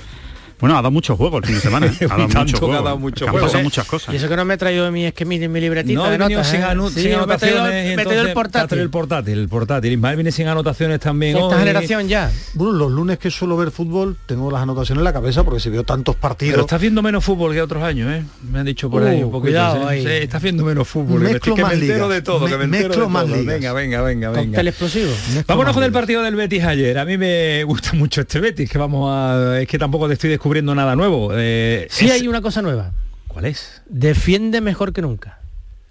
Bueno, 0.60 0.74
ha 0.74 0.78
dado 0.78 0.90
mucho 0.90 1.16
juego 1.16 1.38
el 1.38 1.44
fin 1.44 1.54
de 1.56 1.60
semana. 1.60 1.86
¿eh? 1.86 1.90
Ha 2.10 2.16
dado 2.16 2.28
mucho 2.28 2.56
ha 2.56 2.60
juego. 2.60 2.82
dado 2.84 2.98
mucho 2.98 3.24
juego. 3.28 3.46
pasado 3.46 3.60
¿eh? 3.60 3.64
muchas 3.64 3.86
cosas. 3.86 4.14
Y 4.14 4.16
eso 4.16 4.28
que 4.28 4.36
no 4.36 4.44
me 4.44 4.54
he 4.54 4.56
traído 4.56 4.90
mi, 4.92 5.04
es 5.06 5.14
que 5.14 5.24
mi, 5.24 5.38
mi 5.48 5.60
libretita 5.60 5.94
No, 6.00 6.10
de 6.10 6.18
notas, 6.18 6.48
sin, 6.48 6.60
¿eh? 6.60 6.64
anu- 6.64 6.88
Sí, 6.90 7.02
sin 7.02 7.10
me 7.26 7.34
he 7.34 7.38
traído- 7.38 7.66
y 7.68 7.70
me 7.72 7.92
he 7.92 7.94
traído 7.96 8.00
entonces 8.02 8.26
el 8.28 8.32
portátil. 8.34 8.78
ha 8.78 8.82
el 8.82 8.90
portátil, 8.90 9.38
el 9.38 9.48
portátil. 9.48 9.92
Ismael 9.92 10.16
viene 10.16 10.32
sin 10.32 10.46
anotaciones 10.48 11.00
también. 11.00 11.36
Esta 11.36 11.48
hoy. 11.48 11.58
generación 11.58 12.08
ya. 12.08 12.30
Bueno, 12.54 12.72
los 12.74 12.90
lunes 12.92 13.18
que 13.18 13.30
suelo 13.30 13.56
ver 13.56 13.70
fútbol 13.70 14.16
tengo 14.26 14.50
las 14.50 14.62
anotaciones 14.62 15.00
en 15.00 15.04
la 15.04 15.12
cabeza 15.12 15.42
porque 15.44 15.60
si 15.60 15.70
veo 15.70 15.84
tantos 15.84 16.16
partidos. 16.16 16.52
Pero 16.54 16.62
estás 16.62 16.80
viendo 16.80 17.02
menos 17.02 17.24
fútbol 17.24 17.52
que 17.52 17.60
otros 17.62 17.82
años, 17.82 18.10
¿eh? 18.12 18.24
Me 18.50 18.60
han 18.60 18.66
dicho 18.66 18.88
por 18.90 19.02
ahí 19.02 19.22
Uh, 19.22 19.26
un 19.26 19.32
poquito. 19.32 19.48
cuidado 19.50 19.76
sí. 19.82 19.86
ahí. 19.88 20.02
Sí, 20.02 20.08
estás 20.24 20.42
viendo 20.42 20.64
menos 20.64 20.86
fútbol. 20.88 21.18
que 21.20 21.24
me, 21.26 21.32
Mezclo 21.34 21.54
que 21.54 21.62
me 21.62 21.64
más 21.64 21.72
entero 21.74 21.94
ligas. 21.94 22.08
de 22.10 22.22
todo, 22.22 22.46
que 22.46 22.52
me 22.52 22.58
Me- 22.58 22.64
entero 22.64 22.88
mezclo 22.88 23.04
de 23.06 23.10
más 23.10 23.24
todo. 23.26 23.36
ligas. 23.36 23.54
Venga, 23.54 23.72
venga, 23.72 24.02
venga, 24.02 24.30
venga. 24.30 24.60
Explosivo. 24.62 25.10
Vámonos 25.46 25.74
con 25.74 25.82
el 25.84 25.92
partido 25.92 26.22
del 26.22 26.34
Betis 26.36 26.64
ayer. 26.64 26.98
A 26.98 27.04
mí 27.04 27.16
me 27.18 27.62
gusta 27.64 27.92
mucho 27.92 28.20
este 28.22 28.40
Betis, 28.40 28.68
que 28.70 28.78
vamos 28.78 29.10
a. 29.12 29.60
Es 29.60 29.68
que 29.68 29.78
tampoco 29.78 30.06
te 30.08 30.14
estoy 30.14 30.30
descubriendo 30.44 30.74
nada 30.74 30.94
nuevo. 30.94 31.30
Eh, 31.32 31.86
Sí 31.88 32.04
es- 32.04 32.12
hay 32.12 32.28
una 32.28 32.42
cosa 32.42 32.60
nueva. 32.60 32.92
¿Cuál 33.28 33.46
es? 33.46 33.80
Defiende 33.86 34.60
mejor 34.60 34.92
que 34.92 35.00
nunca. 35.00 35.38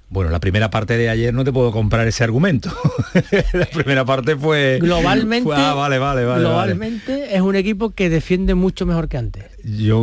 Bueno, 0.09 0.29
la 0.29 0.39
primera 0.39 0.69
parte 0.69 0.95
de 0.95 1.09
ayer 1.09 1.33
no 1.33 1.43
te 1.43 1.51
puedo 1.51 1.71
comprar 1.71 2.07
ese 2.07 2.23
argumento. 2.23 2.69
la 3.53 3.65
primera 3.65 4.05
parte 4.05 4.35
fue. 4.35 4.77
Globalmente, 4.79 5.45
fue- 5.45 5.55
ah, 5.57 5.73
vale, 5.73 5.97
vale, 5.97 6.23
vale. 6.23 6.41
globalmente 6.41 7.35
es 7.35 7.41
un 7.41 7.55
equipo 7.55 7.89
que 7.95 8.11
defiende 8.11 8.53
mucho 8.53 8.85
mejor 8.85 9.07
que 9.09 9.17
antes. 9.17 9.45
Yo, 9.63 9.99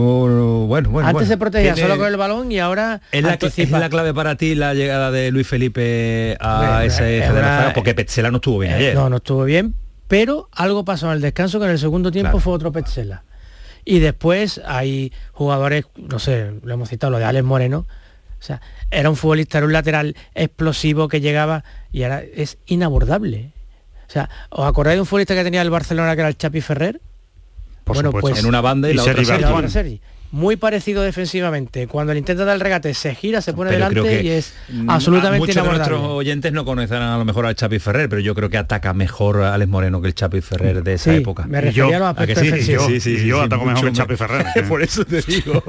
bueno, 0.67 0.91
bueno. 0.91 1.07
antes 1.07 1.13
bueno. 1.13 1.29
se 1.29 1.37
protegía 1.37 1.75
Tiene- 1.75 1.89
solo 1.89 2.01
con 2.03 2.09
el 2.11 2.17
balón 2.17 2.51
y 2.51 2.59
ahora 2.59 3.01
¿Es 3.13 3.23
la, 3.23 3.35
es 3.35 3.71
la 3.71 3.89
clave 3.89 4.13
para 4.13 4.35
ti 4.35 4.57
la 4.57 4.75
llegada 4.75 5.13
de 5.13 5.31
Luis 5.31 5.47
Felipe 5.47 6.37
a 6.41 6.85
ese 6.85 7.19
es 7.23 7.31
una-? 7.31 7.71
Porque 7.73 7.95
Petzela 7.95 8.33
no 8.33 8.39
estuvo 8.39 8.59
bien 8.59 8.73
Eh, 8.73 8.77
ayer. 8.77 8.95
No, 8.97 9.09
no 9.09 9.19
estuvo 9.19 9.45
bien, 9.45 9.75
pero 10.09 10.49
algo 10.51 10.85
pasó 10.85 11.07
en 11.07 11.13
el 11.13 11.21
descanso 11.21 11.61
que 11.61 11.67
en 11.67 11.71
el 11.71 11.79
segundo 11.79 12.11
tiempo 12.11 12.33
Claro. 12.33 12.41
fue 12.41 12.53
otro 12.55 12.73
Petzela. 12.73 13.23
Y 13.85 13.99
después 13.99 14.61
hay 14.65 15.13
jugadores, 15.33 15.87
no 15.97 16.19
sé, 16.19 16.53
lo 16.63 16.75
hemos 16.75 16.89
citado, 16.89 17.11
lo 17.11 17.19
de 17.19 17.25
Alex 17.25 17.45
Moreno, 17.45 17.87
o 18.41 18.43
sea, 18.43 18.61
era 18.91 19.11
un 19.11 19.17
futbolista, 19.17 19.59
era 19.59 19.67
un 19.67 19.73
lateral 19.73 20.17
explosivo 20.35 21.09
que 21.09 21.21
llegaba 21.21 21.63
y 21.93 22.05
ahora 22.05 22.23
es 22.23 22.59
inabordable. 22.67 23.53
O 24.09 24.13
sea, 24.13 24.31
¿os 24.49 24.67
acordáis 24.67 24.97
de 24.97 25.01
un 25.03 25.07
futbolista 25.07 25.35
que 25.35 25.45
tenía 25.45 25.63
el 25.63 25.71
Barcelona 25.71 26.15
que 26.15 26.21
era 26.23 26.29
el 26.29 26.37
Chapi 26.37 26.61
Ferrer? 26.61 27.01
Por 27.85 27.97
bueno, 27.97 28.13
pues 28.13 28.39
en 28.39 28.47
una 28.47 28.61
banda 28.61 28.91
y, 28.91 28.95
la 28.95 29.03
otra 29.03 29.69
Sergi 29.69 30.01
muy 30.33 30.57
parecido 30.57 31.03
defensivamente. 31.03 31.87
Cuando 31.87 32.13
el 32.13 32.19
intenta 32.19 32.45
dar 32.45 32.55
el 32.55 32.61
regate 32.61 32.95
se 32.95 33.15
gira, 33.15 33.41
se 33.41 33.53
pone 33.53 33.73
delante 33.73 34.23
y 34.23 34.29
es 34.29 34.55
absolutamente 34.87 35.41
Muchos 35.41 35.63
de 35.65 35.71
nuestros 35.71 36.01
oyentes 36.03 36.53
no 36.53 36.65
conocerán 36.65 37.11
a 37.11 37.19
lo 37.19 37.25
mejor 37.25 37.47
al 37.47 37.55
Chapi 37.55 37.79
Ferrer, 37.79 38.09
pero 38.09 38.21
yo 38.21 38.35
creo 38.35 38.49
que 38.49 38.59
ataca 38.59 38.93
mejor 38.93 39.43
a 39.43 39.55
Alex 39.55 39.71
Moreno 39.71 40.01
que 40.01 40.09
el 40.09 40.15
Chapi 40.15 40.41
Ferrer 40.41 40.83
de 40.83 40.95
esa 40.95 41.15
época. 41.15 41.47
Me 41.47 41.61
refería 41.61 41.97
a 41.97 42.15
los 42.15 42.39
sí? 42.39 42.77
Sí, 42.87 43.01
sí, 43.01 43.27
yo 43.27 43.41
ataco 43.41 43.65
mejor 43.65 43.83
que 43.83 43.89
el 43.89 43.95
Chapi 43.95 44.17
Ferrer. 44.17 44.47
Por 44.69 44.83
eso 44.83 45.05
te 45.05 45.23
digo. 45.23 45.63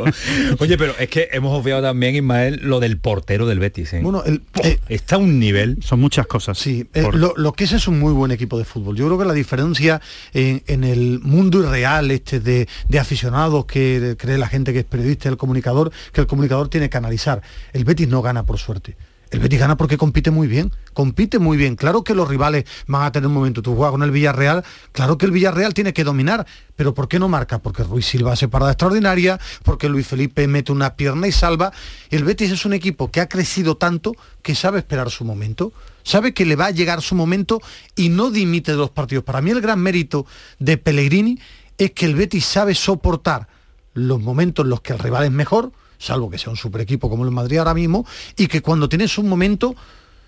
Oye, 0.59 0.77
pero 0.77 0.93
es 0.99 1.09
que 1.09 1.29
hemos 1.31 1.57
obviado 1.59 1.81
también, 1.81 2.15
Ismael, 2.15 2.59
lo 2.63 2.79
del 2.79 2.97
portero 2.97 3.47
del 3.47 3.59
Betis. 3.59 3.93
¿eh? 3.93 4.01
Bueno, 4.03 4.23
el, 4.25 4.43
está 4.89 5.15
a 5.15 5.19
un 5.19 5.39
nivel. 5.39 5.77
Son 5.81 5.99
muchas 5.99 6.27
cosas. 6.27 6.57
Sí, 6.57 6.87
eh, 6.93 7.03
lo, 7.13 7.53
que 7.53 7.63
es 7.63 7.71
es 7.71 7.87
un 7.87 7.99
muy 7.99 8.13
buen 8.13 8.31
equipo 8.31 8.57
de 8.59 8.65
fútbol. 8.65 8.95
Yo 8.95 9.07
creo 9.07 9.17
que 9.17 9.25
la 9.25 9.33
diferencia 9.33 10.01
en, 10.33 10.83
el 10.83 11.19
mundo 11.19 11.59
irreal 11.59 12.11
este 12.11 12.39
de, 12.39 12.67
de 12.89 12.99
aficionados 12.99 13.65
que 13.65 14.15
cree 14.17 14.37
la 14.37 14.50
gente 14.51 14.73
que 14.73 14.79
es 14.79 14.85
periodista 14.85 15.29
el 15.29 15.37
comunicador, 15.37 15.91
que 16.11 16.21
el 16.21 16.27
comunicador 16.27 16.69
tiene 16.69 16.89
que 16.89 16.97
analizar. 16.97 17.41
El 17.73 17.85
Betis 17.85 18.07
no 18.07 18.21
gana 18.21 18.43
por 18.43 18.59
suerte. 18.59 18.95
El 19.31 19.39
Betis 19.39 19.59
gana 19.59 19.77
porque 19.77 19.97
compite 19.97 20.29
muy 20.29 20.49
bien, 20.49 20.73
compite 20.93 21.39
muy 21.39 21.55
bien. 21.55 21.77
Claro 21.77 22.03
que 22.03 22.13
los 22.13 22.27
rivales 22.27 22.65
van 22.87 23.03
a 23.03 23.13
tener 23.13 23.27
un 23.27 23.33
momento. 23.33 23.61
Tú 23.61 23.75
juegas 23.75 23.93
con 23.93 24.03
el 24.03 24.11
Villarreal, 24.11 24.65
claro 24.91 25.17
que 25.17 25.25
el 25.25 25.31
Villarreal 25.31 25.73
tiene 25.73 25.93
que 25.93 26.03
dominar, 26.03 26.45
pero 26.75 26.93
¿por 26.93 27.07
qué 27.07 27.17
no 27.17 27.29
marca? 27.29 27.59
Porque 27.59 27.83
Ruiz 27.83 28.05
Silva 28.05 28.33
hace 28.33 28.49
parada 28.49 28.73
extraordinaria, 28.73 29.39
porque 29.63 29.87
Luis 29.87 30.05
Felipe 30.05 30.45
mete 30.47 30.73
una 30.73 30.97
pierna 30.97 31.29
y 31.29 31.31
salva. 31.31 31.71
El 32.09 32.25
Betis 32.25 32.51
es 32.51 32.65
un 32.65 32.73
equipo 32.73 33.09
que 33.09 33.21
ha 33.21 33.29
crecido 33.29 33.77
tanto 33.77 34.11
que 34.41 34.53
sabe 34.53 34.79
esperar 34.79 35.09
su 35.09 35.23
momento, 35.23 35.71
sabe 36.03 36.33
que 36.33 36.45
le 36.45 36.57
va 36.57 36.65
a 36.65 36.71
llegar 36.71 37.01
su 37.01 37.15
momento 37.15 37.61
y 37.95 38.09
no 38.09 38.31
dimite 38.31 38.73
de 38.73 38.77
los 38.79 38.89
partidos. 38.89 39.23
Para 39.23 39.39
mí 39.39 39.51
el 39.51 39.61
gran 39.61 39.79
mérito 39.79 40.25
de 40.59 40.77
Pellegrini 40.77 41.39
es 41.77 41.91
que 41.91 42.05
el 42.05 42.15
Betis 42.15 42.43
sabe 42.43 42.75
soportar 42.75 43.47
los 43.93 44.21
momentos 44.21 44.65
en 44.65 44.69
los 44.69 44.81
que 44.81 44.93
el 44.93 44.99
rival 44.99 45.25
es 45.25 45.31
mejor, 45.31 45.71
salvo 45.97 46.29
que 46.29 46.37
sea 46.37 46.49
un 46.49 46.57
super 46.57 46.81
equipo 46.81 47.09
como 47.09 47.25
el 47.25 47.31
Madrid 47.31 47.57
ahora 47.57 47.73
mismo, 47.73 48.05
y 48.37 48.47
que 48.47 48.61
cuando 48.61 48.89
tienes 48.89 49.17
un 49.17 49.29
momento 49.29 49.75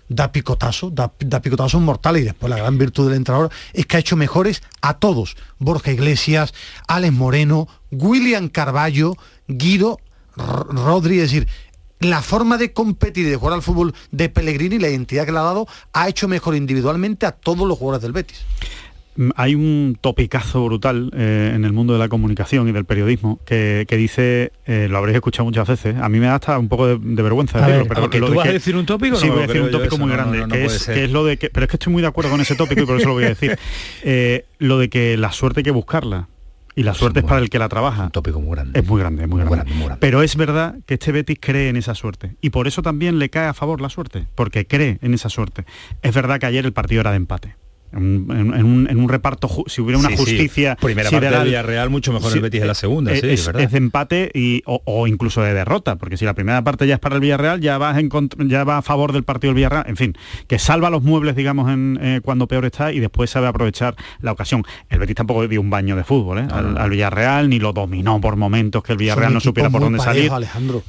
da 0.08 0.32
picotazo, 0.32 0.90
da, 0.90 1.12
da 1.18 1.40
picotazos 1.40 1.80
mortales 1.80 2.22
y 2.22 2.24
después 2.26 2.50
la 2.50 2.58
gran 2.58 2.76
virtud 2.76 3.08
del 3.08 3.16
entrenador 3.16 3.50
es 3.72 3.86
que 3.86 3.96
ha 3.96 4.00
hecho 4.00 4.16
mejores 4.16 4.62
a 4.82 4.98
todos. 4.98 5.36
Borja 5.58 5.92
Iglesias, 5.92 6.52
Alex 6.86 7.12
Moreno, 7.12 7.68
William 7.90 8.48
Carballo, 8.48 9.16
Guido 9.48 9.98
Rodri, 10.36 11.20
es 11.20 11.30
decir, 11.30 11.48
la 12.00 12.22
forma 12.22 12.58
de 12.58 12.72
competir 12.72 13.26
y 13.26 13.30
de 13.30 13.36
jugar 13.36 13.54
al 13.54 13.62
fútbol 13.62 13.94
de 14.10 14.28
Pellegrini, 14.28 14.78
la 14.78 14.88
identidad 14.88 15.24
que 15.24 15.32
le 15.32 15.38
ha 15.38 15.42
dado, 15.42 15.66
ha 15.92 16.08
hecho 16.08 16.28
mejor 16.28 16.54
individualmente 16.54 17.24
a 17.24 17.32
todos 17.32 17.66
los 17.66 17.78
jugadores 17.78 18.02
del 18.02 18.12
Betis. 18.12 18.42
Mm, 19.16 19.30
hay 19.36 19.54
un 19.54 19.96
topicazo 20.00 20.64
brutal 20.64 21.10
eh, 21.16 21.52
en 21.54 21.64
el 21.64 21.72
mundo 21.72 21.92
de 21.92 21.98
la 22.00 22.08
comunicación 22.08 22.68
y 22.68 22.72
del 22.72 22.84
periodismo 22.84 23.38
que, 23.44 23.86
dice, 23.90 24.52
eh, 24.66 24.88
lo 24.90 24.98
habréis 24.98 25.16
escuchado 25.16 25.44
muchas 25.44 25.68
veces, 25.68 25.96
a 25.96 26.08
mí 26.08 26.18
me 26.18 26.26
da 26.26 26.36
hasta 26.36 26.58
un 26.58 26.68
poco 26.68 26.86
de, 26.88 27.22
vergüenza 27.22 27.60
decirlo, 27.60 27.86
pero 27.86 28.10
¿tú 28.10 28.34
vas 28.34 28.48
a 28.48 28.52
decir 28.52 28.76
un 28.76 28.86
tópico? 28.86 29.16
Sí, 29.16 29.28
voy 29.28 29.44
a 29.44 29.46
decir 29.46 29.62
un 29.62 29.70
tópico 29.70 29.98
muy 29.98 30.10
grande, 30.10 30.44
que, 30.48 30.64
es, 30.64 31.10
lo 31.10 31.24
de 31.24 31.36
que, 31.36 31.48
pero 31.50 31.64
es 31.64 31.70
que 31.70 31.76
estoy 31.76 31.92
muy 31.92 32.02
de 32.02 32.08
acuerdo 32.08 32.30
con 32.30 32.40
ese 32.40 32.56
tópico 32.56 32.82
y 32.82 32.86
por 32.86 32.96
eso 32.98 33.08
lo 33.08 33.14
voy 33.14 33.24
a 33.24 33.28
decir. 33.28 33.58
Eh, 34.06 34.44
lo 34.58 34.78
de 34.78 34.88
que 34.88 35.16
la 35.16 35.32
suerte 35.32 35.60
hay 35.60 35.64
que 35.64 35.70
buscarla. 35.70 36.28
Y 36.74 36.82
la 36.82 36.94
suerte 36.94 37.20
es 37.20 37.24
para 37.24 37.40
el 37.40 37.50
que 37.50 37.58
la 37.58 37.68
trabaja. 37.68 38.04
Un 38.04 38.10
tópico 38.10 38.40
muy 38.40 38.52
grande. 38.52 38.78
Es 38.78 38.86
muy 38.86 39.00
grande, 39.00 39.26
muy 39.26 39.40
grande. 39.40 39.72
Pero 40.00 40.22
es 40.22 40.36
verdad 40.36 40.76
que 40.86 40.94
este 40.94 41.12
Betis 41.12 41.38
cree 41.40 41.68
en 41.68 41.76
esa 41.76 41.94
suerte. 41.94 42.36
Y 42.40 42.50
por 42.50 42.66
eso 42.66 42.82
también 42.82 43.18
le 43.18 43.30
cae 43.30 43.46
a 43.46 43.54
favor 43.54 43.80
la 43.80 43.88
suerte, 43.88 44.26
porque 44.34 44.66
cree 44.66 44.98
en 45.00 45.14
esa 45.14 45.28
suerte. 45.28 45.64
Es 46.02 46.14
verdad 46.14 46.38
que 46.38 46.46
ayer 46.46 46.64
el 46.64 46.72
partido 46.72 47.00
era 47.00 47.10
de 47.10 47.16
empate 47.16 47.56
en, 47.96 48.96
un, 48.98 49.08
reparto, 49.08 49.48
si 49.66 49.80
hubiera 49.80 49.98
una 49.98 50.16
justicia... 50.16 50.76
Primera 50.76 51.10
parte 51.10 51.30
de 51.30 51.44
Villarreal, 51.44 51.90
mucho 51.90 52.12
mejor 52.12 52.32
el 52.32 52.40
Betis 52.40 52.62
en 52.62 52.68
la 52.68 52.74
segunda, 52.74 53.12
es, 53.12 53.22
es, 53.22 53.52
de 53.52 53.76
empate 53.76 54.30
y, 54.34 54.62
o, 54.66 55.06
incluso 55.06 55.42
de 55.42 55.54
derrota, 55.54 55.96
porque 55.96 56.16
si 56.16 56.24
la 56.24 56.34
primera 56.34 56.62
parte 56.62 56.86
ya 56.86 56.94
es 56.94 57.00
para 57.00 57.16
el 57.16 57.20
Villarreal, 57.20 57.60
ya 57.60 57.78
va, 57.78 57.98
en 57.98 58.10
ya 58.48 58.64
va 58.64 58.78
a 58.78 58.82
favor 58.82 59.12
del 59.12 59.24
partido 59.24 59.50
del 59.50 59.56
Villarreal, 59.56 59.84
en 59.86 59.96
fin, 59.96 60.16
que 60.46 60.58
salva 60.58 60.90
los 60.90 61.02
muebles, 61.02 61.36
digamos, 61.36 61.70
en, 61.70 61.98
eh, 62.00 62.20
cuando 62.22 62.46
peor 62.48 62.64
está 62.64 62.92
y 62.92 63.00
después 63.00 63.30
sabe 63.30 63.46
aprovechar 63.46 63.94
la 64.20 64.32
ocasión. 64.32 64.64
El 64.88 64.98
Betis 64.98 65.16
tampoco 65.16 65.46
dio 65.46 65.60
un 65.60 65.70
baño 65.70 65.96
de 65.96 66.04
fútbol 66.04 66.38
¿eh? 66.38 66.48
al, 66.50 66.90
Villarreal, 66.90 67.48
ni 67.48 67.58
lo 67.58 67.72
dominó 67.72 68.20
por 68.20 68.36
momentos 68.36 68.82
que 68.82 68.92
el 68.92 68.98
Villarreal 68.98 69.32
no 69.32 69.40
supiera 69.40 69.70
por 69.70 69.80
dónde 69.80 69.98
salir. 69.98 70.30
Alejandro. 70.30 70.82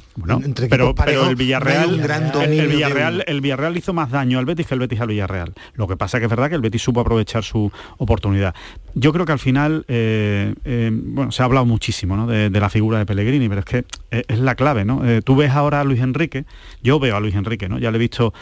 pero, 0.68 0.94
pero 0.94 1.28
el 1.28 1.36
Villarreal, 1.36 2.00
el, 2.42 2.68
Villarreal, 2.68 3.24
el 3.26 3.40
Villarreal 3.40 3.76
hizo 3.76 3.92
más 3.92 4.10
daño 4.10 4.38
al 4.38 4.44
Betis 4.44 4.66
que 4.66 4.74
el 4.74 4.80
Betis 4.80 5.00
al 5.00 5.08
Villarreal. 5.08 5.54
Lo 5.74 5.86
que 5.86 5.96
pasa 5.96 6.18
que 6.18 6.24
es 6.24 6.30
verdad 6.30 6.48
que 6.48 6.56
el 6.56 6.60
Betis 6.60 6.82
supo 6.82 6.95
aprovechar 7.00 7.44
su 7.44 7.70
oportunidad. 7.98 8.54
Yo 8.98 9.12
creo 9.12 9.26
que 9.26 9.32
al 9.32 9.38
final, 9.38 9.84
eh, 9.88 10.54
eh, 10.64 10.90
bueno, 10.90 11.30
se 11.30 11.42
ha 11.42 11.44
hablado 11.44 11.66
muchísimo 11.66 12.26
de, 12.26 12.48
la 12.48 12.70
figura 12.70 12.98
de 12.98 13.04
Pellegrini, 13.04 13.46
pero 13.46 13.60
es 13.60 13.66
que 13.66 13.84
eh, 14.10 14.24
es 14.26 14.38
la 14.38 14.54
clave, 14.54 14.86
¿no? 14.86 15.02
tú 15.22 15.36
ves 15.36 15.50
ahora 15.50 15.82
a 15.82 15.84
Luis 15.84 16.00
Enrique, 16.00 16.46
yo 16.82 16.98
veo 16.98 17.14
a 17.14 17.20
Luis 17.20 17.34
Enrique, 17.34 17.68
¿no? 17.68 17.78
Ya 17.78 17.90
le 17.90 17.96
he 17.96 18.00
visto 18.00 18.32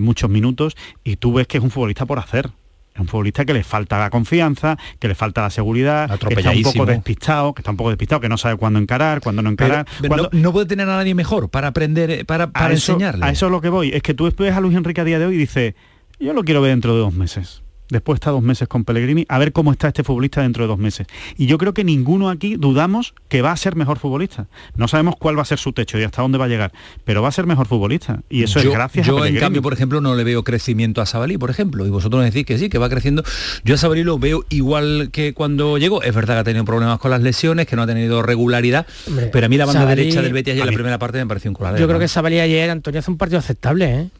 muchos 0.00 0.28
minutos 0.28 0.76
y 1.02 1.16
tú 1.16 1.32
ves 1.32 1.46
que 1.46 1.56
es 1.56 1.64
un 1.64 1.70
futbolista 1.70 2.04
por 2.04 2.18
hacer. 2.18 2.50
Es 2.94 3.00
un 3.00 3.08
futbolista 3.08 3.46
que 3.46 3.54
le 3.54 3.64
falta 3.64 3.98
la 3.98 4.10
confianza, 4.10 4.76
que 4.98 5.08
le 5.08 5.14
falta 5.14 5.40
la 5.40 5.48
seguridad, 5.48 6.18
que 6.18 6.34
está 6.34 6.50
un 6.50 6.62
poco 6.62 6.84
despistado, 6.84 7.54
que 7.54 7.62
está 7.62 7.70
un 7.70 7.78
poco 7.78 7.88
despistado, 7.88 8.20
que 8.20 8.28
no 8.28 8.36
sabe 8.36 8.56
cuándo 8.58 8.78
encarar, 8.78 9.22
cuándo 9.22 9.40
no 9.40 9.48
encarar. 9.48 9.86
no, 10.32 10.52
puede 10.52 10.66
tener 10.66 10.86
a 10.86 10.96
nadie 10.96 11.14
mejor 11.14 11.48
para 11.48 11.68
aprender, 11.68 12.26
para, 12.26 12.50
para 12.50 12.74
enseñarle. 12.74 13.24
A 13.24 13.30
eso 13.30 13.46
es 13.46 13.52
lo 13.52 13.62
que 13.62 13.70
voy. 13.70 13.92
Es 13.94 14.02
que 14.02 14.12
tú 14.12 14.30
ves 14.38 14.54
a 14.54 14.60
Luis 14.60 14.76
Enrique 14.76 15.00
a 15.00 15.04
día 15.04 15.18
de 15.18 15.24
hoy 15.24 15.36
y 15.36 15.38
dices, 15.38 15.74
yo 16.20 16.34
lo 16.34 16.44
quiero 16.44 16.60
ver 16.60 16.72
dentro 16.72 16.92
de 16.92 17.00
dos 17.00 17.14
meses 17.14 17.61
después 17.92 18.16
está 18.16 18.30
dos 18.30 18.42
meses 18.42 18.66
con 18.66 18.84
Pellegrini, 18.84 19.26
a 19.28 19.38
ver 19.38 19.52
cómo 19.52 19.70
está 19.70 19.88
este 19.88 20.02
futbolista 20.02 20.42
dentro 20.42 20.64
de 20.64 20.68
dos 20.68 20.78
meses. 20.78 21.06
Y 21.36 21.46
yo 21.46 21.58
creo 21.58 21.74
que 21.74 21.84
ninguno 21.84 22.30
aquí 22.30 22.56
dudamos 22.56 23.14
que 23.28 23.42
va 23.42 23.52
a 23.52 23.56
ser 23.56 23.76
mejor 23.76 23.98
futbolista. 23.98 24.46
No 24.74 24.88
sabemos 24.88 25.14
cuál 25.16 25.38
va 25.38 25.42
a 25.42 25.44
ser 25.44 25.58
su 25.58 25.72
techo 25.72 25.98
y 25.98 26.02
hasta 26.02 26.22
dónde 26.22 26.38
va 26.38 26.46
a 26.46 26.48
llegar, 26.48 26.72
pero 27.04 27.22
va 27.22 27.28
a 27.28 27.32
ser 27.32 27.46
mejor 27.46 27.66
futbolista. 27.68 28.22
Y 28.30 28.42
eso 28.42 28.58
es 28.58 28.70
gracias 28.70 29.06
yo 29.06 29.18
a 29.18 29.20
Yo 29.20 29.26
en 29.26 29.36
cambio, 29.36 29.62
por 29.62 29.72
ejemplo, 29.72 30.00
no 30.00 30.14
le 30.14 30.24
veo 30.24 30.42
crecimiento 30.42 31.02
a 31.02 31.06
Sabalí, 31.06 31.36
por 31.38 31.50
ejemplo, 31.50 31.86
y 31.86 31.90
vosotros 31.90 32.20
me 32.20 32.30
decís 32.30 32.46
que 32.46 32.58
sí, 32.58 32.68
que 32.68 32.78
va 32.78 32.88
creciendo. 32.88 33.22
Yo 33.64 33.74
a 33.74 33.78
Sabalí 33.78 34.02
lo 34.02 34.18
veo 34.18 34.44
igual 34.48 35.10
que 35.12 35.34
cuando 35.34 35.76
llegó. 35.78 36.02
Es 36.02 36.14
verdad 36.14 36.34
que 36.34 36.40
ha 36.40 36.44
tenido 36.44 36.64
problemas 36.64 36.98
con 36.98 37.10
las 37.10 37.20
lesiones, 37.20 37.66
que 37.66 37.76
no 37.76 37.82
ha 37.82 37.86
tenido 37.86 38.22
regularidad, 38.22 38.86
pero 39.32 39.46
a 39.46 39.48
mí 39.48 39.56
la 39.58 39.66
banda 39.66 39.86
derecha 39.86 40.22
del 40.22 40.32
Betis 40.32 40.54
ayer 40.54 40.62
en 40.62 40.70
la 40.70 40.74
primera 40.74 40.98
parte 40.98 41.18
me 41.18 41.26
pareció 41.26 41.50
un 41.50 41.54
coladero. 41.54 41.80
Yo 41.80 41.88
creo 41.88 42.00
que 42.00 42.08
Sabalí 42.08 42.40
ayer, 42.40 42.70
Antonio, 42.70 43.00
hace 43.00 43.10
un 43.10 43.18
partido 43.18 43.38
aceptable, 43.38 44.00
¿eh? 44.00 44.10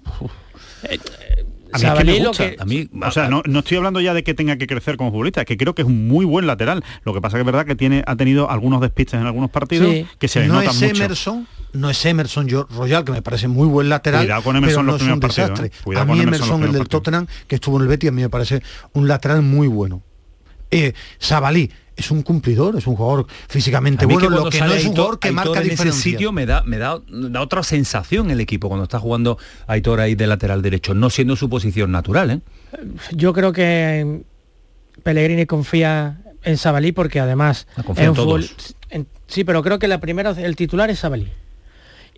A 1.73 1.79
mí, 1.79 1.85
es 1.85 1.95
que 1.95 2.05
me 2.05 2.27
gusta. 2.27 2.45
a 2.59 2.65
mí, 2.65 2.89
o 3.01 3.11
sea, 3.11 3.29
no, 3.29 3.43
estoy 3.59 3.77
hablando 3.77 4.01
ya 4.01 4.15
de 4.15 4.23
que 4.23 4.35
tenga 4.35 4.57
que 4.57 4.67
crecer 4.67 4.97
como 4.97 5.11
futbolista, 5.11 5.41
es 5.41 5.47
que 5.47 5.57
creo 5.57 5.75
que 5.75 5.83
es 5.83 5.89
un 5.89 6.09
muy 6.09 6.25
buen 6.25 6.47
lateral. 6.47 6.85
Lo 7.05 7.15
que 7.15 7.21
pasa 7.21 7.37
que 7.37 7.41
es 7.41 7.47
verdad 7.47 7.67
que 7.67 7.75
tiene, 7.75 8.03
ha 8.07 8.17
tenido 8.17 8.51
algunos 8.51 8.81
despistes 8.81 9.21
en 9.21 9.27
algunos 9.27 9.51
partidos 9.51 10.07
que 10.19 10.29
se 10.29 10.41
le 10.41 10.49
no 10.49 10.55
notan 10.55 10.71
es 10.71 10.83
Emerson, 10.83 11.47
no 11.73 11.91
es 11.91 12.05
Emerson 12.05 12.47
yo, 12.49 12.67
Royal, 12.71 13.05
que 13.05 13.13
me 13.13 13.23
parece 13.23 13.49
muy 13.49 13.67
buen 13.67 13.89
lateral, 13.89 14.25
Cuidado 14.25 14.43
con 14.43 14.57
Emerson 14.57 14.87
pero 14.87 14.99
no 14.99 15.05
es 15.05 15.13
un 15.13 15.21
desastre. 15.21 15.67
¿eh? 15.67 15.99
A 15.99 16.05
mí 16.05 16.21
Emerson, 16.21 16.63
el 16.65 16.73
del 16.73 16.89
Tottenham, 16.89 17.27
que 17.47 17.55
estuvo 17.57 17.77
en 17.77 17.83
el 17.83 17.89
Betis, 17.89 18.11
a 18.11 18.13
mí 18.13 18.23
me 18.23 18.31
parece 18.31 18.63
un 18.93 19.09
lateral 19.09 19.43
muy 19.43 19.69
bueno. 19.69 20.03
Eh, 20.73 20.95
Sabalí, 21.19 21.71
es 21.97 22.11
un 22.11 22.23
cumplidor, 22.23 22.77
es 22.77 22.87
un 22.87 22.97
jugador 22.97 23.27
físicamente 23.49 24.07
bueno, 24.07 24.31
lo 24.31 24.49
que 24.49 24.59
no 24.61 24.73
es 24.73 24.87
un 24.87 24.93
jugador 24.93 25.19
que 25.19 25.31
marca 25.31 25.61
en 25.61 25.71
ese 25.71 25.93
sitio 25.93 26.33
me 26.33 26.47
da, 26.47 26.63
me 26.63 26.79
da, 26.79 27.01
otra 27.39 27.63
sensación 27.63 28.31
el 28.31 28.41
equipo 28.41 28.69
cuando 28.69 28.85
está 28.85 28.99
jugando 28.99 29.37
Aitor 29.67 30.01
ahí 30.01 30.15
de 30.15 30.27
lateral 30.27 30.63
derecho, 30.63 30.95
no 30.95 31.11
siendo 31.11 31.37
su 31.37 31.51
posición 31.51 31.93
natural. 31.93 32.31
¿eh? 32.31 32.41
Yo 33.13 33.35
creo 33.35 33.53
que 33.53 34.23
Pellegrini 35.03 35.45
confía 35.45 36.23
en 36.43 36.57
Sabalí 36.57 36.93
porque 36.93 37.21
además 37.21 37.67
sí, 39.27 39.45
pero 39.45 39.63
creo 39.63 39.79
que 39.79 39.89
la 39.89 40.01
primera, 40.01 40.31
el 40.31 40.57
titular 40.57 40.89
es 40.89 41.01
Sabalí 41.01 41.29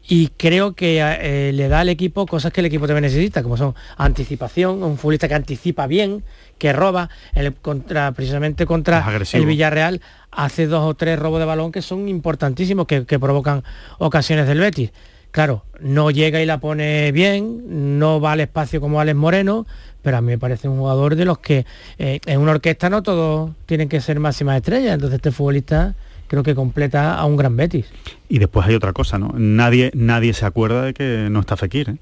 y 0.07 0.29
creo 0.37 0.75
que 0.75 1.01
eh, 1.01 1.53
le 1.53 1.69
da 1.69 1.81
al 1.81 1.89
equipo 1.89 2.27
cosas 2.27 2.53
que 2.53 2.61
el 2.61 2.67
equipo 2.67 2.87
también 2.87 3.03
necesita, 3.03 3.43
como 3.43 3.57
son 3.57 3.75
anticipación, 3.97 4.83
un 4.83 4.99
futbolista 4.99 5.29
que 5.29 5.35
anticipa 5.35 5.87
bien, 5.87 6.23
que 6.59 6.73
roba, 6.73 7.09
el 7.33 7.55
contra, 7.55 8.13
precisamente 8.13 8.67
contra 8.67 9.05
el 9.33 9.47
Villarreal, 9.47 10.03
hace 10.31 10.67
dos 10.67 10.85
o 10.85 10.95
tres 10.95 11.19
robos 11.19 11.41
de 11.41 11.47
balón 11.47 11.73
que 11.73 11.81
son 11.81 12.09
importantísimos, 12.09 12.87
que, 12.87 13.03
provocan 13.19 13.65
ocasiones 13.99 14.47
del 14.47 14.61
Betis. 14.61 14.93
Claro, 15.31 15.65
no 15.81 16.11
llega 16.11 16.41
y 16.41 16.47
la 16.47 16.59
pone 16.59 17.11
bien, 17.11 17.99
no 17.99 18.21
va 18.21 18.33
al 18.33 18.41
espacio 18.41 18.81
como 18.81 19.01
Alex 19.01 19.17
Moreno, 19.17 19.67
pero 20.03 20.19
a 20.19 20.21
mí 20.21 20.29
me 20.29 20.39
parece 20.39 20.69
un 20.69 20.79
jugador 20.79 21.17
de 21.17 21.25
los 21.25 21.39
que 21.39 21.65
eh, 21.99 22.21
en 22.27 22.41
una 22.41 22.53
orquesta 22.53 22.91
no 22.91 23.03
todos 23.03 23.53
tienen 23.67 23.89
que 23.89 24.01
ser 24.01 24.21
máximas 24.21 24.59
estrellas, 24.59 24.95
entonces 24.95 25.17
este 25.17 25.33
futbolista 25.33 25.95
creo 26.27 26.43
que 26.43 26.55
completa 26.55 27.15
a 27.19 27.25
un 27.25 27.37
gran 27.37 27.57
Betis. 27.57 27.87
Y 28.29 28.39
después 28.39 28.67
hay 28.67 28.75
otra 28.75 28.93
cosa, 28.93 29.19
¿no? 29.19 29.33
Nadie, 29.37 29.91
nadie 29.95 30.33
se 30.33 30.47
acuerda 30.47 30.83
de 30.83 30.95
que 30.95 31.29
no 31.31 31.41
está 31.41 31.57
Fekir, 31.57 31.91
¿eh? 31.91 31.97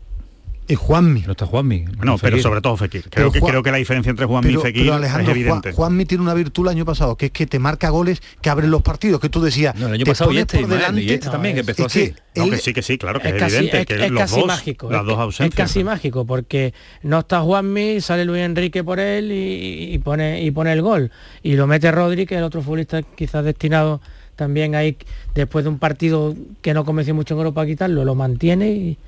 Y 0.69 0.75
Juanmi. 0.75 1.23
No 1.27 1.33
está 1.33 1.45
Juanmi. 1.47 1.85
No, 2.03 2.17
pero 2.19 2.39
sobre 2.39 2.61
todo 2.61 2.77
Fekir. 2.77 3.09
Creo, 3.11 3.31
que, 3.33 3.41
creo 3.41 3.63
que 3.63 3.71
la 3.71 3.77
diferencia 3.79 4.11
entre 4.11 4.27
Juanmi 4.27 4.49
pero, 4.49 4.61
y 4.61 4.63
Fekir 4.63 4.83
pero 4.85 4.95
Alejandro, 4.95 5.33
es 5.33 5.37
evidente. 5.37 5.73
Juan, 5.73 5.75
Juanmi 5.75 6.05
tiene 6.07 6.23
una 6.23 6.35
virtud 6.35 6.63
el 6.65 6.69
año 6.71 6.85
pasado, 6.85 7.17
que 7.17 7.27
es 7.27 7.33
que 7.33 7.47
te 7.47 7.59
marca 7.59 7.91
goles 7.91 8.23
que 8.41 8.49
abren 8.49 8.71
los 8.71 8.81
partidos, 8.83 9.21
que 9.21 9.29
tú 9.29 9.41
decías. 9.43 9.75
No, 9.75 9.89
el 9.89 9.95
año 9.95 10.05
te 10.05 10.11
pasado 10.13 10.33
y 10.33 10.39
este, 10.39 10.57
por 10.59 10.63
Ismael, 10.65 10.81
delante, 10.81 11.03
y 11.03 11.11
este 11.11 11.29
también, 11.31 11.55
que 11.55 11.61
empezó 11.61 11.83
es 11.83 11.87
así. 11.87 12.01
que 12.13 12.41
No, 12.41 12.45
él- 12.45 12.51
que 12.51 12.57
sí, 12.59 12.73
que 12.73 12.83
sí, 12.83 12.97
claro, 12.99 13.21
que 13.21 13.29
es, 13.29 13.35
es 13.35 13.41
casi, 13.41 13.57
evidente 13.57 13.81
es- 13.81 13.87
que 13.87 14.05
es 14.07 14.11
los 14.11 14.21
casi 14.21 14.37
dos, 14.39 14.47
mágico. 14.47 14.91
las 14.91 15.01
es, 15.03 15.07
dos 15.07 15.19
ausencias. 15.19 15.49
es 15.51 15.55
casi 15.73 15.85
mágico 15.85 16.25
porque 16.27 16.73
no 17.03 17.19
está 17.19 17.41
Juanmi, 17.41 18.01
sale 18.01 18.25
Luis 18.25 18.43
Enrique 18.43 18.85
por 18.85 19.01
él 19.01 19.33
y, 19.33 19.93
y 19.95 19.99
pone 19.99 20.43
y 20.43 20.51
pone 20.53 20.73
el 20.73 20.81
gol. 20.83 21.11
Y 21.43 21.55
lo 21.57 21.67
mete 21.67 21.91
Rodri, 21.91 22.25
que 22.25 22.35
es 22.37 22.39
el 22.39 22.45
otro 22.45 22.63
futbolista 22.63 23.03
quizás 23.03 23.45
destinado 23.45 24.01
también 24.37 24.75
ahí 24.75 24.97
después 25.35 25.65
de 25.65 25.69
un 25.71 25.79
partido 25.79 26.35
que 26.63 26.73
no 26.73 26.85
convenció 26.85 27.15
mucho 27.15 27.35
en 27.35 27.39
Europa 27.39 27.63
a 27.63 27.67
quitarlo, 27.67 28.05
lo 28.05 28.15
mantiene 28.15 28.71
y 28.71 28.99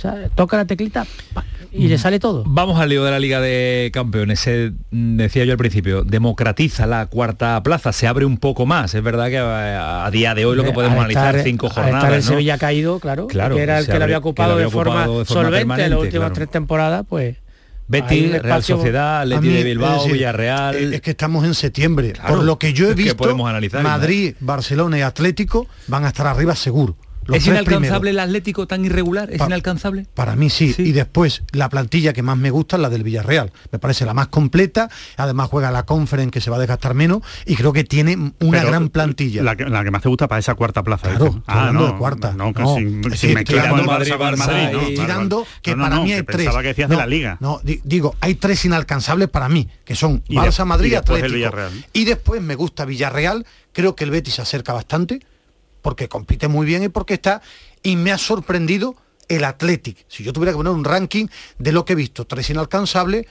o 0.00 0.02
sea, 0.02 0.28
toca 0.34 0.56
la 0.56 0.64
teclita 0.64 1.06
y 1.72 1.88
le 1.88 1.98
sale 1.98 2.18
todo. 2.18 2.42
Vamos 2.46 2.80
al 2.80 2.88
lío 2.88 3.04
de 3.04 3.10
la 3.10 3.18
Liga 3.18 3.38
de 3.40 3.90
Campeones. 3.92 4.40
Se, 4.40 4.72
mm, 4.90 5.16
decía 5.18 5.44
yo 5.44 5.52
al 5.52 5.58
principio, 5.58 6.02
democratiza 6.04 6.86
la 6.86 7.06
cuarta 7.06 7.62
plaza, 7.62 7.92
se 7.92 8.06
abre 8.06 8.24
un 8.24 8.38
poco 8.38 8.64
más. 8.66 8.94
Es 8.94 9.02
verdad 9.02 9.28
que 9.28 9.38
a, 9.38 10.06
a 10.06 10.10
día 10.10 10.34
de 10.34 10.46
hoy 10.46 10.56
lo 10.56 10.64
que 10.64 10.72
podemos 10.72 10.94
Al 10.96 11.00
analizar 11.04 11.36
estar- 11.36 11.44
cinco 11.44 11.66
al 11.66 11.70
estar 11.70 11.84
jornadas. 11.84 12.12
el 12.12 12.24
¿no? 12.24 12.28
Sevilla 12.30 12.56
caído, 12.58 12.98
claro, 12.98 13.26
Claro, 13.26 13.56
que 13.56 13.62
era 13.62 13.78
el 13.78 13.86
que 13.86 13.98
lo 13.98 14.04
había 14.04 14.18
ocupado, 14.18 14.48
que 14.48 14.50
lo 14.50 14.54
había 14.54 14.66
de, 14.66 14.70
forma 14.72 15.00
de 15.02 15.06
forma 15.06 15.24
solvente 15.26 15.58
permanente, 15.58 15.90
las 15.90 15.98
últimas 16.00 16.20
claro. 16.28 16.34
tres 16.34 16.50
temporadas, 16.50 17.04
pues 17.08 17.36
Betis, 17.88 18.40
Real 18.40 18.62
Sociedad, 18.62 19.26
Leti 19.26 19.46
mí, 19.48 19.52
de 19.52 19.58
es 19.58 19.64
Bilbao, 19.64 19.96
decir, 19.98 20.12
Villarreal. 20.12 20.94
Es 20.94 21.00
que 21.00 21.10
estamos 21.10 21.44
en 21.44 21.54
septiembre. 21.54 22.12
Claro, 22.12 22.36
Por 22.36 22.44
lo 22.44 22.56
que 22.58 22.72
yo 22.72 22.86
he 22.86 22.90
es 22.90 22.96
que 22.96 23.02
visto, 23.02 23.16
podemos 23.16 23.50
analizar, 23.50 23.82
Madrid, 23.82 24.34
Barcelona 24.38 24.98
y 24.98 25.02
Atlético 25.02 25.66
van 25.88 26.04
a 26.04 26.08
estar 26.08 26.26
arriba 26.28 26.54
seguro. 26.54 26.96
Los 27.26 27.36
¿Es 27.38 27.46
inalcanzable 27.46 27.80
primeros. 28.00 28.06
el 28.10 28.18
Atlético 28.18 28.66
tan 28.66 28.84
irregular? 28.84 29.30
¿Es 29.30 29.38
Pa- 29.38 29.46
inalcanzable? 29.46 30.06
Para 30.14 30.34
mí 30.36 30.50
sí. 30.50 30.74
Y 30.78 30.92
después, 30.92 31.42
la 31.52 31.68
plantilla 31.68 32.12
que 32.12 32.22
más 32.22 32.36
me 32.36 32.50
gusta 32.50 32.76
es 32.76 32.82
la 32.82 32.88
del 32.90 33.04
Villarreal. 33.04 33.52
Me 33.70 33.78
parece 33.78 34.04
la 34.04 34.14
más 34.14 34.28
completa. 34.28 34.88
Además 35.16 35.48
juega 35.48 35.70
la 35.70 35.84
Conference 35.84 36.30
que 36.30 36.40
se 36.40 36.50
va 36.50 36.56
a 36.56 36.58
desgastar 36.58 36.94
menos. 36.94 37.20
Y 37.46 37.54
creo 37.56 37.72
que 37.72 37.84
tiene 37.84 38.16
una 38.40 38.58
Pero 38.58 38.68
gran 38.68 38.88
plantilla. 38.88 39.42
La 39.42 39.54
que, 39.54 39.64
la 39.66 39.84
que 39.84 39.90
más 39.90 40.02
te 40.02 40.08
gusta 40.08 40.26
para 40.28 40.38
esa 40.40 40.54
cuarta 40.54 40.82
plaza. 40.82 41.08
Claro, 41.08 41.26
estoy 41.26 41.42
hablando 41.46 41.86
de 41.86 41.96
cuarta. 41.96 42.32
No, 42.32 42.52
que 42.52 42.62
No, 42.62 42.74
sin, 42.76 43.12
es 43.12 43.20
sin 43.20 43.34
Barça, 43.36 43.78
el 43.78 43.84
Madrid. 43.86 44.10
¿no? 44.72 44.78
Vale, 44.80 44.94
tirando 44.96 45.46
que 45.62 45.70
No, 45.72 45.76
no, 45.76 45.82
para 45.84 45.94
no, 45.96 46.02
mí 46.02 46.08
que 46.08 46.14
hay 46.16 46.22
tres. 46.22 46.36
Pensaba 46.38 46.62
que 46.62 46.68
decías 46.68 46.88
de 46.88 46.94
No, 46.96 47.00
la 47.00 47.06
Liga. 47.06 47.36
No, 47.40 47.60
di- 47.62 47.80
digo, 47.84 48.16
hay 48.20 48.34
tres 48.34 48.64
inalcanzables 48.64 49.28
para 49.28 49.48
mí, 49.48 49.68
que 49.84 49.94
son 49.94 50.24
Barça, 50.24 50.64
Madrid 50.64 50.92
y 50.92 50.94
Atlético. 50.96 51.34
Villarreal. 51.34 51.72
Y 51.92 52.04
después 52.06 52.40
me 52.42 52.54
gusta 52.54 52.84
Villarreal. 52.84 53.46
Creo 53.72 53.94
que 53.94 54.04
el 54.04 54.10
Betis 54.10 54.34
se 54.34 54.42
acerca 54.42 54.72
bastante, 54.72 55.20
porque 55.82 56.08
compite 56.08 56.48
muy 56.48 56.66
bien 56.66 56.82
y 56.82 56.88
porque 56.88 57.14
está. 57.14 57.42
Y 57.82 57.96
me 57.96 58.12
ha 58.12 58.18
sorprendido 58.18 58.96
el 59.28 59.44
Athletic. 59.44 60.04
Si 60.08 60.24
yo 60.24 60.32
tuviera 60.32 60.52
que 60.52 60.56
poner 60.56 60.72
un 60.72 60.84
ranking 60.84 61.26
de 61.58 61.72
lo 61.72 61.84
que 61.84 61.92
he 61.92 61.96
visto, 61.96 62.26
tres 62.26 62.50
inalcanzables, 62.50 63.26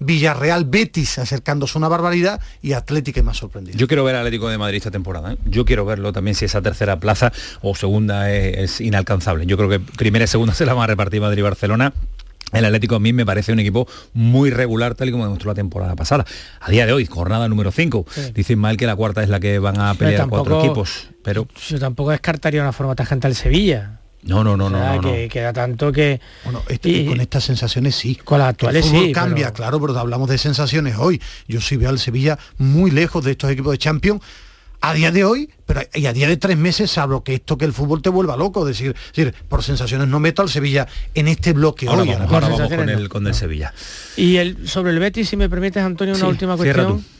Villarreal, 0.00 0.64
Betis 0.64 1.18
acercándose 1.18 1.76
una 1.76 1.88
barbaridad 1.88 2.40
y 2.62 2.72
Atlético 2.72 3.28
ha 3.28 3.34
sorprendido. 3.34 3.76
Yo 3.76 3.88
quiero 3.88 4.04
ver 4.04 4.14
al 4.14 4.20
Atlético 4.20 4.48
de 4.48 4.58
Madrid 4.58 4.76
esta 4.76 4.90
temporada. 4.90 5.32
¿eh? 5.32 5.38
Yo 5.46 5.64
quiero 5.64 5.84
verlo 5.84 6.12
también 6.12 6.34
si 6.34 6.44
esa 6.44 6.62
tercera 6.62 7.00
plaza 7.00 7.32
o 7.62 7.74
segunda 7.74 8.30
es, 8.30 8.58
es 8.58 8.80
inalcanzable. 8.80 9.46
Yo 9.46 9.56
creo 9.56 9.68
que 9.68 9.80
primera 9.80 10.24
y 10.24 10.28
segunda 10.28 10.54
se 10.54 10.66
la 10.66 10.74
van 10.74 10.84
a 10.84 10.86
repartir 10.86 11.20
Madrid 11.20 11.40
y 11.40 11.42
Barcelona. 11.42 11.92
El 12.52 12.64
Atlético 12.64 12.96
a 12.96 13.00
mí 13.00 13.12
me 13.12 13.26
parece 13.26 13.52
un 13.52 13.58
equipo 13.58 13.86
muy 14.14 14.50
regular, 14.50 14.94
tal 14.94 15.08
y 15.08 15.12
como 15.12 15.24
demostró 15.24 15.50
la 15.50 15.54
temporada 15.54 15.94
pasada. 15.96 16.24
A 16.60 16.70
día 16.70 16.86
de 16.86 16.92
hoy, 16.92 17.04
jornada 17.06 17.46
número 17.48 17.70
5. 17.70 18.06
Sí. 18.10 18.20
Dice 18.34 18.54
Ismael 18.54 18.76
que 18.78 18.86
la 18.86 18.96
cuarta 18.96 19.22
es 19.22 19.28
la 19.28 19.38
que 19.38 19.58
van 19.58 19.78
a 19.80 19.92
pelear 19.94 20.28
cuatro 20.28 20.54
tampoco- 20.54 20.64
equipos. 20.64 21.08
Pero 21.22 21.46
yo 21.68 21.78
tampoco 21.78 22.10
descartaría 22.10 22.62
una 22.62 22.72
forma 22.72 22.94
tajante 22.94 23.26
al 23.26 23.34
Sevilla. 23.34 24.00
no, 24.22 24.42
no, 24.42 24.56
no, 24.56 24.66
O 24.66 24.70
no, 24.70 24.78
sea, 24.78 24.96
no, 24.96 25.02
no. 25.02 25.12
que 25.12 25.28
queda 25.28 25.52
tanto 25.52 25.92
que 25.92 26.20
Bueno, 26.44 26.62
este- 26.68 27.06
con 27.06 27.20
estas 27.20 27.44
sensaciones 27.44 27.94
sí. 27.94 28.16
con 28.16 28.38
las 28.40 28.48
actuales 28.48 28.84
el 28.84 28.90
fútbol 28.90 29.06
sí, 29.06 29.12
cambia, 29.12 29.44
pero- 29.46 29.54
claro, 29.54 29.80
pero 29.80 29.98
hablamos 29.98 30.28
de 30.28 30.38
sensaciones 30.38 30.96
hoy. 30.98 31.20
Yo 31.46 31.60
sí 31.60 31.76
veo 31.76 31.88
al 31.90 31.98
Sevilla 31.98 32.38
muy 32.58 32.90
lejos 32.90 33.24
de 33.24 33.30
estos 33.32 33.50
equipos 33.50 33.72
de 33.72 33.78
Champions 33.78 34.20
a 34.80 34.94
día 34.94 35.10
de 35.10 35.24
hoy, 35.24 35.50
pero 35.66 35.80
y 35.94 36.06
a 36.06 36.12
día 36.12 36.28
de 36.28 36.36
tres 36.36 36.56
meses, 36.56 36.90
salvo 36.90 37.24
que 37.24 37.34
esto 37.34 37.58
que 37.58 37.64
el 37.64 37.72
fútbol 37.72 38.00
te 38.00 38.10
vuelva 38.10 38.36
loco, 38.36 38.64
decir, 38.64 38.94
por 39.48 39.62
sensaciones 39.62 40.06
no 40.08 40.20
meto 40.20 40.42
al 40.42 40.48
Sevilla 40.48 40.86
en 41.14 41.28
este 41.28 41.52
bloque 41.52 41.88
Ahora 41.88 42.02
hoy. 42.02 42.08
vamos, 42.08 42.32
ahora 42.32 42.48
vamos 42.48 42.68
con 42.68 42.88
el, 42.88 43.08
con 43.08 43.26
el 43.26 43.34
Sevilla. 43.34 43.72
Y 44.16 44.36
el, 44.36 44.68
sobre 44.68 44.92
el 44.92 44.98
Betis, 44.98 45.28
si 45.28 45.36
me 45.36 45.48
permites, 45.50 45.82
Antonio, 45.82 46.14
una 46.14 46.24
Sí, 46.24 46.30
última 46.30 46.56
cierra 46.56 46.84
cuestión. 46.84 47.18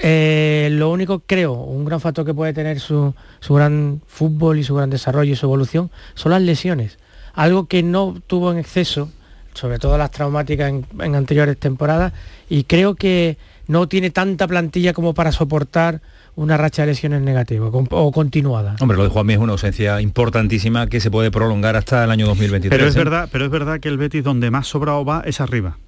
Eh, 0.00 0.68
lo 0.72 0.90
único, 0.90 1.20
creo, 1.26 1.52
un 1.54 1.84
gran 1.84 2.00
factor 2.00 2.24
que 2.24 2.32
puede 2.34 2.52
tener 2.52 2.78
su, 2.78 3.14
su 3.40 3.54
gran 3.54 4.00
fútbol 4.06 4.58
y 4.58 4.64
su 4.64 4.74
gran 4.74 4.90
desarrollo 4.90 5.32
y 5.32 5.36
su 5.36 5.46
evolución 5.46 5.90
son 6.14 6.32
las 6.32 6.42
lesiones. 6.42 6.98
Algo 7.34 7.66
que 7.66 7.82
no 7.82 8.20
tuvo 8.26 8.52
en 8.52 8.58
exceso, 8.58 9.10
sobre 9.54 9.78
todo 9.78 9.98
las 9.98 10.10
traumáticas 10.10 10.68
en, 10.70 10.86
en 11.00 11.14
anteriores 11.16 11.58
temporadas, 11.58 12.12
y 12.48 12.64
creo 12.64 12.94
que 12.94 13.38
no 13.66 13.88
tiene 13.88 14.10
tanta 14.10 14.46
plantilla 14.46 14.92
como 14.92 15.14
para 15.14 15.32
soportar 15.32 16.00
una 16.38 16.56
racha 16.56 16.82
de 16.82 16.88
lesiones 16.88 17.20
negativa 17.20 17.68
o 17.68 18.12
continuada. 18.12 18.76
Hombre, 18.80 18.96
lo 18.96 19.02
de 19.02 19.10
Juanmi 19.10 19.32
es 19.32 19.40
una 19.40 19.52
ausencia 19.52 20.00
importantísima 20.00 20.86
que 20.86 21.00
se 21.00 21.10
puede 21.10 21.32
prolongar 21.32 21.74
hasta 21.74 22.04
el 22.04 22.12
año 22.12 22.26
2023. 22.28 22.78
Pero 22.78 22.88
es 22.88 22.94
¿eh? 22.94 22.98
verdad, 22.98 23.28
pero 23.32 23.44
es 23.44 23.50
verdad 23.50 23.80
que 23.80 23.88
el 23.88 23.98
Betis 23.98 24.22
donde 24.22 24.50
más 24.52 24.68
sobrado 24.68 25.04
va 25.04 25.22
es 25.26 25.40
arriba. 25.40 25.78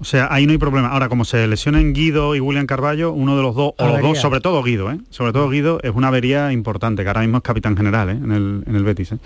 O 0.00 0.04
sea, 0.04 0.28
ahí 0.30 0.46
no 0.46 0.52
hay 0.52 0.58
problema. 0.58 0.88
Ahora, 0.88 1.08
como 1.08 1.24
se 1.24 1.48
lesionan 1.48 1.92
Guido 1.92 2.36
y 2.36 2.40
William 2.40 2.66
Carballo, 2.66 3.12
uno 3.12 3.36
de 3.36 3.42
los 3.42 3.56
dos, 3.56 3.72
o 3.78 3.86
los 3.88 4.00
dos, 4.00 4.18
sobre 4.18 4.40
todo 4.40 4.62
Guido, 4.62 4.92
¿eh? 4.92 4.98
Sobre 5.10 5.32
todo 5.32 5.48
Guido 5.50 5.80
es 5.82 5.90
una 5.92 6.06
avería 6.08 6.52
importante, 6.52 7.02
que 7.02 7.08
ahora 7.08 7.22
mismo 7.22 7.38
es 7.38 7.42
capitán 7.42 7.76
general 7.76 8.10
¿eh? 8.10 8.12
en, 8.12 8.30
el, 8.30 8.62
en 8.66 8.76
el 8.76 8.84
Betis. 8.84 9.12
¿eh? 9.12 9.18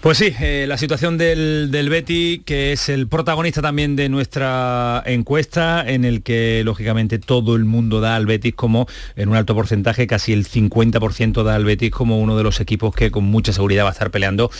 Pues 0.00 0.16
sí, 0.16 0.32
eh, 0.40 0.64
la 0.66 0.78
situación 0.78 1.18
del, 1.18 1.70
del 1.70 1.90
Betty, 1.90 2.42
que 2.46 2.72
es 2.72 2.88
el 2.88 3.08
protagonista 3.08 3.60
también 3.60 3.94
de 3.94 4.08
nuestra 4.08 5.02
encuesta, 5.04 5.84
en 5.86 6.06
el 6.06 6.22
que 6.22 6.62
lógicamente 6.64 7.18
todo 7.18 7.54
el 7.54 7.66
mundo 7.66 8.00
da 8.00 8.16
al 8.16 8.24
Betis 8.24 8.54
como, 8.54 8.86
en 9.16 9.28
un 9.28 9.36
alto 9.36 9.54
porcentaje, 9.54 10.06
casi 10.06 10.32
el 10.32 10.48
50% 10.48 11.42
da 11.42 11.54
al 11.54 11.66
Betis 11.66 11.90
como 11.90 12.20
uno 12.20 12.38
de 12.38 12.42
los 12.42 12.60
equipos 12.60 12.94
que 12.94 13.10
con 13.10 13.24
mucha 13.24 13.52
seguridad 13.52 13.84
va 13.84 13.90
a 13.90 13.92
estar 13.92 14.10
peleando 14.10 14.50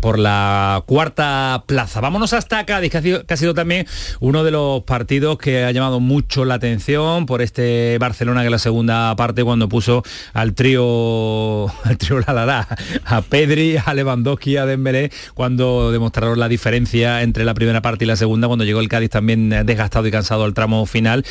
por 0.00 0.18
la 0.18 0.82
cuarta 0.86 1.64
plaza. 1.66 2.00
Vámonos 2.00 2.32
hasta 2.32 2.64
Cádiz, 2.64 2.90
que 2.90 2.98
ha 2.98 3.02
sido, 3.02 3.26
que 3.26 3.34
ha 3.34 3.36
sido 3.36 3.52
también 3.52 3.86
uno 4.20 4.44
de 4.44 4.50
los 4.50 4.82
partidos 4.94 5.38
que 5.38 5.64
ha 5.64 5.72
llamado 5.72 5.98
mucho 5.98 6.44
la 6.44 6.54
atención 6.54 7.26
por 7.26 7.42
este 7.42 7.98
Barcelona 7.98 8.42
que 8.42 8.46
en 8.46 8.52
la 8.52 8.60
segunda 8.60 9.16
parte 9.16 9.42
cuando 9.42 9.68
puso 9.68 10.04
al 10.32 10.54
trío 10.54 11.66
al 11.84 11.98
trío 11.98 12.20
la, 12.20 12.32
la, 12.32 12.46
la, 12.46 12.68
a 13.04 13.20
Pedri, 13.22 13.76
a 13.84 13.92
Lewandowski, 13.92 14.56
a 14.56 14.66
Dembélé 14.66 15.10
cuando 15.34 15.90
demostraron 15.90 16.38
la 16.38 16.48
diferencia 16.48 17.22
entre 17.22 17.44
la 17.44 17.54
primera 17.54 17.82
parte 17.82 18.04
y 18.04 18.06
la 18.06 18.14
segunda 18.14 18.46
cuando 18.46 18.64
llegó 18.64 18.78
el 18.78 18.88
Cádiz 18.88 19.10
también 19.10 19.52
eh, 19.52 19.64
desgastado 19.64 20.06
y 20.06 20.12
cansado 20.12 20.44
al 20.44 20.54
tramo 20.54 20.86
final 20.86 21.24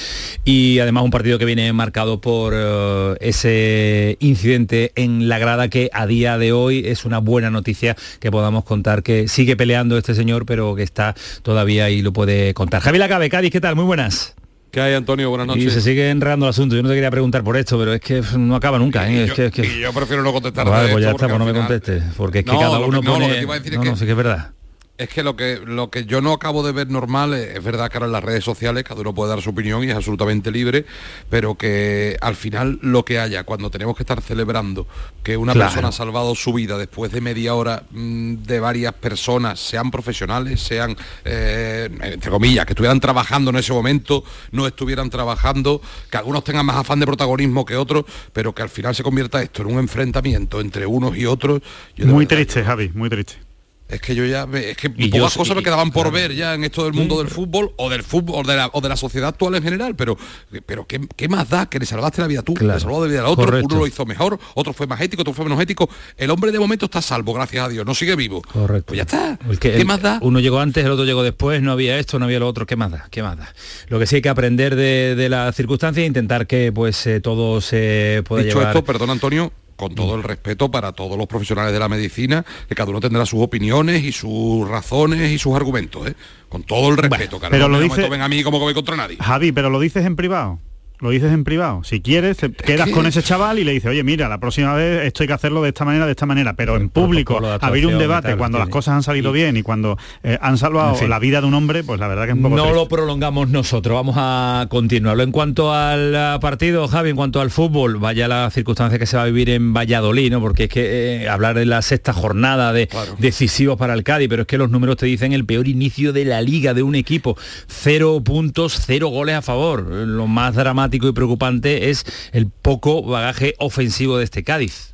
y 0.44 0.80
además 0.80 1.06
un 1.06 1.12
partido 1.12 1.40
que 1.40 1.46
viene 1.46 1.72
marcado 1.72 2.20
por 2.20 2.52
eh, 2.54 3.16
ese 3.22 4.18
incidente 4.20 4.92
en 4.96 5.30
la 5.30 5.40
grada 5.40 5.70
que 5.70 5.90
a 5.94 6.06
día 6.06 6.38
de 6.38 6.52
hoy 6.52 6.84
es 6.86 7.06
una 7.06 7.20
buena 7.20 7.50
noticia 7.50 7.96
que 8.20 8.30
podamos 8.30 8.66
contar 8.66 9.04
que 9.04 9.30
sigue 9.30 9.56
peleando 9.56 9.98
este 9.98 10.16
señor 10.16 10.46
pero 10.46 10.76
que 10.76 10.84
está 10.84 11.16
todavía 11.44 11.90
y 11.90 12.02
lo 12.02 12.12
puede 12.12 12.54
contar. 12.54 12.82
Javi 12.82 12.98
Lacabe, 12.98 13.30
Cádiz, 13.30 13.53
¿qué 13.54 13.62
tal? 13.62 13.76
Muy 13.76 13.86
buenas. 13.86 14.34
¿Qué 14.72 14.82
hay, 14.82 14.96
Antonio? 14.96 15.30
Buenas 15.30 15.46
noches. 15.46 15.64
Y 15.66 15.70
se 15.70 15.80
sigue 15.82 16.10
enredando 16.10 16.48
el 16.48 16.50
asunto. 16.50 16.76
Yo 16.76 16.82
no 16.82 16.90
te 16.90 16.96
quería 16.96 17.12
preguntar 17.12 17.44
por 17.44 17.56
esto, 17.56 17.78
pero 17.78 17.94
es 17.94 18.02
que 18.02 18.24
no 18.40 18.56
acaba 18.56 18.80
nunca. 18.80 19.08
¿eh? 19.08 19.14
Y 19.14 19.18
Es 19.20 19.28
yo, 19.30 19.36
que- 19.36 19.46
es 19.46 19.52
que- 19.52 19.66
y 19.68 19.80
yo 19.82 19.94
prefiero 19.94 20.24
no 20.24 20.34
contestar 20.34 20.68
Vale, 20.68 20.92
pues 20.92 21.04
ya 21.04 21.12
está, 21.12 21.28
pues 21.28 21.38
no 21.38 21.46
porque 21.46 21.60
me 21.60 21.64
final- 21.66 21.68
contestes. 21.68 22.04
Porque 22.18 22.40
es 22.40 22.46
que 22.46 22.52
No, 22.52 22.60
cada 22.60 22.80
uno 22.80 23.00
que- 23.00 23.06
no, 23.08 23.14
pone... 23.14 23.28
lo 23.28 23.32
que 23.34 23.38
te 23.38 23.44
iba 23.44 23.54
a 23.54 23.58
decir 23.60 23.74
es 23.74 23.78
no, 23.78 23.84
que- 23.84 23.90
no, 23.92 23.96
sí 23.96 24.06
que 24.06 24.12
es 24.12 24.18
verdad. 24.18 24.52
Es 24.96 25.10
que 25.10 25.24
lo 25.24 25.36
que 25.36 25.60
lo 25.66 25.90
que 25.90 26.06
yo 26.06 26.22
no 26.22 26.34
acabo 26.34 26.62
de 26.62 26.72
ver 26.72 26.88
normal 26.88 27.34
eh, 27.34 27.54
es 27.58 27.64
verdad 27.64 27.90
que 27.90 27.98
ahora 27.98 28.06
en 28.06 28.12
las 28.12 28.24
redes 28.24 28.44
sociales 28.44 28.84
cada 28.84 29.02
uno 29.02 29.12
puede 29.16 29.32
dar 29.32 29.42
su 29.42 29.50
opinión 29.50 29.84
y 29.84 29.90
es 29.90 29.96
absolutamente 29.96 30.52
libre, 30.52 30.86
pero 31.32 31.56
que 31.56 32.16
al 32.22 32.36
final 32.36 32.78
lo 32.84 33.04
que 33.04 33.18
haya 33.18 33.44
cuando 33.44 33.72
tenemos 33.72 33.98
que 33.98 34.04
estar 34.04 34.22
celebrando 34.22 34.86
que 35.24 35.36
una 35.36 35.54
Claro. 35.54 35.70
persona 35.72 35.88
ha 35.88 35.92
salvado 35.92 36.36
su 36.36 36.54
vida 36.54 36.78
después 36.78 37.12
de 37.12 37.22
media 37.22 37.56
hora 37.56 37.82
mm, 37.90 38.44
de 38.44 38.60
varias 38.60 38.94
personas, 38.94 39.60
sean 39.60 39.90
profesionales, 39.90 40.62
sean 40.62 40.96
eh, 41.26 41.90
entre 42.04 42.30
comillas, 42.30 42.64
que 42.68 42.74
estuvieran 42.74 43.00
trabajando 43.00 43.50
en 43.50 43.58
ese 43.58 43.74
momento, 43.74 44.24
no 44.52 44.68
estuvieran 44.68 45.10
trabajando, 45.10 45.82
que 46.12 46.18
algunos 46.18 46.44
tengan 46.44 46.68
más 46.68 46.76
afán 46.76 47.00
de 47.00 47.08
protagonismo 47.08 47.66
que 47.66 47.76
otros, 47.78 48.06
pero 48.32 48.54
que 48.54 48.62
al 48.62 48.70
final 48.70 48.94
se 48.94 49.02
convierta 49.02 49.42
esto 49.42 49.64
en 49.64 49.70
un 49.70 49.80
enfrentamiento 49.80 50.62
entre 50.62 50.86
unos 50.86 51.18
y 51.18 51.26
otros. 51.26 51.62
yo 51.96 52.06
Muy 52.06 52.26
verdad, 52.26 52.38
triste, 52.38 52.64
Javi, 52.64 52.92
muy 52.94 53.10
triste. 53.10 53.53
Es 53.94 54.02
que 54.02 54.16
yo 54.16 54.26
ya, 54.26 54.46
me- 54.46 54.72
es 54.72 54.78
que 54.78 54.88
Y 54.96 55.10
pocas 55.10 55.34
yo- 55.34 55.40
cosas 55.40 55.54
y- 55.54 55.56
me 55.56 55.64
quedaban 55.64 55.92
por 55.92 56.12
ver 56.12 56.34
ya 56.34 56.54
en 56.54 56.64
esto 56.64 56.84
del 56.84 56.94
mundo 56.94 57.18
del 57.20 57.28
fútbol 57.28 57.72
o 57.78 57.90
del 57.90 58.04
fútbol 58.04 58.44
o 58.46 58.48
de, 58.48 58.56
la, 58.58 58.70
o 58.74 58.82
de 58.82 58.90
la 58.90 58.96
sociedad 58.98 59.30
actual 59.30 59.56
en 59.56 59.64
general, 59.64 59.96
pero, 59.96 60.18
pero 60.66 60.86
¿qué, 60.88 61.00
qué 61.16 61.28
más 61.28 61.50
da 61.50 61.66
que 61.68 61.80
le 61.80 61.86
salvaste 61.86 62.22
la 62.22 62.28
vida 62.28 62.42
tú, 62.42 62.54
Claro. 62.54 62.74
le 62.76 62.80
salvó 62.80 63.02
la 63.02 63.08
vida 63.10 63.20
al 63.22 63.28
otro, 63.28 63.46
Correcto. 63.46 63.68
uno 63.72 63.80
lo 63.80 63.88
hizo 63.88 64.06
mejor, 64.06 64.40
otro 64.56 64.74
fue 64.74 64.88
más 64.88 65.00
ético, 65.02 65.22
otro 65.22 65.34
fue 65.34 65.46
menos 65.46 65.60
ético. 65.62 65.90
El 66.18 66.30
hombre 66.30 66.52
de 66.52 66.60
momento 66.60 66.86
está 66.86 67.02
salvo, 67.02 67.34
gracias 67.34 67.66
a 67.66 67.70
Dios, 67.70 67.86
no 67.86 67.94
sigue 67.96 68.16
vivo. 68.16 68.42
Correcto. 68.42 68.88
Pues 68.88 68.98
ya 68.98 69.04
está. 69.04 69.40
El 69.50 69.60
que- 69.60 69.72
¿Qué 69.72 69.78
el- 69.82 69.86
más 69.86 70.02
da? 70.02 70.20
Uno 70.22 70.40
llegó 70.40 70.60
antes, 70.60 70.84
el 70.84 70.92
otro 70.92 71.06
llegó 71.06 71.24
después, 71.24 71.62
no 71.62 71.72
había 71.72 71.98
esto, 72.00 72.20
no 72.20 72.26
había 72.26 72.40
lo 72.40 72.48
otro, 72.48 72.66
¿qué 72.66 72.76
más 72.76 72.92
da? 72.92 73.08
¿Qué 73.12 73.22
más 73.24 73.38
da? 73.38 73.54
Lo 73.88 74.00
que 74.00 74.08
sí 74.08 74.16
hay 74.18 74.22
que 74.22 74.30
aprender 74.30 74.76
de, 74.76 75.16
de 75.16 75.30
las 75.30 75.56
circunstancias 75.56 76.04
e 76.04 76.08
intentar 76.08 76.48
que 76.48 76.72
pues 76.72 77.06
eh, 77.08 77.20
todo 77.22 77.62
se 77.62 78.24
pueda 78.28 78.44
Dicho 78.44 78.58
llevar. 78.60 78.76
esto, 78.76 78.84
perdón 78.86 79.10
Antonio, 79.10 79.52
con 79.76 79.96
todo 79.96 80.16
el 80.16 80.24
respeto 80.24 80.70
para 80.72 80.92
todos 80.92 81.18
los 81.18 81.28
profesionales 81.28 81.74
de 81.74 81.80
la 81.80 81.90
medicina, 81.90 82.46
que 82.68 82.76
cada 82.76 82.90
uno 82.92 83.00
tendrá 83.00 83.26
sus 83.26 83.42
opiniones 83.42 84.04
y 84.04 84.12
sus 84.12 84.68
razones 84.68 85.32
y 85.32 85.38
sus 85.38 85.56
argumentos, 85.56 86.08
¿eh? 86.08 86.16
con 86.50 86.64
todo 86.64 86.90
el 86.90 86.98
respeto. 86.98 87.40
que 87.40 87.48
pero 87.50 87.68
no 87.68 87.74
lo 87.74 87.78
me 87.80 87.84
dice- 87.86 88.02
tomen 88.04 88.22
a 88.22 88.30
mí 88.30 88.44
como 88.44 88.58
que 88.60 88.64
voy 88.66 88.74
contra 88.74 88.96
nadie. 88.96 89.18
Javi, 89.20 89.52
pero 89.52 89.70
lo 89.70 89.80
dices 89.80 90.06
en 90.06 90.16
privado. 90.16 90.60
Lo 91.00 91.10
dices 91.10 91.34
en 91.34 91.44
privado. 91.44 91.84
Si 91.84 92.00
quieres, 92.00 92.38
te 92.38 92.50
quedas 92.52 92.86
que- 92.88 92.94
con 92.94 93.06
ese 93.06 93.22
chaval 93.22 93.60
y 93.60 93.66
le 93.66 93.74
dices, 93.74 93.90
oye, 93.90 94.04
mira, 94.04 94.30
la 94.30 94.38
próxima 94.40 94.74
vez 94.74 95.04
esto 95.06 95.24
hay 95.24 95.28
que 95.28 95.34
hacerlo 95.34 95.62
de 95.62 95.70
esta 95.70 95.84
manera, 95.84 96.06
de 96.06 96.12
esta 96.12 96.26
manera. 96.26 96.54
Pero 96.54 96.78
en 96.78 96.88
público, 96.88 97.42
abrir 97.60 97.88
un 97.88 97.98
debate 97.98 98.30
tal, 98.30 98.38
cuando 98.38 98.58
las 98.58 98.70
cosas 98.70 98.94
han 98.94 99.04
salido 99.04 99.34
bien 99.34 99.58
y 99.58 99.64
cuando 99.64 99.98
eh, 100.24 100.38
han 100.40 100.58
salvado 100.58 100.92
En 100.92 100.96
fin. 101.00 101.10
la 101.10 101.20
vida 101.20 101.42
de 101.42 101.48
un 101.48 101.56
hombre, 101.56 101.84
pues 101.84 102.00
la 102.00 102.08
verdad 102.08 102.24
que 102.24 102.30
es 102.30 102.36
un 102.38 102.44
poco 102.44 102.56
No 102.56 102.64
triste. 102.64 102.80
lo 102.80 102.88
prolongamos 102.88 103.50
nosotros, 103.50 103.94
vamos 103.96 104.16
a 104.18 104.68
continuarlo. 104.70 105.24
En 105.24 105.32
cuanto 105.34 105.74
al 105.74 106.16
ah, 106.16 106.38
partido, 106.40 106.88
Javi, 106.88 107.10
en 107.10 107.16
cuanto 107.18 107.42
al 107.42 107.50
fútbol, 107.52 107.98
vaya 107.98 108.30
la 108.30 108.50
circunstancia 108.50 108.98
que 108.98 109.06
se 109.06 109.18
va 109.18 109.24
a 109.24 109.26
vivir 109.26 109.50
en 109.50 109.74
Valladolid, 109.74 110.32
¿no? 110.32 110.40
Porque 110.40 110.66
es 110.66 110.70
que 110.70 111.24
eh, 111.24 111.28
hablar 111.28 111.56
de 111.56 111.66
la 111.66 111.82
sexta 111.82 112.14
jornada 112.14 112.72
de 112.72 112.88
decisivos 113.18 113.78
para 113.78 113.94
el 113.94 114.04
Cádiz, 114.04 114.30
pero 114.30 114.44
es 114.44 114.48
que 114.48 114.58
los 114.58 114.70
números 114.70 114.96
te 114.96 115.06
dicen 115.08 115.34
el 115.34 115.44
peor 115.44 115.68
inicio 115.68 116.14
de 116.14 116.24
la 116.24 116.40
liga 116.42 116.74
de 116.74 116.84
un 116.84 116.96
equipo. 116.96 117.36
Cero 117.68 118.22
puntos, 118.24 118.80
cero 118.86 119.08
goles 119.10 119.36
a 119.36 119.42
favor. 119.42 119.82
Lo 119.82 120.28
más 120.28 120.56
dramático 120.56 120.83
y 120.92 121.12
preocupante 121.14 121.90
es 121.90 122.06
el 122.32 122.48
poco 122.48 123.04
bagaje 123.04 123.56
ofensivo 123.60 124.18
de 124.18 124.24
este 124.24 124.44
Cádiz. 124.44 124.94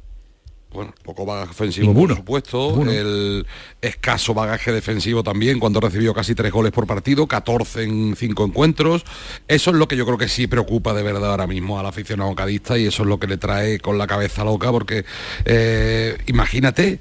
Bueno, 0.72 0.94
poco 1.04 1.26
bagaje 1.26 1.50
ofensivo, 1.50 1.88
Ninguno. 1.88 2.10
por 2.10 2.18
supuesto. 2.18 2.70
Ninguno. 2.70 2.92
El 2.92 3.48
escaso 3.82 4.36
bagaje 4.36 4.72
defensivo 4.72 5.24
también, 5.24 5.60
cuando 5.60 5.80
recibió 5.80 6.14
casi 6.14 6.36
tres 6.36 6.52
goles 6.52 6.72
por 6.72 6.86
partido, 6.86 7.28
14 7.28 7.84
en 7.84 8.16
cinco 8.16 8.46
encuentros. 8.46 9.04
Eso 9.48 9.72
es 9.72 9.78
lo 9.78 9.88
que 9.88 9.98
yo 9.98 10.06
creo 10.06 10.20
que 10.20 10.28
sí 10.28 10.46
preocupa 10.46 10.94
de 10.94 11.02
verdad 11.02 11.32
ahora 11.32 11.48
mismo 11.48 11.80
al 11.80 11.88
aficionado 11.88 12.36
cadista 12.36 12.78
y 12.78 12.86
eso 12.86 13.02
es 13.02 13.10
lo 13.10 13.20
que 13.20 13.26
le 13.26 13.38
trae 13.38 13.80
con 13.80 13.98
la 13.98 14.06
cabeza 14.06 14.44
loca, 14.44 14.72
porque 14.72 15.06
eh, 15.46 16.18
imagínate. 16.28 17.00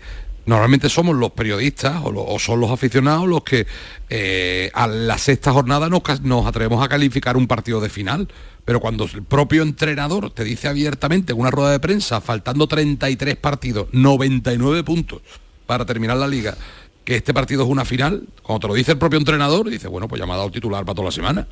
Normalmente 0.49 0.89
somos 0.89 1.15
los 1.15 1.33
periodistas 1.33 2.01
o, 2.03 2.39
son 2.39 2.59
los 2.59 2.71
aficionados 2.71 3.29
los 3.29 3.43
que 3.45 3.67
eh, 4.09 4.71
a 4.73 4.87
la 4.87 5.19
sexta 5.19 5.53
jornada 5.53 5.91
nos, 5.91 6.03
nos 6.23 6.47
atrevemos 6.47 6.83
a 6.83 6.89
calificar 6.89 7.37
un 7.37 7.47
partido 7.47 7.83
de 7.83 7.91
final. 7.91 8.29
Pero 8.65 8.81
cuando 8.81 9.05
el 9.05 9.23
propio 9.25 9.63
entrenador 9.63 10.31
te 10.31 10.45
dice 10.45 10.69
abiertamente 10.69 11.35
en 11.35 11.39
una 11.39 11.51
rueda 11.51 11.73
de 11.73 11.81
prensa, 11.81 12.23
faltando 12.23 12.67
33 12.67 13.37
partidos, 13.37 13.89
99 13.93 14.85
puntos 14.85 15.21
para 15.67 15.85
terminar 15.85 16.17
la 16.17 16.27
liga, 16.27 16.57
que 17.05 17.17
este 17.17 17.35
partido 17.35 17.65
es 17.65 17.69
una 17.69 17.85
final, 17.85 18.27
cuando 18.43 18.61
te 18.61 18.69
lo 18.69 18.75
dice 18.75 18.93
el 18.93 18.99
propio 18.99 19.19
entrenador, 19.19 19.69
dice, 19.69 19.87
bueno, 19.87 20.09
pues 20.09 20.19
ya 20.19 20.25
me 20.25 20.33
ha 20.33 20.37
dado 20.37 20.51
titular 20.51 20.83
para 20.87 20.95
toda 20.95 21.09
la 21.09 21.13
semana. 21.13 21.47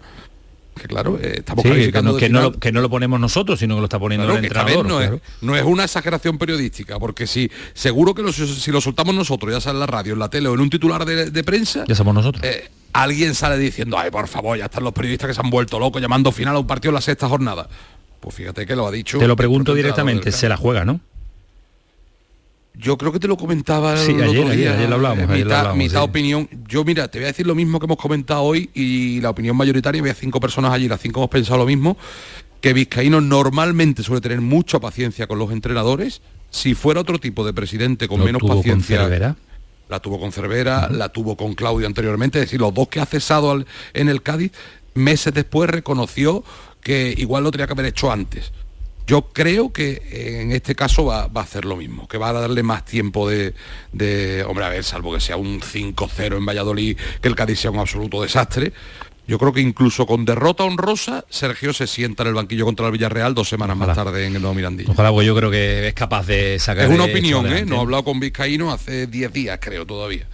Que 0.80 0.86
claro, 0.88 1.18
eh, 1.20 1.36
estamos 1.38 1.62
Sí, 1.62 1.68
que, 1.70 1.74
calificando 1.74 2.12
no, 2.12 2.18
que 2.18 2.28
no 2.28 2.40
lo, 2.42 2.52
que 2.52 2.70
no 2.72 2.80
lo 2.80 2.90
ponemos 2.90 3.18
nosotros, 3.18 3.58
sino 3.58 3.74
que 3.74 3.80
lo 3.80 3.86
está 3.86 3.98
poniendo 3.98 4.26
Claro, 4.26 4.38
el 4.38 4.44
entrenador. 4.44 4.86
no, 4.86 4.98
claro. 4.98 5.14
es, 5.16 5.22
no 5.42 5.56
es 5.56 5.64
una 5.64 5.84
exageración 5.84 6.38
periodística, 6.38 6.98
porque 6.98 7.26
si 7.26 7.50
seguro 7.74 8.14
que 8.14 8.22
lo- 8.22 8.32
si 8.32 8.70
lo 8.70 8.80
soltamos 8.80 9.14
nosotros, 9.14 9.52
ya 9.52 9.60
sea 9.60 9.72
en 9.72 9.80
la 9.80 9.86
radio, 9.86 10.12
en 10.12 10.18
la 10.18 10.28
tele 10.28 10.48
o 10.48 10.54
en 10.54 10.60
un 10.60 10.70
titular 10.70 11.04
de, 11.04 11.30
de 11.30 11.44
prensa, 11.44 11.84
Ya 11.88 11.94
somos 11.94 12.14
nosotros. 12.14 12.44
eh, 12.44 12.68
alguien 12.92 13.34
sale 13.34 13.58
diciendo, 13.58 13.98
ay, 13.98 14.10
por 14.10 14.28
favor, 14.28 14.56
ya 14.58 14.66
están 14.66 14.84
los 14.84 14.92
periodistas 14.92 15.28
que 15.28 15.34
se 15.34 15.40
han 15.40 15.50
vuelto 15.50 15.78
locos 15.78 16.00
llamando 16.02 16.30
final 16.32 16.56
a 16.56 16.58
un 16.58 16.66
partido 16.66 16.90
en 16.90 16.94
la 16.96 17.00
sexta 17.00 17.28
jornada. 17.28 17.68
Pues 18.20 18.34
fíjate 18.34 18.66
que 18.66 18.74
lo 18.76 18.86
ha 18.86 18.90
dicho. 18.90 19.18
Te 19.18 19.28
lo 19.28 19.36
pregunto 19.36 19.74
directamente, 19.74 20.32
se 20.32 20.48
la 20.48 20.56
juega, 20.56 20.84
¿no? 20.84 21.00
Yo 22.78 22.98
creo 22.98 23.10
que 23.12 23.18
te 23.18 23.26
lo 23.28 23.36
comentaba 23.36 23.96
Sí, 23.96 24.12
el 24.12 24.22
ayer, 24.24 24.38
otro 24.42 24.50
día, 24.54 24.74
ayer 24.74 24.88
lo 24.88 24.96
hablamos, 24.96 25.18
eh, 25.20 25.26
ayer 25.30 25.38
lo 25.38 25.44
mitad, 25.44 25.58
hablamos, 25.60 25.78
mitad 25.78 26.00
sí. 26.02 26.04
opinión. 26.08 26.48
Yo, 26.68 26.84
mira, 26.84 27.08
te 27.08 27.18
voy 27.18 27.24
a 27.24 27.28
decir 27.28 27.46
lo 27.46 27.54
mismo 27.54 27.78
que 27.80 27.86
hemos 27.86 27.96
comentado 27.96 28.42
hoy 28.42 28.68
y 28.74 29.20
la 29.22 29.30
opinión 29.30 29.56
mayoritaria, 29.56 30.00
había 30.00 30.14
cinco 30.14 30.40
personas 30.40 30.72
allí, 30.72 30.86
las 30.88 31.00
cinco 31.00 31.20
hemos 31.20 31.30
pensado 31.30 31.58
lo 31.58 31.66
mismo, 31.66 31.96
que 32.60 32.72
Vizcaíno 32.74 33.20
normalmente 33.20 34.02
suele 34.02 34.20
tener 34.20 34.40
mucha 34.40 34.78
paciencia 34.78 35.26
con 35.26 35.38
los 35.38 35.50
entrenadores. 35.52 36.20
Si 36.50 36.74
fuera 36.74 37.00
otro 37.00 37.18
tipo 37.18 37.44
de 37.46 37.52
presidente 37.54 38.08
con 38.08 38.18
Lo 38.20 38.26
menos 38.26 38.40
tuvo 38.40 38.48
con 38.50 38.58
paciencia, 38.58 38.98
Cervera. 39.02 39.36
la 39.88 40.00
tuvo 40.00 40.20
con 40.20 40.32
Cervera, 40.32 40.88
la 40.90 41.08
tuvo 41.08 41.36
con 41.36 41.54
Claudio 41.54 41.86
anteriormente, 41.86 42.38
es 42.38 42.46
decir, 42.46 42.60
los 42.60 42.74
dos 42.74 42.88
que 42.88 43.00
ha 43.00 43.06
cesado 43.06 43.50
al- 43.50 43.66
en 43.94 44.08
el 44.08 44.22
Cádiz, 44.22 44.52
meses 44.94 45.32
después 45.34 45.68
reconoció 45.70 46.44
que 46.82 47.14
igual 47.16 47.42
lo 47.44 47.50
tenía 47.50 47.66
que 47.66 47.72
haber 47.72 47.86
hecho 47.86 48.12
antes. 48.12 48.52
Yo 49.06 49.28
creo 49.32 49.72
que 49.72 50.02
eh, 50.10 50.40
en 50.42 50.52
este 50.52 50.74
caso 50.74 51.04
va, 51.04 51.28
va 51.28 51.42
a 51.42 51.44
hacer 51.44 51.64
lo 51.64 51.76
mismo, 51.76 52.08
que 52.08 52.18
va 52.18 52.30
a 52.30 52.32
darle 52.32 52.62
más 52.62 52.84
tiempo 52.84 53.28
de, 53.28 53.54
de- 53.92 54.42
hombre, 54.44 54.64
a 54.64 54.68
ver, 54.68 54.82
salvo 54.84 55.14
que 55.14 55.20
sea 55.20 55.36
un 55.36 55.60
5-0 55.60 56.36
en 56.36 56.44
Valladolid, 56.44 56.96
que 57.20 57.28
el 57.28 57.36
Cádiz 57.36 57.60
sea 57.60 57.70
un 57.70 57.78
absoluto 57.78 58.20
desastre. 58.22 58.72
Yo 59.28 59.38
creo 59.40 59.52
que 59.52 59.60
incluso 59.60 60.06
con 60.06 60.24
derrota 60.24 60.62
honrosa, 60.62 61.24
Sergio 61.28 61.72
se 61.72 61.88
sienta 61.88 62.22
en 62.22 62.28
el 62.28 62.34
banquillo 62.34 62.64
contra 62.64 62.86
el 62.86 62.92
Villarreal 62.92 63.34
dos 63.34 63.48
semanas 63.48 63.76
más 63.76 63.92
tarde 63.94 64.24
en 64.24 64.36
el 64.36 64.40
Nuevo 64.40 64.54
Mirandilla. 64.54 64.92
Ojalá, 64.92 65.10
pues 65.10 65.26
yo 65.26 65.34
creo 65.34 65.50
que 65.50 65.88
es 65.88 65.94
capaz 65.94 66.26
de 66.26 66.58
sacar. 66.60 66.84
Es 66.84 66.90
una 66.94 67.04
opinión, 67.04 67.44
¿eh? 67.52 67.64
No 67.64 67.76
he 67.76 67.80
hablado 67.80 68.04
con 68.04 68.20
Vizcaíno 68.20 68.72
hace 68.72 69.08
10 69.08 69.32
días, 69.32 69.58
creo, 69.60 69.84
todavía. 69.84 70.28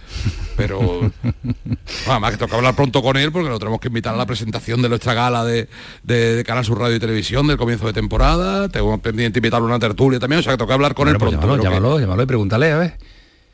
Pero 0.55 0.79
además 2.07 2.31
que 2.31 2.37
toca 2.37 2.55
hablar 2.55 2.75
pronto 2.75 3.01
con 3.01 3.17
él 3.17 3.31
porque 3.31 3.49
lo 3.49 3.59
tenemos 3.59 3.79
que 3.79 3.87
invitar 3.87 4.13
a 4.13 4.17
la 4.17 4.25
presentación 4.25 4.81
de 4.81 4.89
nuestra 4.89 5.13
gala 5.13 5.43
de, 5.43 5.67
de, 6.03 6.35
de 6.35 6.43
Canal 6.43 6.63
Sur 6.65 6.79
Radio 6.79 6.95
y 6.95 6.99
Televisión 6.99 7.47
del 7.47 7.57
comienzo 7.57 7.85
de 7.87 7.93
temporada. 7.93 8.69
Tengo 8.69 8.97
pendiente 8.99 9.39
invitarlo 9.39 9.65
a 9.67 9.69
una 9.69 9.79
tertulia 9.79 10.19
también, 10.19 10.39
o 10.39 10.43
sea 10.43 10.53
que 10.53 10.57
toca 10.57 10.73
hablar 10.73 10.93
con 10.93 11.05
Bueno, 11.05 11.17
él 11.17 11.19
pues 11.19 11.31
pronto. 11.31 11.47
llámalo, 11.47 11.61
creo 11.61 11.71
que- 11.71 11.75
llámalo, 11.79 11.99
llámalo 11.99 12.23
y 12.23 12.25
pregúntale, 12.25 12.71
a 12.71 12.77
ver. 12.77 12.97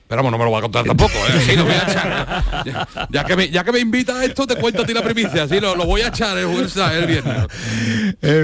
Pero 0.09 0.23
vamos, 0.23 0.31
no 0.31 0.39
me 0.39 0.45
lo 0.45 0.49
va 0.51 0.57
a 0.57 0.61
contar 0.63 0.83
tampoco, 0.85 1.13
¿eh? 1.13 1.37
Así 1.37 1.55
lo 1.55 1.65
voy 1.65 1.73
a 1.75 1.83
echar. 1.83 2.43
Ya, 2.65 2.87
ya 3.11 3.23
que 3.25 3.35
me, 3.35 3.47
ya 3.49 3.63
que 3.63 3.71
me 3.71 3.77
invita 3.79 4.17
a 4.17 4.25
esto, 4.25 4.47
te 4.47 4.55
cuento 4.55 4.81
a 4.81 4.85
ti 4.87 4.91
la 4.91 5.03
primicia. 5.03 5.43
Así 5.43 5.59
lo, 5.59 5.75
lo 5.75 5.85
voy 5.85 6.01
a 6.01 6.07
echar 6.07 6.35
el, 6.35 6.47
jueves, 6.47 6.75
el 6.75 7.05
viernes. 7.05 7.37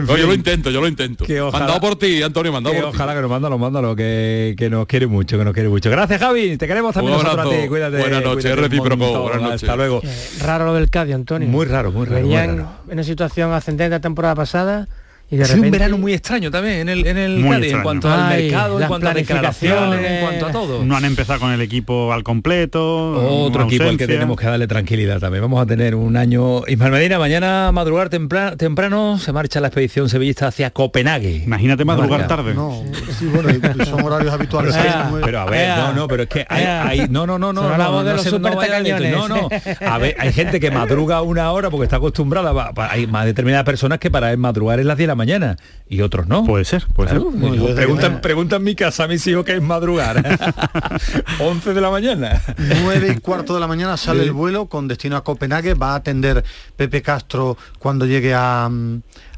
No, 0.07 0.15
yo 0.15 0.27
lo 0.27 0.33
intento, 0.35 0.69
yo 0.69 0.79
lo 0.79 0.87
intento. 0.87 1.25
Que 1.25 1.41
ojalá- 1.41 1.61
Mandado 1.65 1.81
por 1.81 1.95
ti, 1.97 2.21
Antonio, 2.21 2.51
mandado 2.51 2.75
Que 2.75 2.81
por 2.83 2.91
ti. 2.91 2.95
ojalá 2.97 3.15
que 3.15 3.21
nos 3.21 3.31
mándalo, 3.31 3.57
mándalo, 3.57 3.95
que, 3.95 4.53
que 4.55 4.69
nos 4.69 4.85
quiere 4.85 5.07
mucho, 5.07 5.39
que 5.39 5.43
nos 5.43 5.55
quiere 5.55 5.69
mucho. 5.69 5.89
Gracias, 5.89 6.19
Javi. 6.21 6.55
Te 6.57 6.67
queremos 6.67 6.93
también 6.93 7.17
nosotros 7.17 7.47
a 7.47 7.49
ti. 7.49 7.67
Cuídate. 7.67 7.97
Buenas 7.97 8.23
noches, 8.23 8.55
recíproco. 8.55 9.21
Buenas 9.23 9.41
noches. 9.41 9.63
Hasta 9.63 9.75
luego. 9.75 10.01
Raro 10.41 10.65
lo 10.65 10.73
del 10.75 10.91
Cádiz, 10.91 11.15
Antonio. 11.15 11.47
Muy 11.49 11.65
raro, 11.65 11.91
muy 11.91 12.05
raro, 12.05 12.27
muy 12.27 12.35
raro. 12.35 12.51
en 12.87 12.93
una 12.93 13.03
situación 13.03 13.51
ascendente 13.53 13.89
la 13.89 13.99
temporada 14.01 14.35
pasada 14.35 14.87
y 15.29 15.37
de 15.37 15.43
Ha 15.43 15.45
sido 15.45 15.55
repente... 15.57 15.67
un 15.67 15.71
verano 15.71 15.97
muy 15.97 16.13
extraño 16.13 16.51
también 16.51 16.81
en 16.81 16.89
el, 16.89 17.07
en 17.07 17.17
el 17.17 17.39
Muy 17.39 17.55
Cádiz, 17.55 17.73
en 17.73 17.81
cuanto 17.81 18.11
al 18.11 18.31
Ay, 18.31 18.43
mercado, 18.43 18.79
en 18.81 18.87
cuanto 18.87 19.07
a 19.09 19.13
declaraciones, 19.13 20.11
en 20.11 20.21
cuanto 20.21 20.45
a 20.47 20.51
todo. 20.51 20.85
No 20.85 20.95
han 20.95 21.05
empezado 21.05 21.39
con 21.39 21.51
el 21.51 21.61
equipo 21.61 22.13
al 22.13 22.23
completo. 22.23 23.43
Otro 23.45 23.63
equipo 23.63 23.85
al 23.85 23.97
que 23.97 24.07
tenemos 24.07 24.37
que 24.39 24.45
darle 24.45 24.67
tranquilidad 24.67 25.19
también. 25.19 25.41
Vamos 25.41 25.61
a 25.61 25.65
tener 25.65 25.95
un 25.95 26.15
año. 26.17 26.61
Ismael 26.67 26.91
Medina, 26.91 27.17
mañana 27.19 27.71
madrugar 27.71 28.09
tempra- 28.09 28.55
temprano 28.55 29.17
se 29.17 29.31
marcha 29.31 29.59
la 29.59 29.67
expedición 29.67 30.09
sevillista 30.09 30.47
hacia 30.47 30.69
Copenhague. 30.71 31.43
Imagínate 31.45 31.85
madrugar 31.85 32.19
Marca. 32.21 32.35
tarde. 32.35 32.53
No, 32.53 32.83
sí, 33.17 33.25
bueno, 33.25 33.49
son 33.85 34.03
horarios 34.03 34.33
habituales. 34.33 34.75
Pero, 35.23 35.39
a 35.39 35.45
ver, 35.45 35.77
no, 35.77 35.93
no, 35.93 36.07
pero 36.07 36.23
es 36.23 36.29
que 36.29 36.45
hay, 36.47 36.63
hay- 36.63 37.07
no, 37.09 37.25
no, 37.25 37.39
no, 37.39 37.51
no, 37.51 37.61
no, 37.63 37.69
hablamos 37.69 38.03
no, 38.03 38.03
de 38.03 38.09
no 38.11 38.15
los 38.17 38.25
no 38.31 39.27
no, 39.27 39.27
no. 39.27 39.49
A 39.87 39.97
ver, 39.97 40.15
hay 40.19 40.31
gente 40.33 40.59
que 40.59 40.71
madruga 40.71 41.21
una 41.21 41.51
hora 41.51 41.69
porque 41.69 41.85
está 41.85 41.97
acostumbrada, 41.97 42.71
hay 42.89 43.07
más 43.07 43.25
determinadas 43.25 43.65
personas 43.65 43.99
que 43.99 44.11
para 44.11 44.35
madrugar 44.37 44.79
es 44.79 44.85
las 44.85 44.97
10 44.97 45.07
de 45.07 45.14
la 45.15 45.17
mañana 45.17 45.57
y 45.87 46.01
otros 46.01 46.27
no. 46.27 46.43
Puede 46.43 46.65
ser, 46.65 46.85
puede 46.93 47.09
Claro, 47.11 47.31
ser. 47.31 47.39
Bueno, 47.39 47.55
yo 47.55 47.61
desde 47.63 47.75
preguntan, 47.75 48.15
que 48.15 48.19
preguntan 48.19 48.57
en 48.61 48.65
mi 48.65 48.75
casa 48.75 49.05
a 49.05 49.07
mis 49.07 49.25
hijos 49.27 49.45
qué 49.45 49.55
es 49.55 49.61
madrugar. 49.61 50.21
11 51.39 51.73
de 51.73 51.81
la 51.81 51.89
mañana. 51.89 52.41
9 52.83 53.15
y 53.17 53.19
cuarto 53.19 53.53
de 53.53 53.59
la 53.59 53.67
mañana 53.67 53.97
sale 53.97 54.23
el 54.23 54.31
vuelo 54.33 54.65
con 54.67 54.87
destino 54.87 55.15
a 55.15 55.23
Copenhague. 55.23 55.73
Va 55.73 55.93
a 55.93 55.95
atender 55.95 56.43
Pepe 56.75 57.01
Castro 57.01 57.57
cuando 57.79 58.05
llegue 58.05 58.33
a, 58.33 58.69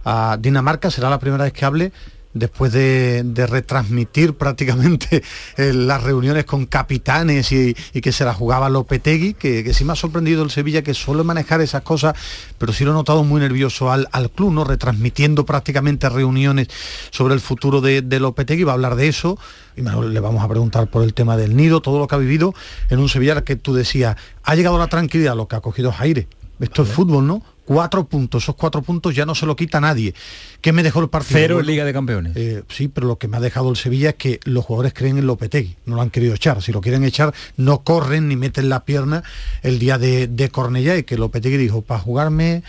a 0.05 0.37
Dinamarca. 0.39 0.89
Será 0.89 1.09
la 1.09 1.19
primera 1.19 1.43
vez 1.43 1.53
que 1.53 1.65
hable 1.65 1.91
después 2.39 2.71
de, 2.71 3.23
de 3.23 3.47
retransmitir 3.47 4.33
prácticamente 4.35 5.23
eh, 5.57 5.73
las 5.73 6.03
reuniones 6.03 6.45
con 6.45 6.65
capitanes 6.65 7.51
y, 7.51 7.75
y 7.93 8.01
que 8.01 8.11
se 8.11 8.25
la 8.25 8.33
jugaba 8.33 8.69
Lopetegui, 8.69 9.33
que, 9.33 9.63
que 9.63 9.73
sí 9.73 9.83
me 9.85 9.93
ha 9.93 9.95
sorprendido 9.95 10.43
el 10.43 10.51
Sevilla 10.51 10.81
que 10.81 10.93
suele 10.93 11.23
manejar 11.23 11.61
esas 11.61 11.81
cosas, 11.81 12.15
pero 12.57 12.73
sí 12.73 12.83
lo 12.83 12.91
he 12.91 12.93
notado 12.93 13.23
muy 13.23 13.39
nervioso 13.39 13.91
al, 13.91 14.07
al 14.11 14.29
club, 14.31 14.51
¿no? 14.51 14.63
Retransmitiendo 14.63 15.45
prácticamente 15.45 16.09
reuniones 16.09 16.67
sobre 17.11 17.33
el 17.33 17.39
futuro 17.39 17.81
de, 17.81 18.01
de 18.01 18.19
Lopetegui, 18.19 18.63
va 18.63 18.71
a 18.71 18.75
hablar 18.75 18.95
de 18.95 19.07
eso, 19.07 19.37
y 19.75 19.81
le 19.81 20.19
vamos 20.19 20.43
a 20.43 20.47
preguntar 20.47 20.87
por 20.87 21.03
el 21.03 21.13
tema 21.13 21.37
del 21.37 21.55
nido, 21.55 21.81
todo 21.81 21.99
lo 21.99 22.07
que 22.07 22.15
ha 22.15 22.17
vivido 22.17 22.53
en 22.89 22.99
un 22.99 23.09
Sevilla 23.09 23.43
que 23.43 23.55
tú 23.55 23.73
decías, 23.73 24.15
ha 24.43 24.55
llegado 24.55 24.77
la 24.77 24.87
tranquilidad, 24.87 25.35
lo 25.35 25.47
que 25.47 25.55
ha 25.55 25.61
cogido 25.61 25.91
Jaire. 25.91 26.27
Esto 26.59 26.83
es 26.83 26.89
fútbol, 26.89 27.27
¿no? 27.27 27.43
Cuatro 27.67 28.05
puntos, 28.07 28.43
esos 28.43 28.55
cuatro 28.55 28.81
puntos 28.81 29.13
ya 29.13 29.25
no 29.25 29.35
se 29.35 29.45
lo 29.45 29.53
quita 29.57 29.81
nadie. 29.81 30.13
¿Qué 30.61 30.71
me 30.71 30.83
dejó 30.83 31.01
el 31.01 31.09
partido? 31.09 31.37
Cero 31.37 31.53
en 31.55 31.57
Bueno, 31.57 31.69
Liga 31.71 31.83
de 31.83 31.91
Campeones. 31.91 32.31
eh, 32.37 32.63
sí, 32.69 32.87
pero 32.87 33.07
lo 33.07 33.17
que 33.17 33.27
me 33.27 33.35
ha 33.35 33.41
dejado 33.41 33.69
el 33.69 33.75
Sevilla 33.75 34.11
es 34.11 34.15
que 34.15 34.39
los 34.45 34.63
jugadores 34.63 34.93
creen 34.93 35.17
en 35.17 35.27
Lopetegui, 35.27 35.75
no 35.85 35.95
lo 35.97 36.01
han 36.01 36.09
querido 36.09 36.33
echar. 36.33 36.61
Si 36.63 36.71
lo 36.71 36.79
quieren 36.79 37.03
echar, 37.03 37.33
no 37.57 37.79
corren 37.83 38.29
ni 38.29 38.37
meten 38.37 38.69
la 38.69 38.85
pierna 38.85 39.21
el 39.63 39.79
día 39.79 39.97
de, 39.97 40.27
de 40.27 40.47
Cornellá 40.49 40.95
y 40.95 41.03
que 41.03 41.17
Lopetegui 41.17 41.57
dijo, 41.57 41.81
para 41.81 41.99
jugarme 41.99 42.63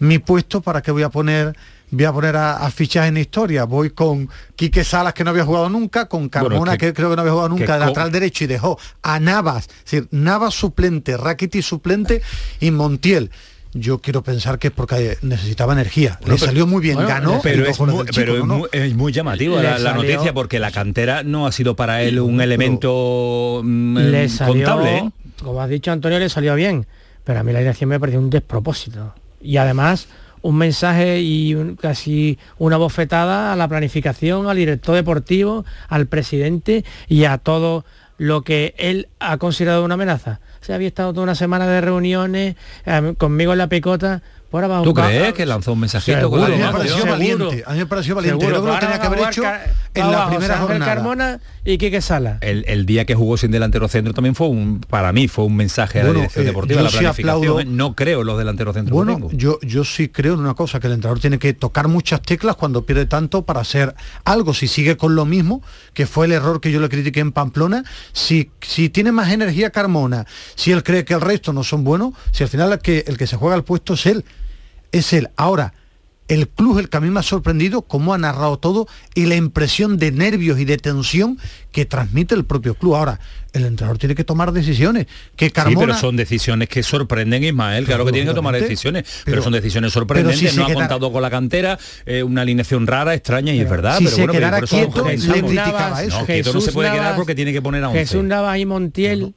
mi 0.00 0.18
puesto, 0.18 0.60
¿para 0.60 0.82
qué 0.82 0.90
voy 0.90 1.04
a 1.04 1.08
poner 1.10 1.56
voy 1.94 2.04
a 2.04 2.12
poner 2.12 2.34
a, 2.36 2.56
a 2.56 2.70
fichar 2.72 3.06
en 3.06 3.18
historia? 3.18 3.62
Voy 3.64 3.90
con 3.90 4.28
Quique 4.56 4.82
Salas, 4.82 5.12
que 5.14 5.22
no 5.24 5.30
había 5.30 5.44
jugado 5.44 5.68
nunca, 5.68 6.08
con 6.08 6.28
Carmona, 6.28 6.72
que- 6.78 6.86
que, 6.88 6.92
creo 6.94 7.10
que 7.10 7.14
no 7.16 7.20
había 7.22 7.32
jugado 7.32 7.50
nunca, 7.50 7.74
de 7.74 7.80
lateral 7.80 8.10
derecho, 8.10 8.42
y 8.44 8.46
dejó 8.48 8.76
a 9.02 9.20
Navas, 9.20 9.68
es 9.84 9.84
decir, 9.84 10.08
Navas 10.10 10.54
suplente, 10.54 11.16
Rakitic 11.16 11.62
suplente 11.62 12.22
y 12.60 12.70
Montiel. 12.72 13.30
Yo 13.74 13.98
quiero 14.00 14.22
pensar 14.22 14.58
que 14.58 14.68
es 14.68 14.72
porque 14.72 15.16
necesitaba 15.22 15.72
energía. 15.72 16.18
Bueno, 16.20 16.34
Le 16.34 16.38
pero- 16.40 16.46
salió 16.46 16.66
muy 16.66 16.82
bien, 16.82 16.94
bueno, 16.96 17.08
ganó. 17.08 17.40
pero 17.42 17.64
es 17.66 17.78
muy, 17.80 17.88
del 17.88 17.96
chico, 18.06 18.12
pero 18.14 18.36
es 18.38 18.44
¿no? 18.44 18.58
muy- 18.58 18.68
es 18.72 18.94
muy 18.94 19.12
llamativo 19.12 19.60
la, 19.60 19.94
noticia 19.94 20.34
porque 20.34 20.58
la 20.58 20.70
cantera 20.70 21.22
no 21.22 21.46
ha 21.46 21.52
sido 21.52 21.74
para 21.76 22.02
él 22.02 22.20
un 22.20 22.40
elemento 22.40 23.60
mm, 23.64 23.96
le 23.98 24.28
salió, 24.28 24.66
contable. 24.66 24.98
¿eh? 24.98 25.10
como 25.42 25.60
has 25.60 25.68
dicho 25.70 25.90
Antonio, 25.90 26.18
le 26.18 26.28
salió 26.28 26.54
bien, 26.54 26.86
pero 27.24 27.40
a 27.40 27.42
mí 27.42 27.52
la 27.52 27.58
dirección 27.60 27.90
me 27.90 27.98
pareció 27.98 28.20
un 28.20 28.30
despropósito. 28.30 29.14
Y 29.40 29.56
además 29.56 30.06
un 30.42 30.56
mensaje 30.56 31.20
y 31.20 31.54
un- 31.54 31.76
casi 31.76 32.38
una 32.58 32.76
bofetada 32.76 33.52
a 33.52 33.56
la 33.56 33.68
planificación, 33.68 34.48
al 34.48 34.56
director 34.56 34.94
deportivo, 34.94 35.64
al 35.88 36.06
presidente 36.06 36.84
y 37.08 37.24
a 37.24 37.38
todo 37.38 37.84
lo 38.18 38.42
que 38.42 38.74
él 38.78 39.08
ha 39.18 39.38
considerado 39.38 39.84
una 39.84 39.94
amenaza. 39.94 40.40
Se 40.62 40.72
había 40.72 40.88
estado 40.88 41.12
toda 41.12 41.24
una 41.24 41.34
semana 41.34 41.66
de 41.66 41.80
reuniones 41.80 42.56
eh, 42.86 43.14
conmigo 43.18 43.52
en 43.52 43.58
la 43.58 43.66
picota. 43.68 44.22
Ahora 44.52 44.66
va- 44.68 44.82
¿Tú 44.82 44.92
crees 44.92 45.32
que 45.32 45.46
lanzó 45.46 45.72
un 45.72 45.80
mensajito? 45.80 46.18
Seguro, 46.20 46.44
a 46.44 46.48
mí 46.48 46.56
me 46.58 46.68
pareció 46.72 47.06
valiente. 47.06 47.64
A 47.66 47.72
mí 47.72 47.78
me 47.78 47.86
pareció 47.86 48.14
valiente. 48.14 48.44
Seguro, 48.44 48.62
Creo 48.62 48.78
que 48.78 48.86
lo 48.86 48.90
tenía 48.90 49.06
haber 49.06 49.18
hecho 49.30 49.42
en 49.94 50.10
la 50.10 50.28
primera 50.28 50.54
Ángel 50.54 50.68
jornada. 50.68 50.94
Carmona 50.94 51.40
y 51.64 51.78
Quique 51.78 52.00
Sala. 52.00 52.38
El, 52.40 52.64
el 52.66 52.86
día 52.86 53.04
que 53.04 53.14
jugó 53.14 53.36
sin 53.36 53.50
delantero 53.50 53.86
centro 53.88 54.14
también 54.14 54.34
fue 54.34 54.48
un, 54.48 54.80
para 54.80 55.12
mí 55.12 55.28
fue 55.28 55.44
un 55.44 55.54
mensaje 55.56 56.00
a 56.00 56.02
la 56.02 56.08
Bueno, 56.08 56.20
dirección 56.20 56.44
eh, 56.44 56.48
deportiva, 56.48 56.78
yo 56.80 56.84
la 56.84 56.90
sí 56.90 56.98
planificación. 56.98 57.44
aplaudo-. 57.44 57.64
No 57.66 57.94
creo 57.94 58.20
en 58.22 58.26
los 58.26 58.38
delanteros 58.38 58.74
centros. 58.74 58.94
Bueno, 58.94 59.12
domingos. 59.12 59.32
yo, 59.36 59.58
yo 59.62 59.84
sí 59.84 60.08
creo 60.08 60.34
en 60.34 60.40
una 60.40 60.54
cosa, 60.54 60.80
que 60.80 60.86
el 60.86 60.94
entrenador 60.94 61.20
tiene 61.20 61.38
que 61.38 61.52
tocar 61.52 61.88
muchas 61.88 62.22
teclas 62.22 62.56
cuando 62.56 62.84
pierde 62.86 63.06
tanto 63.06 63.42
para 63.44 63.60
hacer 63.60 63.94
algo. 64.24 64.54
Si 64.54 64.66
sigue 64.68 64.96
con 64.96 65.14
lo 65.14 65.24
mismo, 65.24 65.62
que 65.94 66.06
fue 66.06 66.26
el 66.26 66.32
error 66.32 66.60
que 66.60 66.72
yo 66.72 66.80
le 66.80 66.88
critiqué 66.88 67.20
en 67.20 67.32
Pamplona, 67.32 67.84
si, 68.12 68.50
si 68.60 68.88
tiene 68.88 69.12
más 69.12 69.30
energía 69.30 69.70
Carmona, 69.70 70.26
si 70.54 70.72
él 70.72 70.82
cree 70.82 71.04
que 71.04 71.14
el 71.14 71.20
resto 71.20 71.52
no 71.52 71.64
son 71.64 71.84
buenos, 71.84 72.14
si 72.30 72.42
al 72.42 72.48
final 72.48 72.72
el 72.72 72.78
que, 72.78 73.04
el 73.06 73.18
que 73.18 73.26
se 73.26 73.36
juega 73.36 73.56
el 73.56 73.64
puesto 73.64 73.94
es 73.94 74.06
él, 74.06 74.24
es 74.90 75.12
él. 75.12 75.28
Ahora, 75.36 75.74
el 76.32 76.48
club 76.48 76.78
es 76.78 76.84
el 76.84 76.88
que 76.88 76.96
a 76.96 77.00
mí 77.00 77.10
me 77.10 77.20
ha 77.20 77.22
sorprendido 77.22 77.82
cómo 77.82 78.14
ha 78.14 78.18
narrado 78.18 78.58
todo 78.58 78.86
y 79.14 79.26
la 79.26 79.34
impresión 79.36 79.96
de 79.98 80.12
nervios 80.12 80.58
y 80.58 80.64
de 80.64 80.76
tensión 80.78 81.38
que 81.72 81.84
transmite 81.84 82.34
el 82.34 82.44
propio 82.44 82.74
club. 82.74 82.94
Ahora, 82.94 83.18
el 83.52 83.64
entrenador 83.66 83.98
tiene 83.98 84.14
que 84.14 84.24
tomar 84.24 84.52
decisiones. 84.52 85.06
Que 85.36 85.46
Sí, 85.46 85.50
Carmona... 85.52 85.86
pero 85.86 85.98
son 85.98 86.16
decisiones 86.16 86.68
que 86.68 86.82
sorprenden, 86.82 87.42
Ismael. 87.44 87.84
Claro, 87.84 87.98
Claro, 88.02 88.06
que 88.06 88.12
tienen 88.12 88.28
que 88.32 88.34
tomar 88.34 88.54
decisiones, 88.54 89.02
pero, 89.24 89.36
Pero- 89.36 89.42
son 89.42 89.52
decisiones 89.52 89.92
sorprendentes. 89.92 90.38
si 90.40 90.48
se 90.48 90.56
no 90.60 90.66
ha 90.66 90.72
contado 90.72 91.12
con 91.12 91.20
la 91.22 91.30
cantera, 91.30 91.78
eh, 92.06 92.22
una 92.22 92.42
alineación 92.42 92.86
rara, 92.86 93.14
extraña 93.14 93.52
y 93.52 93.60
es 93.60 93.68
verdad. 93.68 93.98
si 93.98 94.04
pero 94.04 94.16
se 94.16 94.22
bueno, 94.22 94.32
quedara 94.32 94.56
por 94.58 94.64
eso 94.64 94.76
quieto, 94.76 95.04
le 95.04 95.10
pensamos. 95.10 95.36
criticaba 95.38 96.02
eso. 96.02 96.26
No, 96.26 96.52
no 96.54 96.60
se 96.60 96.72
puede 96.72 96.92
quedar 96.92 97.16
porque 97.16 97.34
tiene 97.34 97.52
que 97.52 97.60
poner 97.62 97.84
a 97.84 97.88
11. 97.88 97.98
Jesús 98.00 98.24
Navas 98.24 98.58
y 98.58 98.64
Montiel 98.66 99.34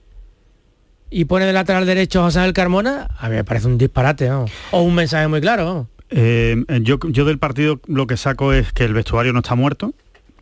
y 1.10 1.26
pone 1.26 1.46
de 1.46 1.54
lateral 1.54 1.86
derecho 1.86 2.22
a 2.22 2.24
José 2.26 2.40
Ángel 2.40 2.54
Carmona, 2.54 3.10
a 3.18 3.30
mí 3.30 3.36
me 3.36 3.44
parece 3.44 3.68
un 3.68 3.78
disparate, 3.78 4.28
¿no? 4.30 4.46
O 4.72 4.82
un 4.82 4.96
mensaje 4.96 5.28
muy 5.28 5.40
claro. 5.42 5.88
Eh, 6.10 6.64
yo, 6.82 7.00
yo 7.10 7.26
del 7.26 7.40
partido 7.40 7.80
lo 7.88 8.08
que 8.08 8.18
saco 8.18 8.54
es 8.54 8.72
que 8.74 8.86
el 8.86 8.94
vestuario 8.94 9.34
no 9.34 9.40
está 9.40 9.56
muerto, 9.56 9.94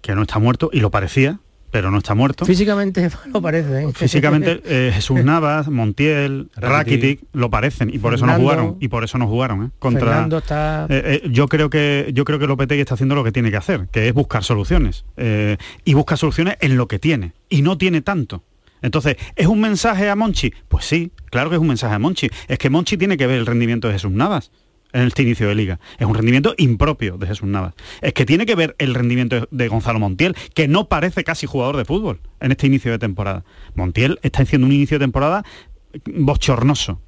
que 0.02 0.16
no 0.16 0.24
está 0.24 0.40
muerto, 0.40 0.70
y 0.74 0.80
lo 0.80 0.92
parecía, 0.92 1.40
pero 1.74 1.90
no 1.90 1.98
está 1.98 2.14
muerto. 2.14 2.46
Físicamente 2.46 3.10
lo 3.34 3.42
parece, 3.42 3.84
¿eh? 3.84 3.92
Físicamente 3.94 4.62
eh, 4.66 4.92
Jesús 4.94 5.24
Navas, 5.24 5.70
Montiel, 5.70 6.50
Rakitic 6.56 7.22
lo 7.34 7.50
parecen 7.50 7.90
y 7.92 7.98
por 7.98 8.14
eso 8.14 8.28
no 8.28 8.36
jugaron 8.36 8.78
y 8.80 8.90
por 8.90 9.04
eso 9.04 9.18
no 9.18 9.28
jugaron 9.28 9.66
¿eh? 9.66 9.70
contra 9.80 10.08
Fernando 10.08 10.38
está... 10.38 10.86
Eh, 10.88 11.22
eh, 11.24 11.30
yo 11.32 11.48
creo 11.48 11.72
que 11.72 12.12
yo 12.14 12.26
creo 12.26 12.38
que 12.38 12.46
Lopetegui 12.46 12.82
está 12.82 12.94
haciendo 12.94 13.16
lo 13.16 13.24
que 13.24 13.32
tiene 13.32 13.50
que 13.50 13.58
hacer, 13.58 13.88
que 13.92 14.08
es 14.08 14.14
buscar 14.14 14.44
soluciones 14.44 15.04
eh, 15.18 15.58
y 15.84 15.96
busca 15.96 16.16
soluciones 16.16 16.58
en 16.62 16.78
lo 16.78 16.88
que 16.88 17.00
tiene 17.00 17.34
y 17.50 17.64
no 17.64 17.76
tiene 17.76 18.02
tanto. 18.02 18.44
Entonces, 18.84 19.16
¿es 19.36 19.48
un 19.48 19.60
mensaje 19.60 20.10
a 20.10 20.16
Monchi? 20.16 20.54
Pues 20.68 20.86
sí, 20.86 21.12
claro 21.32 21.50
que 21.50 21.56
es 21.56 21.62
un 21.62 21.70
mensaje 21.70 21.96
a 21.96 22.00
Monchi. 22.00 22.30
Es 22.48 22.60
que 22.60 22.70
Monchi 22.70 22.98
tiene 22.98 23.18
que 23.18 23.26
ver 23.26 23.40
el 23.40 23.48
rendimiento 23.48 23.88
de 23.88 23.94
Jesús 23.94 24.12
Navas 24.12 24.52
en 24.94 25.08
este 25.08 25.24
inicio 25.24 25.48
de 25.48 25.56
liga. 25.56 25.80
Es 25.98 26.08
un 26.08 26.16
rendimiento 26.16 26.54
impropio 26.58 27.18
de 27.18 27.28
Jesús 27.28 27.48
Navas. 27.48 27.74
Es 28.02 28.14
que 28.14 28.26
tiene 28.26 28.46
que 28.46 28.56
ver 28.56 28.76
el 28.78 28.94
rendimiento 28.94 29.48
de 29.52 29.68
Gonzalo 29.68 30.00
Montiel, 30.00 30.36
que 30.54 30.68
no 30.68 30.88
parece 30.88 31.24
casi 31.24 31.48
jugador 31.48 31.78
de 31.78 31.86
fútbol 31.86 32.22
en 32.40 32.52
este 32.52 32.68
inicio 32.68 32.92
de 32.92 33.00
temporada. 33.00 33.44
Montiel 33.76 34.20
está 34.22 34.44
haciendo 34.44 34.68
un 34.68 34.74
inicio 34.74 35.00
de 35.00 35.04
temporada 35.04 35.44
bochornoso. 36.06 37.02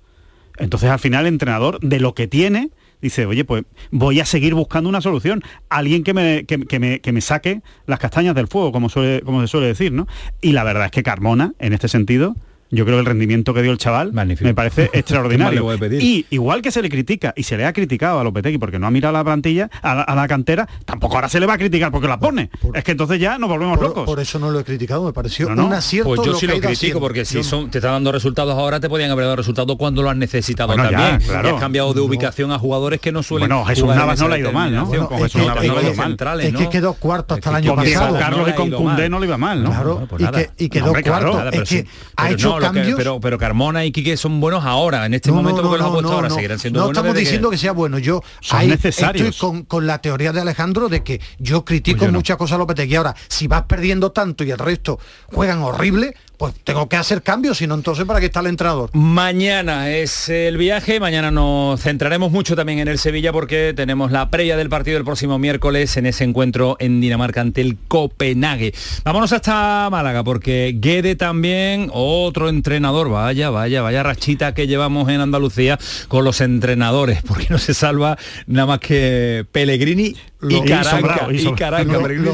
Entonces 0.58 0.90
al 0.90 1.00
final 1.00 1.26
el 1.26 1.34
entrenador 1.34 1.80
de 1.80 2.00
lo 2.00 2.14
que 2.14 2.28
tiene 2.28 2.72
dice, 3.02 3.26
oye, 3.26 3.46
pues 3.46 3.64
voy 3.92 4.20
a 4.20 4.26
seguir 4.26 4.54
buscando 4.54 4.90
una 4.90 5.02
solución. 5.02 5.44
Alguien 5.70 6.04
que 6.04 6.14
me, 6.14 6.46
que, 6.46 6.60
que 6.60 6.80
me, 6.80 7.02
que 7.02 7.12
me 7.12 7.22
saque 7.22 7.62
las 7.86 8.00
castañas 8.00 8.36
del 8.36 8.48
fuego, 8.48 8.72
como, 8.72 8.90
suele, 8.90 9.22
como 9.22 9.42
se 9.42 9.48
suele 9.48 9.68
decir, 9.68 9.92
¿no? 9.92 10.08
Y 10.42 10.54
la 10.54 10.64
verdad 10.64 10.86
es 10.86 10.92
que 10.92 11.04
Carmona, 11.04 11.54
en 11.60 11.74
este 11.74 11.88
sentido, 11.88 12.36
yo 12.76 12.86
creo 12.86 12.98
que 12.98 13.02
el 13.02 13.06
rendimiento 13.06 13.54
que 13.54 13.62
dio 13.62 13.72
el 13.72 13.78
chaval 13.78 14.12
me 14.14 14.54
parece 14.54 14.84
¿Qué 14.84 14.88
más 14.90 14.94
le 14.94 15.00
extraordinario. 15.00 15.66
y 16.00 16.26
igual 16.30 16.62
que 16.62 16.72
se 16.72 16.82
le 16.82 16.90
critica 16.90 17.34
y 17.36 17.44
se 17.44 17.58
le 17.58 17.66
ha 17.66 17.74
criticado 17.74 18.20
a 18.20 18.24
Lopetegui 18.24 18.58
porque 18.58 18.80
no 18.80 18.88
ha 18.88 18.92
mirado 18.92 19.14
la 19.14 19.24
plantilla, 19.24 19.70
a 19.82 19.96
la, 19.96 20.02
a 20.04 20.16
la 20.16 20.28
cantera, 20.28 20.68
tampoco 20.86 21.16
ahora 21.16 21.30
se 21.30 21.40
le 21.40 21.46
va 21.46 21.54
a 21.54 21.58
criticar 21.58 21.92
porque 21.92 22.08
la 22.08 22.20
pone. 22.20 22.50
es 22.74 22.84
que 22.84 22.92
entonces 22.92 23.20
ya 23.20 23.38
nos 23.38 23.50
volvemos 23.50 23.78
Por, 23.78 23.88
locos. 23.88 24.06
por 24.06 24.20
eso 24.20 24.40
no 24.40 24.52
lo 24.52 24.60
he 24.60 24.64
criticado, 24.64 25.04
me 25.06 25.14
pareció 25.14 25.50
No, 25.50 25.56
no, 25.56 25.66
un 25.68 25.74
acierto. 25.74 26.10
pues 26.16 26.22
yo 26.26 26.34
lo 26.34 26.38
sí 26.38 26.46
lo 26.48 26.54
critico 26.54 26.72
haciendo. 26.74 27.00
porque 27.00 27.26
si 27.26 27.38
no. 27.38 27.44
son, 27.44 27.70
te 27.72 27.78
está 27.80 27.92
dando 27.92 28.12
resultados 28.12 28.54
ahora 28.58 28.80
te 28.80 28.90
podían 28.90 29.12
haber 29.12 29.26
dado 29.26 29.38
resultados 29.38 29.76
cuando 29.78 30.02
lo 30.02 30.10
has 30.10 30.18
necesitado 30.18 30.68
Bueno, 30.68 30.90
ya, 30.92 30.98
también. 30.98 31.22
claro. 31.30 31.48
Y 31.50 31.52
has 31.54 31.60
cambiado 31.60 31.94
de 31.94 32.02
ubicación 32.02 32.52
a 32.52 32.60
jugadores 32.60 33.00
que 33.00 33.12
no 33.12 33.24
suelen 33.24 33.50
Bueno, 33.50 33.66
Jesús 33.66 33.88
Navas 33.88 34.20
no 34.20 34.28
le 34.28 34.36
ha 34.36 34.40
ido 34.40 34.52
mal, 34.52 34.74
¿no? 34.74 34.86
Con 34.86 35.18
es 35.18 35.24
Jesús 35.24 35.42
que- 35.42 35.48
Navas 35.48 35.66
no 35.66 35.74
le 35.74 35.80
ha 35.80 35.84
ido 35.84 35.96
mal. 35.96 36.42
es 36.42 36.54
que 36.56 36.70
quedó 36.70 36.94
cuarto 36.94 37.36
hasta 37.36 37.50
el 37.52 37.56
año 37.58 37.76
pasado. 37.76 38.18
Carlos 38.18 38.50
y 38.50 38.54
con 38.54 38.72
Cundé 38.72 39.10
no 39.10 39.20
le 39.20 39.28
iba 39.28 39.38
mal, 39.38 39.64
¿no? 39.64 39.70
Claro, 39.70 40.08
Bueno, 40.10 40.32
y, 40.58 40.70
quedó 40.70 40.94
cuarto. 40.94 41.50
Es 41.52 41.70
que 41.70 41.86
ha 42.18 42.32
hecho 42.32 42.58
no, 42.68 42.74
que- 42.74 42.94
pero, 42.96 43.20
pero 43.20 43.38
Carmona 43.38 43.86
y 43.86 43.92
Quique 43.92 44.18
son 44.18 44.40
buenos 44.40 44.64
ahora, 44.66 45.06
en 45.06 45.14
este 45.14 45.30
No, 45.30 45.36
momento 45.38 45.62
no, 45.62 45.72
que 45.72 45.78
los 45.78 45.86
ha 45.86 45.88
no, 45.88 45.94
puesto 45.94 46.10
no, 46.10 46.16
ahora, 46.16 46.30
no. 46.30 46.36
seguirán 46.36 46.60
siendo 46.60 46.80
No 46.80 46.86
buenos. 46.86 46.98
estamos 46.98 47.14
desde 47.16 47.26
diciendo 47.26 47.50
que 47.50 47.58
sea 47.58 47.72
bueno. 47.72 48.00
Yo 48.00 48.22
necesarios. 48.68 49.30
estoy 49.30 49.50
con, 49.50 49.64
con 49.64 49.88
la 49.88 50.00
teoría 50.02 50.32
de 50.32 50.42
Alejandro 50.42 50.90
de 50.90 51.04
que 51.04 51.22
yo 51.40 51.66
critico 51.66 52.00
Pues 52.00 52.08
yo 52.08 52.12
no. 52.12 52.20
muchas 52.20 52.38
cosas 52.38 52.56
a 52.56 52.58
Lopetegui. 52.60 52.96
Ahora, 52.96 53.16
si 53.28 53.48
vas 53.48 53.64
perdiendo 53.64 54.12
tanto 54.12 54.44
y 54.44 54.52
el 54.52 54.58
resto 54.58 55.00
juegan 55.28 55.62
horrible, 55.62 56.16
pues 56.38 56.54
tengo 56.64 56.88
que 56.90 56.96
hacer 56.96 57.22
cambios, 57.22 57.58
si 57.58 57.68
no 57.68 57.76
entonces 57.76 58.06
para 58.06 58.20
qué 58.20 58.28
está 58.28 58.40
el 58.42 58.48
entrenador. 58.48 58.90
Mañana 58.94 59.90
es 59.92 60.30
el 60.30 60.58
viaje, 60.58 61.00
mañana 61.00 61.32
nos 61.32 61.82
centraremos 61.82 62.32
mucho 62.32 62.56
también 62.56 62.80
en 62.80 62.88
el 62.88 63.00
Sevilla 63.00 63.32
porque 63.32 63.74
tenemos 63.76 64.12
la 64.12 64.30
previa 64.30 64.58
del 64.58 64.70
partido 64.70 64.96
del 64.96 65.06
próximo 65.06 65.40
miércoles 65.40 65.98
en 65.98 66.06
ese 66.06 66.24
encuentro 66.24 66.78
en 66.80 67.02
Dinamarca 67.02 67.42
ante 67.42 67.62
el 67.62 67.78
Copenhague. 67.88 68.74
Vámonos 69.04 69.32
hasta 69.34 69.90
Málaga 69.90 70.24
porque 70.24 70.76
Guede 70.80 71.16
también, 71.16 71.90
otro 71.94 72.50
entrenador, 72.50 73.10
vaya, 73.10 73.50
vaya, 73.50 73.82
vaya 73.82 74.04
rachita 74.04 74.54
que 74.54 74.68
llevamos 74.68 75.10
en 75.10 75.22
Andalucía 75.22 75.80
con 76.08 76.24
los 76.24 76.42
entrenadores, 76.42 77.22
porque 77.28 77.48
no 77.50 77.58
se 77.58 77.74
salva 77.74 78.18
nada 78.48 78.68
más 78.68 78.80
que 78.80 79.46
Pellegrini 79.52 80.16
Lo- 80.50 80.58
y 80.66 80.68
Caranca, 80.68 80.90
sobrado, 81.00 81.32
y 81.32 81.36
y 81.36 81.40
sobrado. 81.40 81.56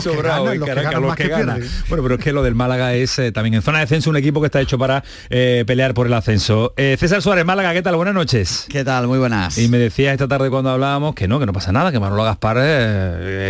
Sobrado, 0.02 0.44
ganan, 0.46 0.56
y 0.56 0.58
los 0.60 0.68
que 0.68 0.76
ganan 0.76 1.02
los 1.02 1.16
que. 1.16 1.86
Bueno, 1.90 2.04
pero 2.04 2.16
es 2.16 2.22
que 2.24 2.34
lo 2.34 2.44
del 2.44 2.56
Málaga 2.56 2.94
es 2.94 3.18
eh, 3.20 3.32
también 3.32 3.54
en 3.56 3.62
zona 3.62 3.80
de 3.80 3.86
descenso 3.86 4.10
un 4.10 4.18
equipo 4.18 4.40
que 4.42 4.46
está 4.48 4.62
hecho 4.62 4.78
para 4.78 5.04
eh, 5.30 5.64
pelear 5.68 5.94
por 5.94 6.08
el 6.08 6.14
ascenso. 6.14 6.74
Eh, 6.78 6.96
César 7.00 7.22
Suárez, 7.22 7.46
Málaga, 7.46 7.74
¿qué 7.74 7.82
tal? 7.82 7.96
Buenas 7.96 8.14
noches. 8.14 8.66
¿Qué 8.70 8.84
tal? 8.84 9.08
Muy 9.08 9.20
buenas. 9.20 9.58
Y 9.58 9.68
me 9.68 9.78
decías 9.78 10.12
esta 10.14 10.28
tarde 10.28 10.50
cuando 10.50 10.70
hablábamos 10.70 11.16
que 11.16 11.28
no, 11.28 11.40
que 11.40 11.46
no 11.46 11.54
pasa 11.54 11.72
nada, 11.72 11.92
que 11.92 12.00
Manolo 12.00 12.24
Gaspar 12.24 12.58
eh, 12.60 12.64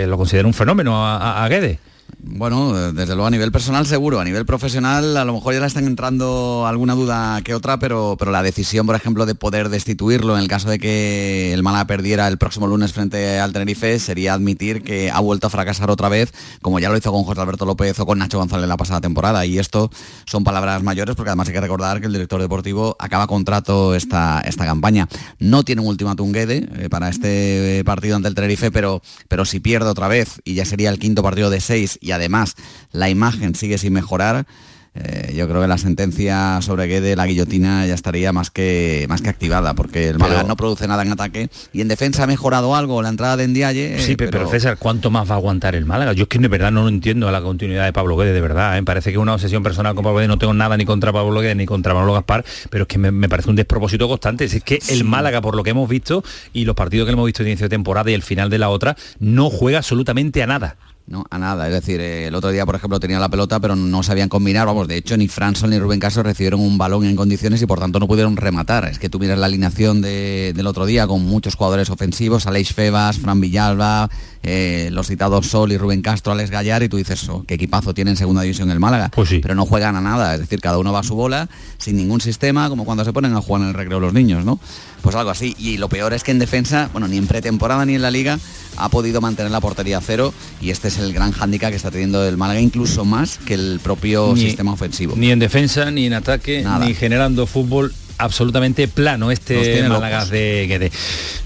eh, 0.03 0.05
lo 0.07 0.17
considera 0.17 0.47
un 0.47 0.53
fenómeno 0.53 1.05
a, 1.05 1.17
a- 1.17 1.43
a 1.45 1.49
Guede. 1.49 1.79
Bueno, 2.23 2.77
eh, 2.77 2.93
desde 2.93 3.15
luego 3.15 3.25
a 3.25 3.31
nivel 3.31 3.51
personal 3.51 3.87
seguro, 3.87 4.19
a 4.19 4.23
nivel 4.23 4.45
profesional 4.45 5.17
a 5.17 5.25
lo 5.25 5.33
mejor 5.33 5.55
ya 5.55 5.59
le 5.59 5.65
están 5.65 5.87
entrando 5.87 6.67
alguna 6.67 6.93
duda 6.93 7.41
que 7.41 7.55
otra, 7.55 7.79
pero, 7.79 8.15
pero 8.19 8.29
la 8.29 8.43
decisión, 8.43 8.85
por 8.85 8.95
ejemplo, 8.95 9.25
de 9.25 9.33
poder 9.33 9.69
destituirlo 9.69 10.35
en 10.37 10.43
el 10.43 10.47
caso 10.47 10.69
de 10.69 10.77
que 10.77 11.51
el 11.51 11.63
Málaga 11.63 11.85
perdiera 11.85 12.27
el 12.27 12.37
próximo 12.37 12.67
lunes 12.67 12.93
frente 12.93 13.39
al 13.39 13.53
Tenerife 13.53 13.97
sería 13.97 14.35
admitir 14.35 14.83
que 14.83 15.09
ha 15.09 15.19
vuelto 15.19 15.47
a 15.47 15.49
fracasar 15.49 15.89
otra 15.89 16.09
vez, 16.09 16.31
como 16.61 16.79
ya 16.79 16.89
lo 16.89 16.97
hizo 16.97 17.11
con 17.11 17.23
José 17.23 17.41
Alberto 17.41 17.65
López 17.65 17.99
o 17.99 18.05
con 18.05 18.19
Nacho 18.19 18.37
González 18.37 18.67
la 18.67 18.77
pasada 18.77 19.01
temporada. 19.01 19.43
Y 19.47 19.57
esto 19.57 19.89
son 20.27 20.43
palabras 20.43 20.83
mayores 20.83 21.15
porque 21.15 21.31
además 21.31 21.47
hay 21.47 21.55
que 21.55 21.61
recordar 21.61 22.01
que 22.01 22.05
el 22.05 22.13
director 22.13 22.39
deportivo 22.39 22.95
acaba 22.99 23.25
contrato 23.25 23.95
esta, 23.95 24.41
esta 24.41 24.65
campaña. 24.65 25.07
No 25.39 25.63
tiene 25.63 25.81
un 25.81 25.87
ultimátum 25.87 26.31
Guede 26.31 26.69
eh, 26.77 26.87
para 26.87 27.09
este 27.09 27.81
partido 27.83 28.15
ante 28.15 28.27
el 28.27 28.35
Tenerife, 28.35 28.69
pero, 28.69 29.01
pero 29.27 29.43
si 29.43 29.59
pierde 29.59 29.89
otra 29.89 30.07
vez 30.07 30.39
y 30.43 30.53
ya 30.53 30.65
sería 30.65 30.91
el 30.91 30.99
quinto 30.99 31.23
partido 31.23 31.49
de 31.49 31.61
seis 31.61 31.97
y 31.99 32.10
además 32.11 32.55
la 32.91 33.09
imagen 33.09 33.55
sigue 33.55 33.77
sin 33.77 33.93
mejorar, 33.93 34.45
eh, 34.93 35.33
yo 35.33 35.47
creo 35.47 35.61
que 35.61 35.69
la 35.69 35.77
sentencia 35.77 36.61
sobre 36.61 36.85
Guede, 36.85 37.15
la 37.15 37.25
guillotina, 37.25 37.85
ya 37.87 37.93
estaría 37.93 38.33
más 38.33 38.51
que, 38.51 39.05
más 39.07 39.21
que 39.21 39.29
activada, 39.29 39.73
porque 39.73 40.09
el 40.09 40.19
Málaga 40.19 40.43
no 40.43 40.57
produce 40.57 40.85
nada 40.85 41.01
en 41.03 41.13
ataque 41.13 41.49
y 41.71 41.79
en 41.79 41.87
defensa 41.87 42.23
ha 42.23 42.27
mejorado 42.27 42.75
algo 42.75 43.01
la 43.01 43.07
entrada 43.07 43.37
de 43.37 43.47
Ndiaye. 43.47 44.01
Sí, 44.01 44.11
eh, 44.11 44.17
pe- 44.17 44.27
pero, 44.27 44.49
César, 44.49 44.75
¿cuánto 44.77 45.09
más 45.09 45.29
va 45.31 45.35
a 45.35 45.37
aguantar 45.37 45.75
el 45.75 45.85
Málaga? 45.85 46.11
Yo 46.11 46.23
es 46.23 46.27
que 46.27 46.39
de 46.39 46.49
verdad 46.49 46.73
no 46.73 46.81
lo 46.83 46.89
entiendo 46.89 47.31
la 47.31 47.41
continuidad 47.41 47.85
de 47.85 47.93
Pablo 47.93 48.17
Guede, 48.17 48.33
de 48.33 48.41
verdad. 48.41 48.77
¿eh? 48.77 48.83
Parece 48.83 49.11
que 49.11 49.15
es 49.15 49.21
una 49.21 49.33
obsesión 49.33 49.63
personal 49.63 49.95
con 49.95 50.03
Pablo 50.03 50.17
Guede. 50.17 50.27
No 50.27 50.37
tengo 50.37 50.53
nada 50.53 50.75
ni 50.75 50.83
contra 50.83 51.13
Pablo 51.13 51.39
Guede 51.39 51.55
ni 51.55 51.65
contra 51.65 51.93
Manolo 51.93 52.11
Gaspar, 52.11 52.43
pero 52.69 52.81
es 52.83 52.87
que 52.89 52.97
me, 52.97 53.11
me 53.11 53.29
parece 53.29 53.49
un 53.49 53.55
despropósito 53.55 54.09
constante. 54.09 54.43
Es 54.43 54.61
que 54.61 54.79
el 54.89 55.05
Málaga, 55.05 55.39
por 55.39 55.55
lo 55.55 55.63
que 55.63 55.69
hemos 55.69 55.87
visto 55.87 56.21
y 56.51 56.65
los 56.65 56.75
partidos 56.75 57.05
que 57.05 57.13
hemos 57.13 57.25
visto 57.27 57.43
de 57.43 57.49
inicio 57.51 57.67
de 57.67 57.69
temporada 57.69 58.11
y 58.11 58.13
el 58.13 58.23
final 58.23 58.49
de 58.49 58.57
la 58.57 58.67
otra, 58.67 58.97
no 59.19 59.49
juega 59.49 59.77
absolutamente 59.77 60.43
a 60.43 60.47
nada. 60.47 60.75
¿No? 61.07 61.25
A 61.29 61.37
nada. 61.37 61.67
Es 61.67 61.73
decir, 61.73 61.99
eh, 61.99 62.27
el 62.27 62.35
otro 62.35 62.51
día, 62.51 62.65
por 62.65 62.75
ejemplo, 62.75 62.99
tenía 62.99 63.19
la 63.19 63.29
pelota, 63.29 63.59
pero 63.59 63.75
no 63.75 64.03
sabían 64.03 64.29
combinar. 64.29 64.65
Vamos, 64.67 64.87
de 64.87 64.97
hecho, 64.97 65.17
ni 65.17 65.27
Franson 65.27 65.69
ni 65.71 65.79
Rubén 65.79 65.99
Castro 65.99 66.23
recibieron 66.23 66.59
un 66.61 66.77
balón 66.77 67.05
en 67.05 67.15
condiciones 67.15 67.61
y 67.61 67.65
por 67.65 67.79
tanto 67.79 67.99
no 67.99 68.07
pudieron 68.07 68.37
rematar. 68.37 68.85
Es 68.85 68.99
que 68.99 69.09
tú 69.09 69.19
miras 69.19 69.37
la 69.37 69.45
alineación 69.47 70.01
de- 70.01 70.53
del 70.55 70.67
otro 70.67 70.85
día 70.85 71.07
con 71.07 71.23
muchos 71.25 71.55
jugadores 71.55 71.89
ofensivos, 71.89 72.47
Aleix 72.47 72.73
Febas, 72.73 73.17
Fran 73.19 73.41
Villalba, 73.41 74.09
eh, 74.43 74.89
los 74.91 75.07
citados 75.07 75.47
Sol 75.47 75.71
y 75.71 75.77
Rubén 75.77 76.01
Castro, 76.01 76.31
Alex 76.33 76.49
Gallar, 76.49 76.81
y 76.83 76.89
tú 76.89 76.97
dices, 76.97 77.27
oh, 77.29 77.43
qué 77.47 77.55
equipazo 77.55 77.93
tiene 77.93 78.11
en 78.11 78.17
segunda 78.17 78.41
división 78.41 78.71
el 78.71 78.79
Málaga. 78.79 79.11
Pero 79.41 79.55
no 79.55 79.65
juegan 79.65 79.95
a 79.95 80.01
nada, 80.01 80.33
es 80.35 80.39
decir, 80.39 80.61
cada 80.61 80.77
uno 80.77 80.91
va 80.93 80.99
a 80.99 81.03
su 81.03 81.15
bola, 81.15 81.49
sin 81.77 81.97
ningún 81.97 82.21
sistema, 82.21 82.69
como 82.69 82.85
cuando 82.85 83.03
se 83.03 83.11
ponen 83.13 83.35
a 83.35 83.41
jugar 83.41 83.63
en 83.63 83.67
el 83.69 83.73
recreo 83.73 83.99
los 83.99 84.13
niños, 84.13 84.45
¿no? 84.45 84.59
Pues 85.01 85.15
algo 85.15 85.31
así. 85.31 85.55
Y 85.57 85.77
lo 85.77 85.89
peor 85.89 86.13
es 86.13 86.23
que 86.23 86.29
en 86.31 86.37
defensa, 86.39 86.89
bueno, 86.91 87.07
ni 87.07 87.17
en 87.17 87.25
pretemporada 87.27 87.85
ni 87.85 87.95
en 87.95 88.03
la 88.03 88.11
liga 88.11 88.37
ha 88.77 88.89
podido 88.89 89.19
mantener 89.19 89.51
la 89.51 89.59
portería 89.59 89.97
a 89.97 90.01
cero 90.01 90.31
y 90.61 90.69
este 90.69 90.90
es 90.91 90.99
el 90.99 91.13
gran 91.13 91.31
hándicap 91.31 91.69
que 91.69 91.75
está 91.77 91.91
teniendo 91.91 92.25
el 92.27 92.37
Málaga, 92.37 92.59
incluso 92.59 93.05
más 93.05 93.37
que 93.39 93.53
el 93.55 93.79
propio 93.83 94.33
Ni- 94.35 94.41
sistema 94.41 94.73
ofensivo. 94.73 95.15
Ni 95.17 95.31
en 95.31 95.39
defensa, 95.39 95.89
ni 95.91 96.05
en 96.05 96.13
ataque, 96.13 96.61
Nada. 96.63 96.85
ni 96.85 96.93
generando 96.93 97.47
fútbol 97.47 97.93
absolutamente 98.17 98.87
plano 98.87 99.31
este 99.31 99.83
Málaga 99.87 100.25
de 100.25 100.65
Guede. 100.67 100.91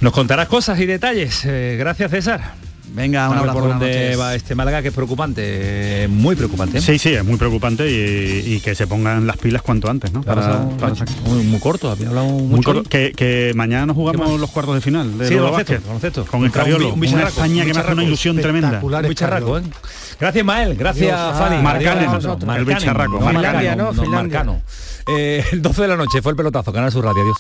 Nos 0.02 0.12
contarás 0.14 0.48
cosas 0.48 0.80
y 0.80 0.86
detalles. 0.86 1.42
Eh, 1.46 1.76
gracias, 1.80 2.12
César. 2.12 2.65
Venga, 2.96 3.28
un 3.30 3.34
A 3.38 3.42
ver 3.42 3.50
abrazo, 3.50 3.60
por 3.60 3.70
dónde 3.70 4.16
va 4.16 4.36
este 4.36 4.56
Málaga, 4.56 4.82
que 4.82 4.88
es 4.88 4.94
preocupante, 4.94 5.42
eh, 5.46 6.08
muy 6.08 6.36
preocupante. 6.36 6.80
Sí, 6.82 6.98
sí, 6.98 7.14
es 7.14 7.26
muy 7.26 7.38
preocupante 7.38 7.90
y, 7.92 8.54
y 8.56 8.60
que 8.62 8.74
se 8.74 8.88
pongan 8.88 9.28
las 9.28 9.38
pilas 9.38 9.62
cuanto 9.62 9.90
antes, 9.90 10.12
¿no? 10.14 10.24
Muy, 11.26 11.44
muy 11.44 11.60
corto, 11.60 11.92
había 11.92 12.08
hablado 12.08 12.28
Muy 12.28 12.62
corto. 12.62 12.84
Que, 12.90 13.12
que 13.12 13.52
mañana 13.56 13.86
nos 13.88 13.96
¿Qué 13.96 14.02
jugamos 14.02 14.40
los 14.40 14.50
cuartos 14.50 14.76
de 14.76 14.82
final 14.82 15.18
de 15.18 15.28
Sí, 15.28 15.36
baloncesto. 15.36 16.26
con 16.26 16.40
el 16.42 16.46
un 16.48 16.52
Cariolo, 16.52 16.94
bi- 16.96 17.08
un 17.08 17.14
una 17.16 17.28
España 17.28 17.62
un 17.64 17.68
que 17.68 17.74
me 17.74 17.80
hace 17.82 17.92
una 17.94 18.04
ilusión 18.04 18.38
tremenda. 18.38 18.80
Un 18.82 19.02
bicharraco, 19.10 19.58
¿eh? 19.58 19.64
Gracias, 20.20 20.46
Mael. 20.46 20.76
Gracias. 20.76 21.20
Fali. 21.38 21.62
Marcanen, 21.62 22.10
el 22.56 22.66
bicharraco. 22.66 23.20
Marcano. 23.20 24.62
Eh, 25.08 25.44
el 25.52 25.62
12 25.62 25.82
de 25.84 25.88
la 25.88 25.98
noche 25.98 26.22
fue 26.22 26.32
el 26.32 26.36
pelotazo, 26.36 26.74
Canal 26.74 26.92
Sur 26.92 27.06
Radio. 27.06 27.22
Adiós. 27.22 27.34